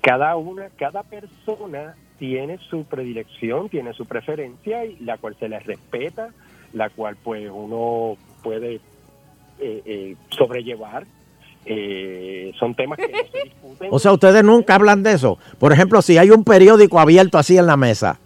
[0.00, 5.58] cada una, cada persona tiene su predilección, tiene su preferencia, y la cual se le
[5.60, 6.30] respeta,
[6.72, 11.06] la cual pues uno puede eh, eh, sobrellevar.
[11.64, 13.88] Eh, son temas que no se discuten.
[13.92, 15.38] O sea, ustedes nunca hablan de eso.
[15.58, 18.18] Por ejemplo, si hay un periódico abierto así en la mesa,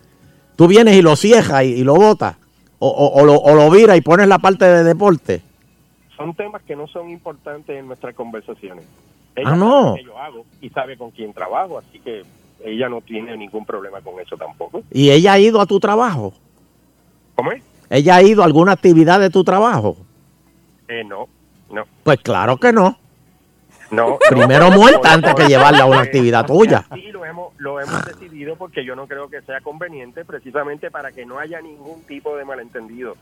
[0.56, 2.36] tú vienes y lo ciejas y, y lo botas.
[2.78, 5.43] O, o- o lo, o lo viras y pones la parte de deporte.
[6.16, 8.84] son temas que no son importantes en nuestras conversaciones.
[9.44, 9.82] Ah, no.
[9.88, 12.22] sabe que yo hago y sabe con quién trabajo, así que
[12.64, 14.82] ella no tiene ningún problema con eso tampoco.
[14.90, 16.32] Y ella ha ido a tu trabajo.
[17.34, 17.62] ¿Cómo es?
[17.90, 19.98] ¿Ella ha ido a alguna actividad de tu trabajo?
[20.88, 21.28] Eh, no,
[21.70, 22.98] no, Pues claro que no.
[23.90, 24.18] no.
[24.28, 26.84] Primero no, muerta no, antes no, que llevarla a una actividad tuya.
[26.94, 31.12] Sí, lo hemos, lo hemos decidido porque yo no creo que sea conveniente precisamente para
[31.12, 33.16] que no haya ningún tipo de malentendido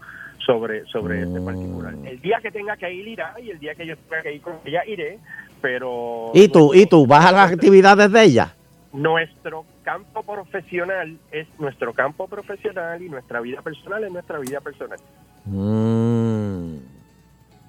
[0.44, 1.94] sobre, sobre este particular.
[1.94, 2.06] Mm.
[2.06, 4.42] El día que tenga que ir, irá, y el día que yo tenga que ir
[4.42, 5.18] con ella, iré,
[5.60, 6.30] pero...
[6.34, 6.74] ¿Y tú?
[6.74, 7.06] ¿Y tú?
[7.06, 8.54] ¿Vas a las actividades de ella?
[8.92, 14.98] Nuestro campo profesional es nuestro campo profesional y nuestra vida personal es nuestra vida personal.
[15.46, 16.76] Mm,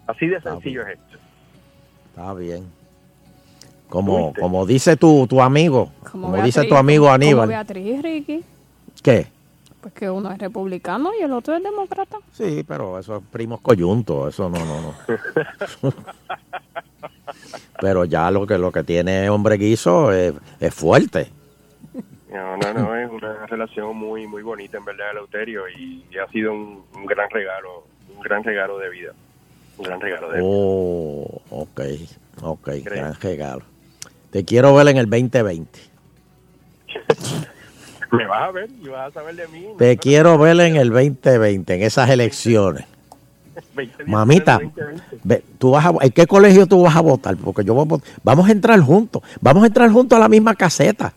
[0.07, 1.17] Así de sencillo es esto.
[2.09, 2.65] está bien.
[3.89, 7.47] Como, como dice tu, tu amigo, como, dice Beatriz, tu amigo Aníbal.
[7.47, 8.43] Como Beatriz, Ricky.
[9.01, 9.27] ¿Qué?
[9.79, 12.17] Pues que uno es republicano y el otro es demócrata.
[12.31, 15.93] Sí, pero eso es primos coyuntos, eso no, no, no.
[17.79, 21.31] pero ya lo que lo que tiene hombre guiso es, es fuerte.
[22.31, 26.27] No, no, no, es una relación muy muy bonita en verdad, Eleuterio, y, y ha
[26.29, 29.13] sido un, un gran regalo, un gran regalo de vida.
[29.77, 30.39] Un gran regalo de.
[30.43, 31.81] Oh, ok,
[32.41, 33.63] ok, gran regalo.
[34.31, 35.79] Te quiero ver en el 2020.
[38.11, 39.67] Me vas a ver y vas a saber de mí.
[39.77, 42.85] Te quiero ver en el 2020, en esas elecciones.
[43.55, 45.03] 2019, Mamita, 2020.
[45.23, 47.35] ve, tú vas a, ¿en qué colegio tú vas a votar?
[47.37, 50.55] Porque yo voy a vamos a entrar juntos, vamos a entrar juntos a la misma
[50.55, 51.13] caseta,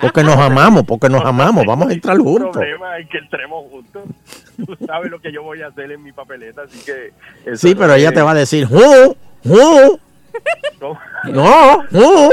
[0.00, 2.50] porque nos amamos, porque nos amamos, vamos a entrar El juntos.
[2.52, 4.02] problema es que entremos juntos.
[4.66, 7.12] Tú sabes lo que yo voy a hacer en mi papeleta, así que...
[7.56, 9.16] Sí, no pero ella te va a decir, ¡Ju!
[9.44, 9.98] ¡Ju!
[11.24, 11.82] ¡No!
[11.90, 12.30] ¡Ju!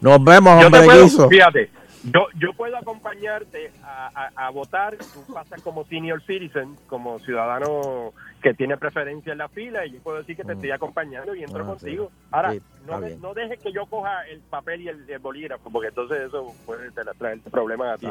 [0.00, 1.28] Nos vemos, Yo hombre puedo, guiso.
[1.28, 1.70] fíjate,
[2.04, 8.12] yo, yo puedo acompañarte a, a- a votar, tú pasas como senior citizen, como ciudadano
[8.42, 11.42] que tiene preferencia en la fila, y yo puedo decir que te estoy acompañando y
[11.42, 12.10] entro Ah, contigo.
[12.12, 12.26] sí.
[12.30, 15.88] Ahora, Sí, no, no dejes que yo coja el papel y el, el bolígrafo, porque
[15.88, 18.06] entonces eso puede te- traer problemas a ti.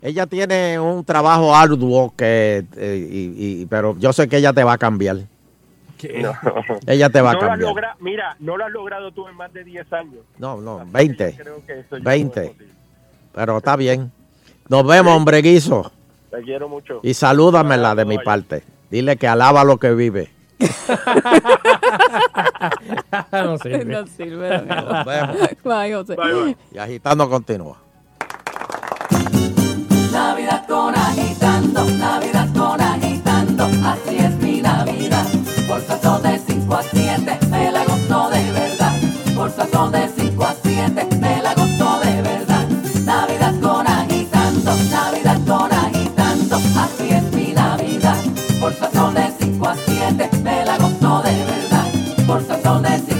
[0.00, 4.62] Ella tiene un trabajo arduo que, eh, y- y- pero yo sé que ella te
[4.62, 5.16] va a cambiar.
[6.22, 6.32] No.
[6.86, 7.70] Ella te va a No lo has cambiar.
[7.74, 10.20] logra- mira, no lo has logrado tú en más de 10 años.
[10.38, 11.34] No, no, 20.
[11.36, 12.40] Creo que eso es 20.
[12.46, 12.68] posible.
[13.34, 14.12] Pero está bien.
[14.68, 15.90] Nos vemos, hombre guiso.
[16.30, 17.00] Te quiero mucho.
[17.02, 18.62] Y salúdamela de mi parte.
[18.90, 20.30] Dile que alaba lo que vive.
[23.32, 23.84] no sirve.
[23.84, 24.62] No sirve.
[24.62, 25.36] Nos vemos.
[25.62, 26.16] Bye, José.
[26.72, 27.76] Y agitando continúa.
[30.12, 35.26] Navidad con agitando, Navidad con agitando, así es mi Navidad.
[35.68, 35.80] Por
[36.22, 37.07] de 5 a 7,
[49.74, 51.86] de 5 a 7, me la gozo de verdad.
[52.26, 53.17] Por sazón de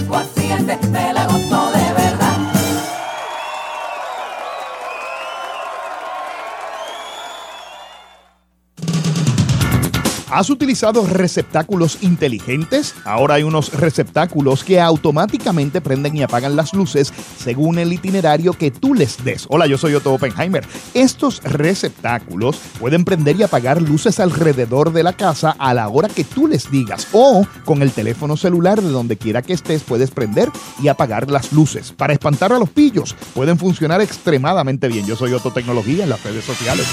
[10.38, 12.94] ¿Has utilizado receptáculos inteligentes?
[13.04, 18.70] Ahora hay unos receptáculos que automáticamente prenden y apagan las luces según el itinerario que
[18.70, 19.46] tú les des.
[19.48, 20.64] Hola, yo soy Otto Oppenheimer.
[20.94, 26.22] Estos receptáculos pueden prender y apagar luces alrededor de la casa a la hora que
[26.22, 30.52] tú les digas o con el teléfono celular de donde quiera que estés puedes prender
[30.80, 31.90] y apagar las luces.
[31.90, 35.04] Para espantar a los pillos pueden funcionar extremadamente bien.
[35.04, 36.86] Yo soy Otto Tecnología en las redes sociales.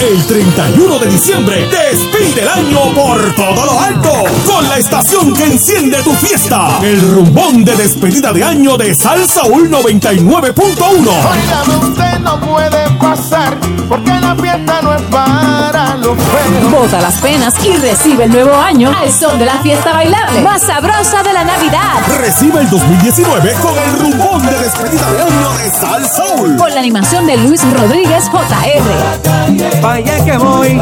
[0.00, 4.10] El 31 de diciembre despide el año por todo lo alto
[4.46, 6.78] con la estación que enciende tu fiesta.
[6.82, 10.40] El rumbón de despedida de año de Salsa Soul 99.1.
[10.80, 13.58] Óigame, usted no puede pasar
[13.90, 16.70] porque la fiesta no es para los feos.
[16.70, 20.62] Bota las penas y recibe el nuevo año al son de la fiesta bailable más
[20.62, 21.98] sabrosa de la Navidad.
[22.20, 26.56] Recibe el 2019 con el rumbón de despedida de año de Sal Soul.
[26.56, 29.89] Con la animación de Luis Rodríguez JR.
[29.90, 30.80] Vaya que voy.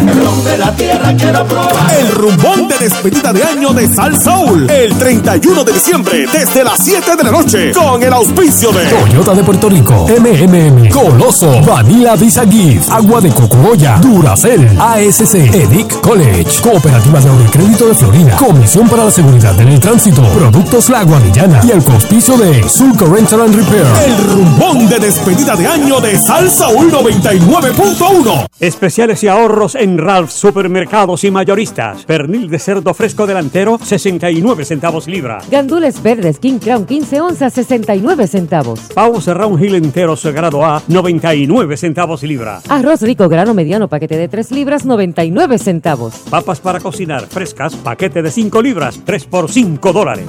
[0.00, 1.74] El de la tierra quiero probar.
[2.00, 4.70] El rumbón de despedida de año de Sal Soul.
[4.70, 9.34] El 31 de diciembre desde las 7 de la noche con el auspicio de Toyota
[9.34, 16.62] de Puerto Rico, MMM, Coloso, Vanilla Visa Gift, Agua de Cocuoya, Duracel, ASC, Edic College,
[16.62, 20.88] Cooperativa de Ahorro y Crédito de Florida, Comisión para la Seguridad en el Tránsito, Productos
[20.88, 23.86] La Guadillana y el auspicio de Sulco Rental and Repair.
[24.06, 28.45] El rumbón de despedida de año de Sal Soul 99.1.
[28.58, 32.04] Especiales y ahorros en Ralph Supermercados y Mayoristas.
[32.04, 35.40] Pernil de cerdo fresco delantero, 69 centavos libra.
[35.50, 38.80] Gandules verdes King Crown 15 onzas 69 centavos.
[38.94, 42.60] Pavo Round Hill entero sagrado A, 99 centavos libra.
[42.68, 46.14] Arroz rico grano mediano paquete de 3 libras 99 centavos.
[46.30, 50.26] Papas para cocinar frescas, paquete de 5 libras, 3 por 5 dólares.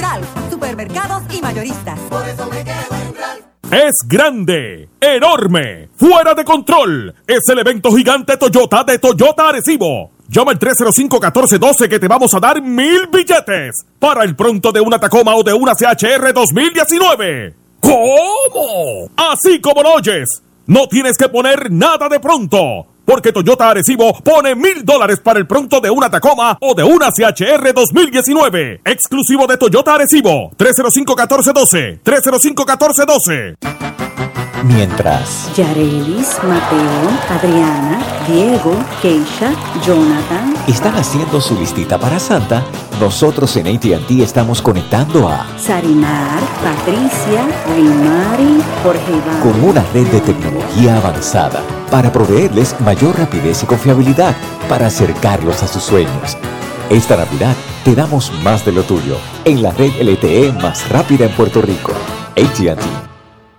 [0.00, 1.98] Ralph, supermercados y mayoristas.
[2.08, 2.57] Por eso me quedo en Ralph.
[3.70, 7.14] Es grande, enorme, fuera de control.
[7.26, 10.12] Es el evento gigante Toyota de Toyota Arecibo.
[10.26, 14.98] Llama al 305-1412 que te vamos a dar mil billetes para el pronto de una
[14.98, 17.54] Tacoma o de una CHR 2019.
[17.80, 19.10] ¿Cómo?
[19.16, 20.42] Así como lo oyes.
[20.66, 22.86] No tienes que poner nada de pronto.
[23.08, 27.10] Porque Toyota Arecibo pone mil dólares para el pronto de una Tacoma o de una
[27.10, 28.82] CHR 2019.
[28.84, 30.50] Exclusivo de Toyota Arecibo.
[30.58, 32.02] 305-1412.
[32.02, 34.17] 305-1412.
[34.64, 39.52] Mientras, Yarelis, Mateo, Adriana, Diego, Keisha,
[39.86, 40.54] Jonathan.
[40.66, 42.64] están haciendo su listita para Santa,
[43.00, 49.40] nosotros en ATT estamos conectando a Sarimar, Patricia, Rimari, Jorge Iván.
[49.40, 54.34] con una red de tecnología avanzada para proveerles mayor rapidez y confiabilidad
[54.68, 56.36] para acercarlos a sus sueños.
[56.90, 57.54] Esta Navidad
[57.84, 61.92] te damos más de lo tuyo en la red LTE más rápida en Puerto Rico.
[62.36, 63.17] ATT.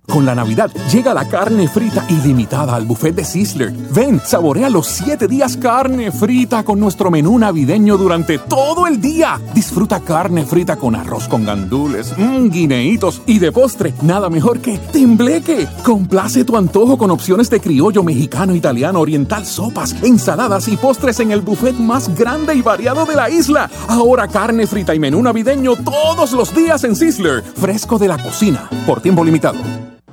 [0.10, 3.72] Con la Navidad llega la carne frita ilimitada al buffet de Sizzler.
[3.72, 9.40] Ven, saborea los 7 días carne frita con nuestro menú navideño durante todo el día.
[9.54, 14.80] Disfruta carne frita con arroz con gandules, mmm, guineitos y de postre, nada mejor que
[14.80, 15.68] tembleque.
[15.84, 21.32] Complace tu antojo con opciones de criollo mexicano, italiano, oriental, sopas, ensaladas y postres en
[21.32, 23.70] el buffet más grande y variado de la isla.
[23.88, 27.44] Ahora carne frita y menú navideño todos los días en Sizzler.
[27.44, 29.60] Fresco de la cocina, por tiempo limitado.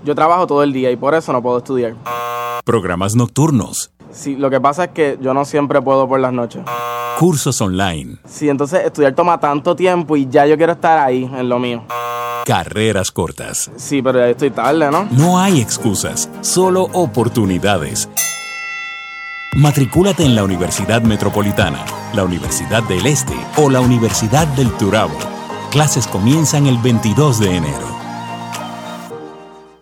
[0.06, 1.94] Yo trabajo todo el día y por eso no puedo estudiar.
[2.64, 6.62] Programas nocturnos, Sí, lo que pasa es que yo no siempre puedo por las noches.
[7.18, 11.48] cursos online, Sí, entonces estudiar toma tanto tiempo y ya yo quiero estar ahí en
[11.48, 11.82] lo mío.
[12.44, 13.68] carreras cortas.
[13.76, 15.08] Sí, pero ya estoy tarde, ¿no?
[15.10, 18.08] No hay excusas, solo oportunidades.
[19.56, 21.84] Matricúlate en la Universidad Metropolitana,
[22.14, 25.16] la Universidad del Este o la Universidad del Turabo.
[25.72, 27.95] Clases comienzan el 22 de enero.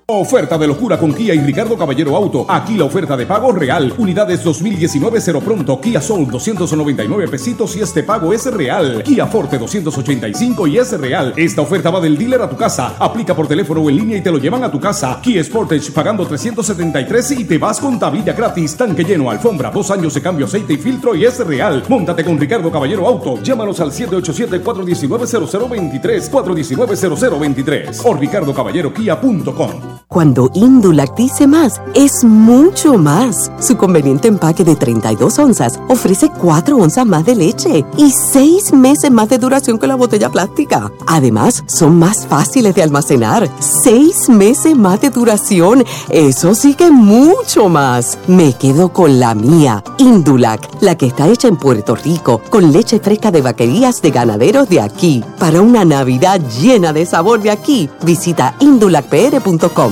[0.07, 2.45] Oferta de locura con Kia y Ricardo Caballero Auto.
[2.47, 3.91] Aquí la oferta de pago real.
[3.97, 5.81] Unidades 2019 cero pronto.
[5.81, 9.03] Kia Soul 299 pesitos y este pago es real.
[9.03, 11.33] Kia Forte 285 y es real.
[11.39, 12.97] Esta oferta va del dealer a tu casa.
[12.99, 15.19] Aplica por teléfono o en línea y te lo llevan a tu casa.
[15.23, 18.77] Kia Sportage pagando 373 y te vas con tablilla gratis.
[18.77, 21.83] Tanque lleno, alfombra, dos años de cambio, aceite y filtro y es real.
[21.89, 23.43] Móntate con Ricardo Caballero Auto.
[23.43, 26.31] Llámanos al 787-419-0023.
[26.31, 29.94] 419-0023 o ricardocaballero.kia.com.
[30.09, 33.51] Cuando Indulac dice más, es mucho más.
[33.61, 39.11] Su conveniente empaque de 32 onzas ofrece 4 onzas más de leche y 6 meses
[39.11, 40.93] más de duración que la botella plástica.
[41.07, 43.49] Además, son más fáciles de almacenar.
[43.59, 45.85] 6 meses más de duración.
[46.09, 48.19] Eso sí que mucho más.
[48.27, 53.01] Me quedo con la mía, Indulac, la que está hecha en Puerto Rico, con leche
[53.01, 55.25] fresca de vaquerías de ganaderos de aquí.
[55.39, 59.84] Para una Navidad llena de sabor de aquí, visita indulacpr.com.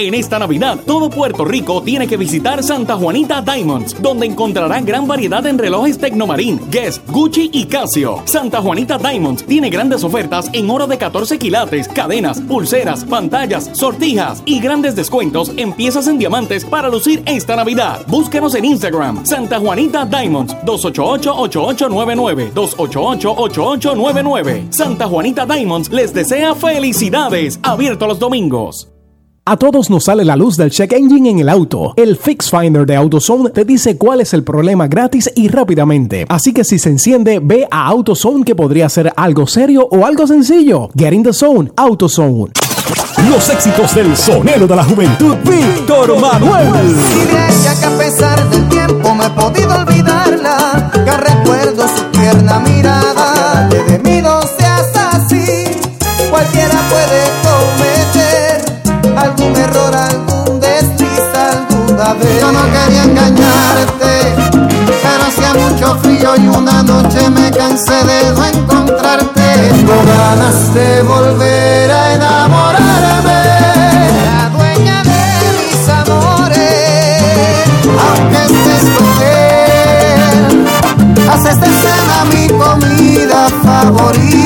[0.00, 5.06] En esta Navidad, todo Puerto Rico tiene que visitar Santa Juanita Diamonds, donde encontrará gran
[5.06, 8.22] variedad en relojes Tecnomarín, Guess, Gucci y Casio.
[8.24, 14.42] Santa Juanita Diamonds tiene grandes ofertas en oro de 14 quilates, cadenas, pulseras, pantallas, sortijas
[14.46, 18.00] y grandes descuentos en piezas en diamantes para lucir esta Navidad.
[18.06, 24.72] Búsquenos en Instagram, Santa Juanita Diamonds, 288-8899, 288-8899.
[24.72, 28.88] Santa Juanita Diamonds les desea felicidades, abierto los domingos.
[29.50, 31.92] A todos nos sale la luz del check engine en el auto.
[31.96, 36.24] El Fix Finder de AutoZone te dice cuál es el problema gratis y rápidamente.
[36.28, 40.28] Así que si se enciende, ve a AutoZone que podría ser algo serio o algo
[40.28, 40.88] sencillo.
[40.96, 42.52] Get in the zone, AutoZone.
[43.28, 46.68] Los éxitos del sonero de la juventud, Víctor Manuel.
[46.68, 53.68] Ella que a pesar del tiempo no he podido olvidarla, que recuerdo su tierna mirada,
[53.68, 54.59] de mí no seas
[66.42, 69.40] y una noche me cansé de no encontrarte.
[69.70, 73.42] Tengo ganas de volver a enamorarme,
[74.26, 75.22] la dueña de
[75.58, 77.64] mis amores,
[78.06, 80.66] aunque estés con él.
[81.30, 84.39] Haces de cena mi comida favorita,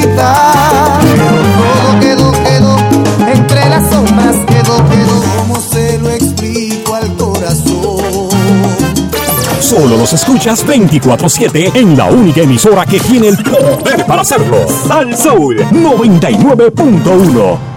[9.75, 14.59] Solo los escuchas 24-7 en la única emisora que tiene el poder para hacerlo.
[14.89, 17.74] Al Soul 99.1.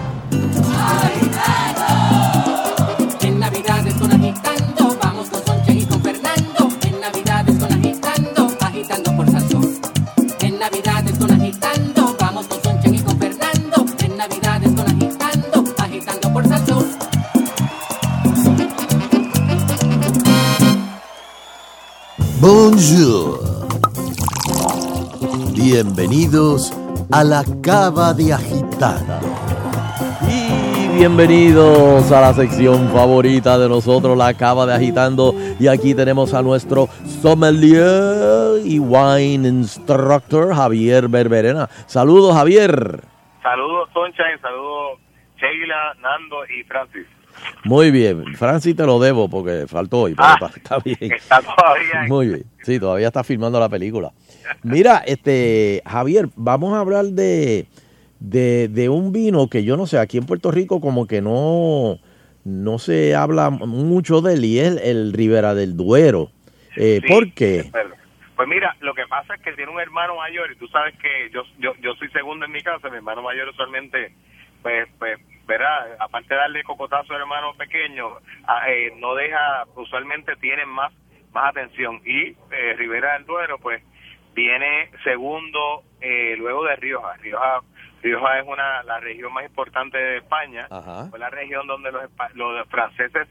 [25.80, 26.72] Bienvenidos
[27.12, 29.20] a la Cava de Agitada.
[30.28, 35.36] Y bienvenidos a la sección favorita de nosotros, la Cava de Agitando.
[35.60, 36.88] Y aquí tenemos a nuestro
[37.22, 41.68] sommelier y wine instructor, Javier Berberena.
[41.86, 43.04] Saludos, Javier.
[43.40, 44.98] Saludos, Sunshine, saludos,
[45.36, 47.06] Sheila, Nando y Francis.
[47.62, 48.34] Muy bien.
[48.34, 51.12] Francis te lo debo porque faltó hoy, pero Ah, está, está bien.
[51.12, 52.44] Está todavía Muy bien.
[52.64, 54.10] Sí, todavía está filmando la película.
[54.62, 57.66] Mira, este, Javier, vamos a hablar de,
[58.20, 61.98] de, de un vino que yo no sé, aquí en Puerto Rico como que no,
[62.44, 66.30] no se habla mucho de él y es el Ribera del Duero.
[66.76, 67.70] Eh, Sí, ¿Por qué?
[68.36, 71.28] Pues mira, lo que pasa es que tiene un hermano mayor y tú sabes que
[71.34, 74.12] yo yo, yo soy segundo en mi casa, mi hermano mayor usualmente,
[74.62, 75.18] pues, pues,
[75.48, 78.06] verá, aparte de darle cocotazo al hermano pequeño,
[78.46, 80.92] a- eh, no deja, usualmente tienen más
[81.34, 83.82] más atención y eh, Rivera del Duero, pues,
[84.38, 87.14] viene segundo eh, luego de Rioja.
[87.16, 87.60] Rioja
[88.00, 90.68] Rioja es una la región más importante de España,
[91.10, 92.04] fue la región donde los,
[92.34, 93.26] los franceses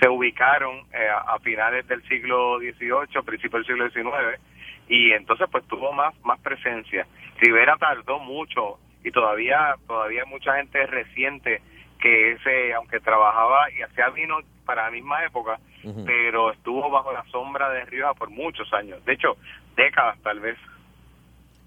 [0.00, 4.40] se ubicaron eh, a, finales del siglo XVIII, principios del siglo XIX,
[4.88, 7.06] y entonces pues tuvo más más presencia.
[7.40, 11.62] Rivera tardó mucho y todavía todavía hay mucha gente reciente
[12.00, 15.60] que ese aunque trabajaba y hacía vino para la misma época,
[16.04, 19.36] pero estuvo bajo la sombra de Rioja por muchos años, de hecho
[19.78, 20.58] décadas tal vez.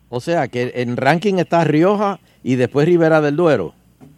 [0.10, 3.74] O sea, que en ranking está Rioja y después Ribera del Duero.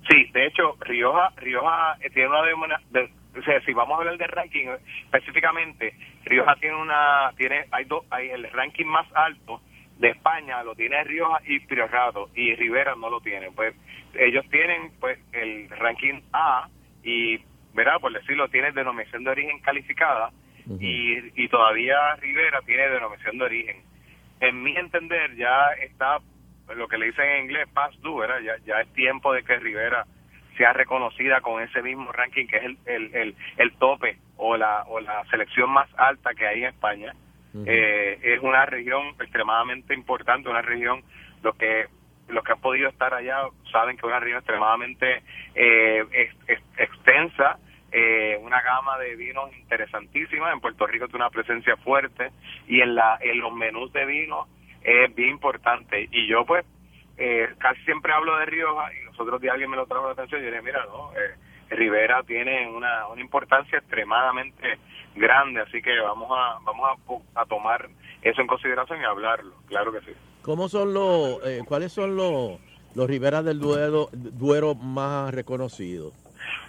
[0.09, 3.09] Sí, de hecho, Rioja, Rioja eh, tiene una demona- de-
[3.39, 5.93] o sea, si vamos a hablar de ranking eh, específicamente,
[6.25, 9.61] Rioja tiene una, tiene, hay dos, hay el ranking más alto
[9.99, 13.51] de España lo tiene Rioja y Priorato y Rivera no lo tiene.
[13.51, 13.75] Pues
[14.19, 16.67] ellos tienen pues el ranking A
[17.03, 17.37] y
[17.73, 17.99] ¿verdad?
[18.01, 20.31] Por decirlo, tiene denominación de origen calificada
[20.79, 23.77] y, y todavía Rivera tiene denominación de origen.
[24.39, 26.19] En mi entender ya está
[26.75, 28.39] lo que le dicen en inglés past due, ¿verdad?
[28.41, 30.05] Ya, ya es tiempo de que Rivera
[30.57, 34.83] sea reconocida con ese mismo ranking que es el, el, el, el tope o la,
[34.87, 37.13] o la selección más alta que hay en España.
[37.67, 41.03] Eh, es una región extremadamente importante, una región,
[41.43, 41.85] lo que
[42.29, 43.41] los que han podido estar allá
[43.71, 45.21] saben que es una región extremadamente
[45.53, 47.59] eh, ex- ex- extensa,
[47.93, 50.51] eh, una gama de vinos interesantísima.
[50.51, 52.31] En Puerto Rico tiene una presencia fuerte
[52.67, 54.47] y en, la, en los menús de vino
[54.81, 56.09] es bien importante.
[56.11, 56.65] Y yo pues
[57.17, 60.13] eh, casi siempre hablo de Rioja y los otros días alguien me lo trajo la
[60.13, 61.35] atención y yo dije, mira, no, eh,
[61.69, 64.79] Rivera tiene una, una importancia extremadamente
[65.15, 66.89] grande, así que vamos a vamos
[67.35, 67.87] a, a tomar
[68.23, 70.11] eso en consideración y hablarlo, claro que sí.
[70.41, 72.59] ¿Cómo son los, eh, cuáles son los,
[72.95, 76.13] los del Duero, Duero más reconocidos?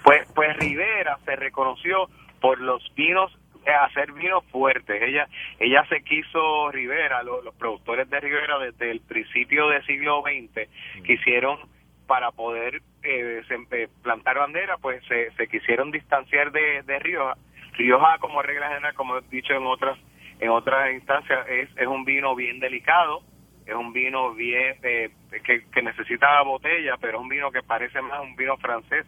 [0.03, 2.09] Pues, pues Rivera se reconoció
[2.41, 3.37] por los vinos,
[3.67, 5.01] eh, hacer vinos fuertes.
[5.03, 5.27] Ella,
[5.59, 10.69] ella se quiso Rivera, lo- los productores de Rivera desde el principio del siglo XX
[11.05, 11.59] quisieron
[12.07, 17.37] para poder eh, eh, plantar bandera, pues se, se quisieron distanciar de, de Rioja.
[17.73, 19.99] Rioja, como regla general, como he dicho en otras
[20.41, 23.23] en otras instancias, es, es un vino bien delicado,
[23.67, 25.11] es un vino bien eh,
[25.45, 29.07] que, que necesita botella, pero es un vino que parece más un vino francés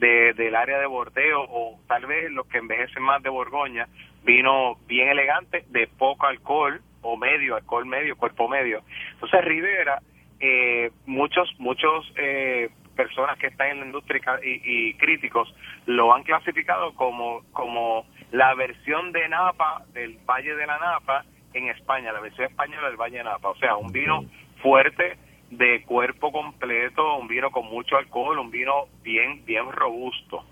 [0.00, 3.86] de, del área de Bordeaux o tal vez los que envejecen más de Borgoña,
[4.24, 8.82] vino bien elegante, de poco alcohol o medio, alcohol medio, cuerpo medio.
[9.12, 10.00] Entonces Rivera,
[10.40, 15.54] eh, muchos, muchos eh, personas que están en la industria y, y críticos
[15.86, 21.68] lo han clasificado como, como la versión de Napa, del Valle de la Napa en
[21.68, 23.50] España, la versión española del Valle de Napa.
[23.50, 24.24] O sea, un vino
[24.62, 25.18] fuerte,
[25.50, 30.44] de cuerpo completo, un vino con mucho alcohol, un vino bien, bien robusto.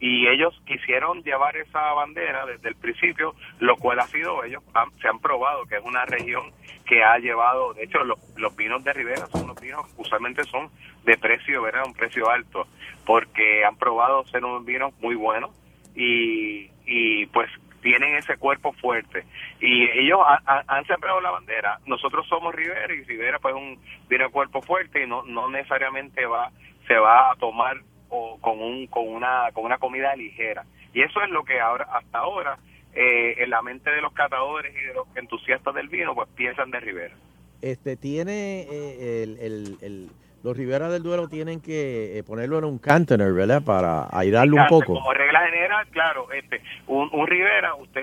[0.00, 4.62] Y ellos quisieron llevar esa bandera desde el principio, lo cual ha sido, ellos
[5.00, 6.50] se han probado que es una región
[6.84, 10.68] que ha llevado, de hecho, los, los vinos de Rivera son unos vinos, usualmente son
[11.04, 11.86] de precio, ¿verdad?
[11.86, 12.66] Un precio alto,
[13.06, 15.52] porque han probado ser unos vinos muy buenos
[15.94, 17.48] y, y pues
[17.82, 19.24] tienen ese cuerpo fuerte.
[19.60, 21.78] Y ellos ha- ha- han sembrado la bandera.
[21.86, 23.78] Nosotros somos Rivera y Rivera pues un
[24.08, 26.50] vino de cuerpo fuerte y no no necesariamente va
[26.86, 27.76] se va a tomar
[28.08, 30.64] o con un con una con una comida ligera.
[30.94, 32.58] Y eso es lo que ahora hasta ahora
[32.94, 36.70] eh, en la mente de los catadores y de los entusiastas del vino pues piensan
[36.70, 37.14] de Rivera.
[37.62, 40.10] Este, tiene eh, el, el- el-
[40.42, 43.62] los Rivera del Duero tienen que eh, ponerlo en un container, ¿verdad?
[43.64, 44.94] Para airarlo un poco.
[44.94, 48.02] Como regla general, claro, este, un, un Rivera, usted,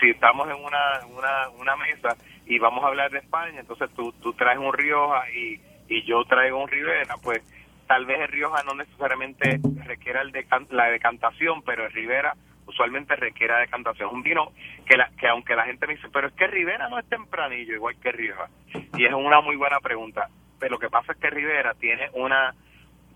[0.00, 4.12] si estamos en una, una, una mesa y vamos a hablar de España, entonces tú,
[4.22, 7.40] tú traes un Rioja y, y yo traigo un Rivera, pues
[7.88, 12.34] tal vez el Rioja no necesariamente requiera el decan- la decantación, pero el Rivera
[12.64, 14.08] usualmente requiere decantación.
[14.14, 14.52] Un vino
[14.86, 17.74] que, la, que aunque la gente me dice, pero es que Rivera no es tempranillo
[17.74, 18.48] igual que Rioja.
[18.96, 20.28] Y es una muy buena pregunta.
[20.70, 22.54] Lo que pasa es que Rivera tiene una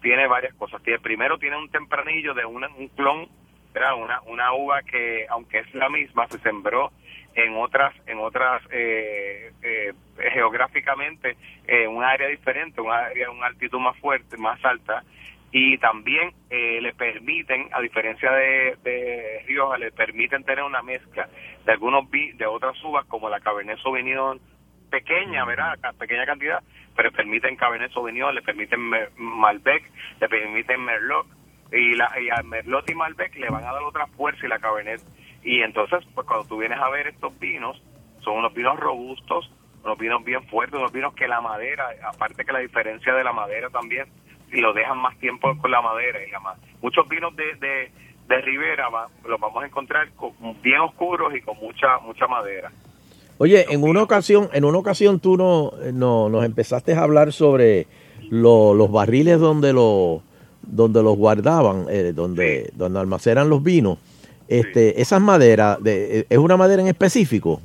[0.02, 0.82] tiene varias cosas.
[0.82, 3.28] Tiene, primero tiene un tempranillo de una- un clon,
[3.72, 3.94] ¿verdad?
[3.96, 6.92] Una, una uva que, aunque es la misma, se sembró
[7.34, 9.92] en otras, en otras eh, eh,
[10.32, 11.36] geográficamente,
[11.66, 15.02] en un área diferente, un área, una altitud más fuerte, más alta,
[15.52, 21.28] y también eh, le permiten, a diferencia de, de Rioja, le permiten tener una mezcla
[21.64, 24.40] de algunos de otras uvas como la Cabernet Sauvignon
[25.00, 25.74] pequeña, ¿verdad?
[25.98, 26.62] Pequeña cantidad,
[26.96, 28.80] pero permiten Cabernet Sauvignon, le permiten
[29.16, 29.82] Malbec,
[30.20, 31.26] le permiten Merlot
[31.72, 34.58] y, la, y a Merlot y Malbec le van a dar otra fuerza y la
[34.58, 35.00] Cabernet
[35.42, 37.80] y entonces pues cuando tú vienes a ver estos vinos
[38.20, 39.50] son unos vinos robustos,
[39.84, 43.32] unos vinos bien fuertes, unos vinos que la madera, aparte que la diferencia de la
[43.32, 44.06] madera también
[44.50, 46.40] y lo dejan más tiempo con la madera y la
[46.82, 47.92] muchos vinos de, de,
[48.28, 50.32] de Ribera va- los vamos a encontrar con-
[50.62, 52.70] bien oscuros y con mucha mucha madera.
[53.38, 57.86] Oye, en una ocasión, en una ocasión tú no, no- nos empezaste a hablar sobre
[58.30, 60.22] lo- los barriles donde los
[60.62, 63.98] donde los guardaban, eh, donde donde almacenan los vinos.
[64.48, 67.60] Este, esas maderas, de, ¿es una madera en específico?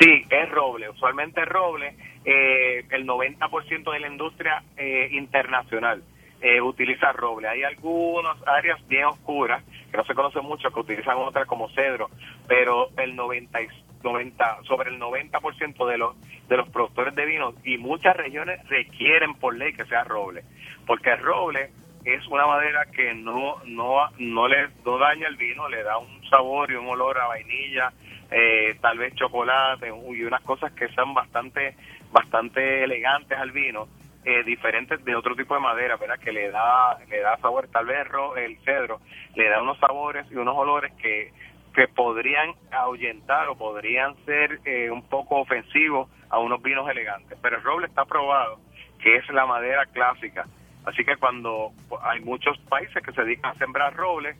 [0.00, 1.94] Sí, es roble, usualmente es roble.
[2.24, 6.02] eh, el 90% de la industria eh, internacional
[6.42, 7.48] eh, utiliza roble.
[7.48, 12.10] Hay algunas áreas bien oscuras que no se conocen mucho que utilizan otras como cedro,
[12.46, 13.66] pero el 90, y-
[14.02, 16.16] 90 sobre el 90% de los
[16.48, 20.44] de los productores de vino y muchas regiones requieren por ley que sea roble,
[20.86, 21.70] porque el roble
[22.04, 26.22] es una madera que no no no le no daña el vino, le da un
[26.30, 27.92] sabor y un olor a vainilla,
[28.30, 31.76] eh, tal vez chocolate y unas cosas que sean bastante
[32.12, 33.88] bastante elegantes al vino.
[34.24, 36.18] eh, diferentes de otro tipo de madera, ¿verdad?
[36.18, 38.06] Que le da, le da sabor, tal vez
[38.36, 39.00] el cedro
[39.34, 41.32] le da unos sabores y unos olores que,
[41.74, 47.38] que podrían ahuyentar o podrían ser eh, un poco ofensivos a unos vinos elegantes.
[47.40, 48.58] Pero el roble está probado
[48.98, 50.46] que es la madera clásica.
[50.84, 51.72] Así que cuando
[52.02, 54.36] hay muchos países que se dedican a sembrar roble,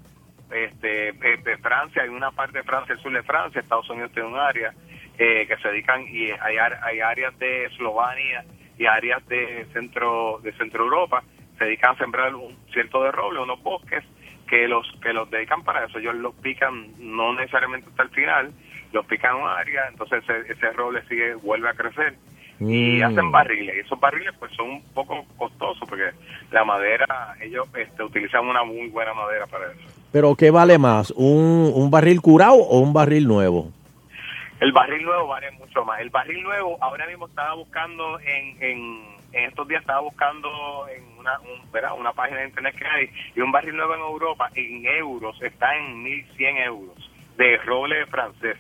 [0.51, 4.13] este, eh, de Francia, hay una parte de Francia, el sur de Francia, Estados Unidos
[4.13, 4.73] tiene un área
[5.19, 8.45] eh, que se dedican y hay, hay áreas de Eslovenia
[8.79, 11.23] y áreas de centro de Centro Europa
[11.59, 14.05] se dedican a sembrar un cierto de roble, unos bosques
[14.49, 15.99] que los que los dedican para eso.
[15.99, 18.53] Ellos los pican no necesariamente hasta el final,
[18.93, 22.15] los pican un área, entonces ese, ese roble sigue vuelve a crecer
[22.61, 23.05] y Mm.
[23.05, 23.77] hacen barriles.
[23.77, 26.11] Y esos barriles pues son un poco costosos porque
[26.51, 29.81] la madera, ellos este, utilizan una muy buena madera para eso.
[30.11, 31.13] Pero ¿qué vale más?
[31.13, 33.71] ¿Un, un barril curado o un barril nuevo?
[34.61, 36.01] El barril nuevo vale mucho más.
[36.01, 39.03] El barril nuevo, ahora mismo estaba buscando en, en,
[39.33, 41.93] en estos días, estaba buscando en una, un- ¿verdad?
[41.99, 45.77] una página de internet que hay, y un barril nuevo en Europa, en euros, está
[45.77, 48.57] en 1.100 euros de roble francés.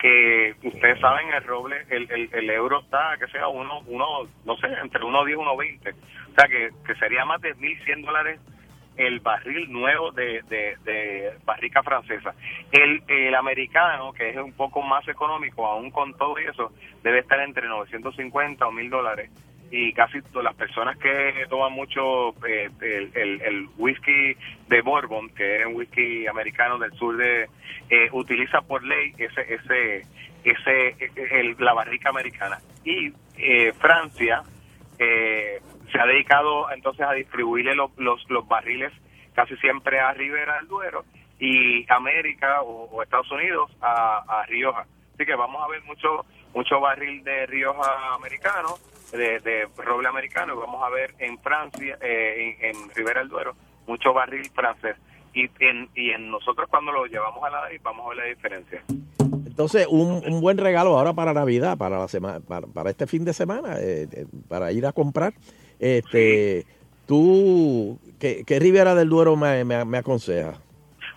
[0.00, 4.06] Que ustedes saben, el roble, el, el, el euro está, que sea, uno, uno,
[4.44, 5.94] no sé, entre 1.10 y 1.20.
[5.94, 8.40] O sea, que, que sería más de 1.100 dólares
[8.96, 12.34] el barril nuevo de, de, de barrica francesa.
[12.72, 16.72] El, el americano, que es un poco más económico, aún con todo eso,
[17.02, 19.30] debe estar entre 950 o 1000 dólares.
[19.74, 22.68] Y casi todas las personas que toman mucho eh,
[23.14, 24.36] el, el, whisky
[24.68, 27.48] de Bourbon, que es un whisky americano del sur de,
[27.88, 30.02] eh, utiliza por ley ese, ese,
[30.44, 32.58] ese, el- la barrica americana.
[32.84, 34.42] Y eh, Francia,
[34.98, 38.92] eh, se ha dedicado entonces a distribuirle los, los, los barriles
[39.34, 41.04] casi siempre a Ribera del Duero
[41.40, 44.84] y América o, o Estados Unidos a, a Rioja.
[45.14, 48.78] Así que vamos a ver mucho mucho barril de Rioja americano,
[49.12, 53.28] de, de roble americano, y vamos a ver en Francia, eh, en, en Ribera del
[53.28, 53.54] Duero,
[53.86, 54.96] mucho barril francés.
[55.34, 58.24] Y en, y en nosotros cuando lo llevamos a la nariz vamos a ver la
[58.24, 58.82] diferencia.
[59.46, 63.24] Entonces, un, un buen regalo ahora para Navidad, para la semana, para, para este fin
[63.24, 65.32] de semana, eh, eh, para ir a comprar.
[65.78, 66.66] Este,
[67.06, 70.54] tú, ¿qué, qué Ribera del Duero me, me, me aconseja?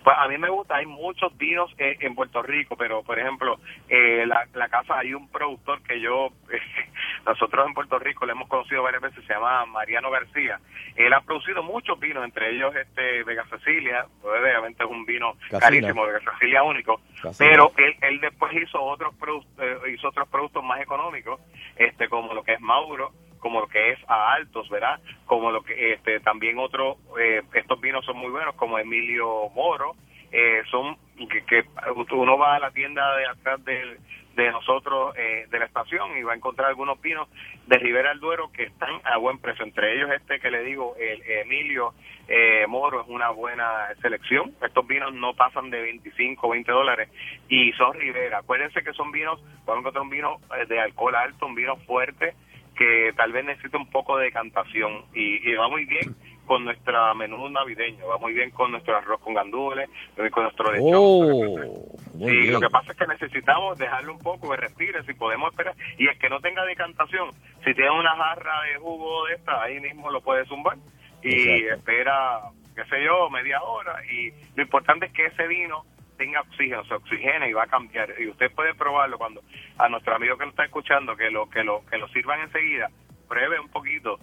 [0.06, 3.58] Pues a mí me gusta, hay muchos vinos en Puerto Rico, pero por ejemplo,
[3.88, 6.28] eh, la, la casa, hay un productor que yo,
[7.26, 10.60] nosotros en Puerto Rico le hemos conocido varias veces, se llama Mariano García.
[10.94, 15.58] Él ha producido muchos vinos, entre ellos este Vega Cecilia, obviamente es un vino Casina.
[15.58, 17.50] carísimo, Vega Cecilia único, Casina.
[17.50, 21.40] pero él, él después hizo otros produ- eh, hizo otros productos más económicos,
[21.74, 23.10] este como lo que es Mauro,
[23.46, 24.98] como lo que es a altos, ¿verdad?
[25.24, 29.94] Como lo que este también otros eh, estos vinos son muy buenos como Emilio Moro,
[30.32, 30.96] eh, son
[31.30, 31.64] que, que
[32.12, 33.98] uno va a la tienda de atrás del-
[34.34, 37.26] de nosotros eh, de la estación y va a encontrar algunos vinos
[37.68, 39.64] de Ribera del Duero que están a buen precio.
[39.64, 41.94] Entre ellos este que le digo, el Emilio
[42.28, 44.52] eh, Moro es una buena selección.
[44.62, 47.08] Estos vinos no pasan de 25 o 20 dólares
[47.48, 48.38] y son Ribera.
[48.40, 52.34] Acuérdense que son vinos, podemos encontrar un vino eh, de alcohol alto, un vino fuerte
[52.76, 56.14] que tal vez necesita un poco de decantación y, y va muy bien
[56.46, 59.90] con nuestra menú navideño, va muy bien con nuestro arroz con gandules,
[60.30, 60.92] con nuestro lechón.
[60.94, 62.52] Oh, bien.
[62.52, 65.74] lo que pasa es que necesitamos dejarle un poco de respire, si podemos esperar.
[65.98, 67.30] Y el que no tenga decantación,
[67.64, 70.78] si tiene una jarra de jugo de esta, ahí mismo lo puede zumbar
[71.22, 71.74] y Exacto.
[71.74, 72.40] espera,
[72.74, 74.00] qué sé yo, media hora.
[74.06, 75.84] Y lo importante es que ese vino
[76.16, 78.14] tenga oxígeno, se oxigena y va a cambiar.
[78.20, 79.42] Y usted puede probarlo cuando
[79.78, 82.90] a nuestro amigo que lo está escuchando, que lo que lo que lo sirvan enseguida,
[83.28, 84.18] pruebe un poquito.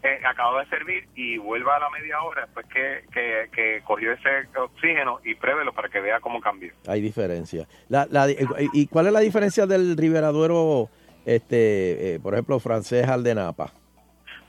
[0.00, 4.12] Eh, acabo de servir y vuelva a la media hora después que, que, que cogió
[4.12, 6.72] ese oxígeno y pruébelo para que vea cómo cambió.
[6.86, 7.66] Hay diferencia.
[7.88, 8.28] La, la-
[8.72, 10.88] ¿Y cuál es la diferencia del Ribera Duero,
[11.26, 13.72] este, eh, por ejemplo, francés al de Napa?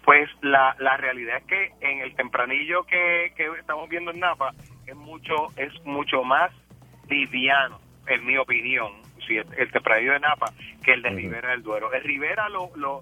[0.05, 4.53] Pues la, la realidad es que en el tempranillo que, que estamos viendo en Napa
[4.85, 6.51] es mucho es mucho más
[7.09, 8.93] liviano, en mi opinión,
[9.27, 10.53] si el, el tempranillo de Napa
[10.83, 11.91] que el de Ribera del Duero.
[11.93, 13.01] El Ribera lo, lo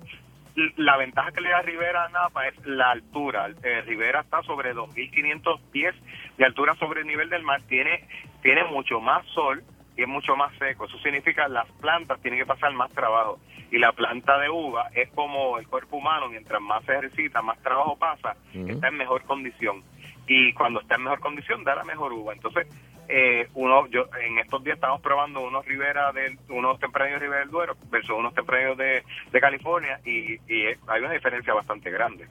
[0.76, 3.50] la ventaja que le da Rivera a Napa es la altura.
[3.64, 5.96] Eh, Rivera está sobre 2.500 pies
[6.38, 7.62] de altura sobre el nivel del mar.
[7.68, 8.08] Tiene,
[8.42, 9.64] tiene mucho más sol
[9.96, 10.86] y es mucho más seco.
[10.86, 13.40] Eso significa que las plantas tienen que pasar más trabajo.
[13.70, 17.62] Y la planta de uva es como el cuerpo humano, mientras más se ejercita, más
[17.62, 19.84] trabajo pasa, está en mejor condición.
[20.26, 22.34] Y cuando está en mejor condición, da la mejor uva.
[22.34, 22.68] Entonces,
[23.10, 27.50] eh, uno, yo en estos días estamos probando unos Rivera del, unos tempranos Rivera del
[27.52, 32.28] Duero versus unos tempranos de, de California y, y es- hay una diferencia bastante grande.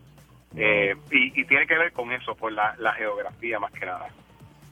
[0.56, 4.08] Eh, y, y tiene que ver con eso, por la, la geografía más que nada.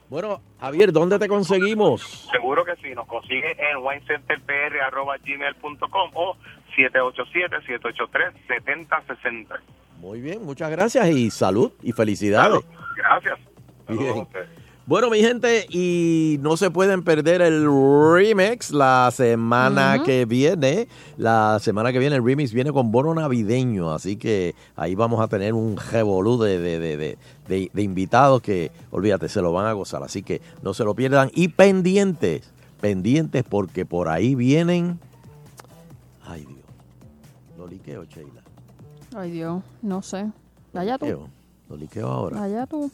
[0.08, 2.28] Bueno, Javier, ¿dónde te conseguimos?
[2.30, 6.36] Seguro que sí, nos consigue en winecenterpr.gmail.com o
[6.76, 9.58] 787-783-7060.
[9.98, 12.60] Muy bien, muchas gracias y salud y felicidades.
[12.96, 13.38] Gracias.
[13.88, 14.26] Bien.
[14.86, 20.88] Bueno, mi gente, y no se pueden perder el remix la semana que viene.
[21.16, 25.28] La semana que viene el remix viene con bono navideño, así que ahí vamos a
[25.28, 27.16] tener un revolú de, de, de,
[27.48, 30.02] de- invitados que, olvídate, se lo van a gozar.
[30.02, 31.30] Así que no se lo pierdan.
[31.34, 32.52] Y pendientes,
[32.82, 34.98] pendientes porque por ahí vienen...
[36.26, 36.58] Ay, Dios.
[37.56, 38.42] Lo liqueo, Sheila.
[39.16, 40.26] Ay, Dios, no sé.
[40.74, 41.26] Allá tú.
[41.70, 42.42] Lo liqueo ahora.
[42.42, 42.90] Allá tú.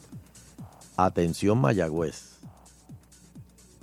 [1.05, 2.37] Atención Mayagüez.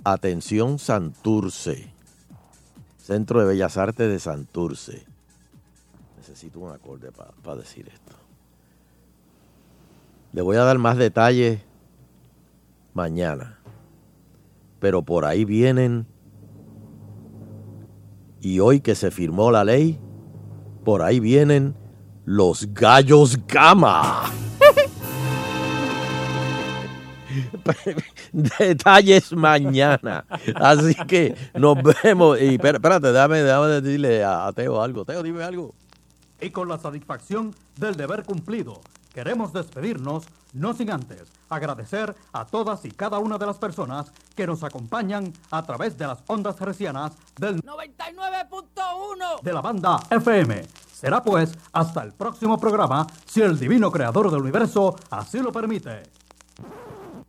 [0.05, 1.91] Atención Santurce.
[2.97, 5.05] Centro de Bellas Artes de Santurce.
[6.17, 8.15] Necesito un acorde para decir esto.
[10.31, 11.59] Le voy a dar más detalles
[12.93, 13.59] mañana.
[14.79, 16.05] Pero por ahí vienen.
[18.39, 19.99] Y hoy que se firmó la ley,
[20.85, 21.75] por ahí vienen
[22.23, 24.31] los gallos gama.
[28.31, 30.25] Detalles mañana.
[30.55, 32.39] Así que nos vemos.
[32.39, 35.05] Y espera- espérate, déjame, déjame decirle a, a Teo algo.
[35.05, 35.73] Teo, dime algo.
[36.41, 38.79] Y con la satisfacción del deber cumplido,
[39.13, 40.23] queremos despedirnos,
[40.53, 45.33] no sin antes agradecer a todas y cada una de las personas que nos acompañan
[45.51, 50.63] a través de las ondas hercianas del 99.1 de la banda FM.
[50.93, 56.03] Será pues hasta el próximo programa, si el divino creador del universo así lo permite.